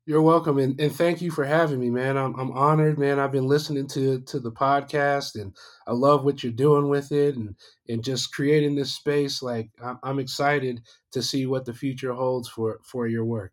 You're 0.06 0.22
welcome, 0.22 0.58
and, 0.58 0.80
and 0.80 0.92
thank 0.92 1.20
you 1.20 1.30
for 1.30 1.44
having 1.44 1.78
me, 1.78 1.90
man. 1.90 2.16
I'm 2.16 2.34
I'm 2.38 2.52
honored, 2.52 2.98
man. 2.98 3.18
I've 3.18 3.32
been 3.32 3.46
listening 3.46 3.86
to 3.88 4.20
to 4.20 4.40
the 4.40 4.50
podcast, 4.50 5.40
and 5.40 5.54
I 5.86 5.92
love 5.92 6.24
what 6.24 6.42
you're 6.42 6.52
doing 6.52 6.88
with 6.88 7.12
it, 7.12 7.36
and 7.36 7.54
and 7.88 8.02
just 8.02 8.32
creating 8.32 8.74
this 8.74 8.94
space. 8.94 9.42
Like 9.42 9.70
I'm, 9.82 9.98
I'm 10.02 10.18
excited 10.18 10.80
to 11.12 11.22
see 11.22 11.46
what 11.46 11.64
the 11.64 11.74
future 11.74 12.12
holds 12.12 12.48
for 12.48 12.80
for 12.84 13.06
your 13.06 13.24
work 13.24 13.52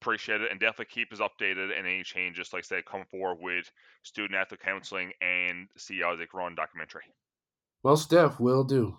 appreciate 0.00 0.40
it 0.40 0.50
and 0.50 0.60
definitely 0.60 0.86
keep 0.86 1.12
us 1.12 1.18
updated 1.18 1.76
and 1.76 1.86
any 1.86 2.02
changes, 2.02 2.52
like 2.52 2.64
I 2.64 2.66
said, 2.66 2.84
come 2.84 3.04
forward 3.10 3.38
with 3.40 3.70
student 4.02 4.38
athlete 4.38 4.60
counseling 4.60 5.12
and 5.20 5.68
See 5.76 6.02
Isaac 6.02 6.32
Run 6.34 6.54
documentary. 6.54 7.02
Well, 7.82 7.96
Steph, 7.96 8.40
will 8.40 8.64
do. 8.64 8.96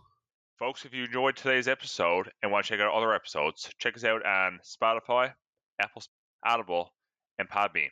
Folks, 0.57 0.83
if 0.85 0.93
you 0.93 1.05
enjoyed 1.05 1.37
today's 1.37 1.67
episode 1.67 2.31
and 2.43 2.51
want 2.51 2.65
to 2.65 2.69
check 2.69 2.81
out 2.81 2.93
other 2.93 3.13
episodes, 3.13 3.69
check 3.79 3.95
us 3.95 4.03
out 4.03 4.25
on 4.25 4.59
Spotify, 4.63 5.33
Apple, 5.81 6.01
Audible, 6.45 6.93
and 7.37 7.49
Podbean. 7.49 7.89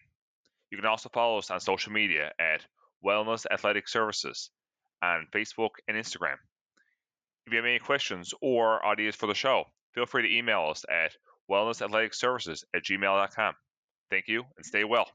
You 0.72 0.78
can 0.78 0.86
also 0.86 1.10
follow 1.10 1.38
us 1.38 1.50
on 1.52 1.60
social 1.60 1.92
media 1.92 2.32
at 2.40 2.66
Wellness 3.06 3.46
Athletic 3.52 3.88
Services 3.88 4.50
on 5.02 5.28
Facebook 5.34 5.72
and 5.88 5.98
Instagram. 5.98 6.36
If 7.46 7.54
you 7.54 7.58
have 7.58 7.66
any 7.66 7.80
questions 7.80 8.34
or 8.42 8.86
ideas 8.86 9.16
for 9.16 9.28
the 9.28 9.34
show, 9.34 9.66
feel 9.94 10.06
free 10.06 10.24
to 10.24 10.38
email 10.38 10.68
us 10.70 10.84
at 10.90 11.14
wellnessathleticservices 11.50 12.64
at 12.76 12.84
gmail.com. 12.84 13.54
Thank 14.10 14.28
you 14.28 14.44
and 14.58 14.66
stay 14.66 14.84
well. 14.84 15.08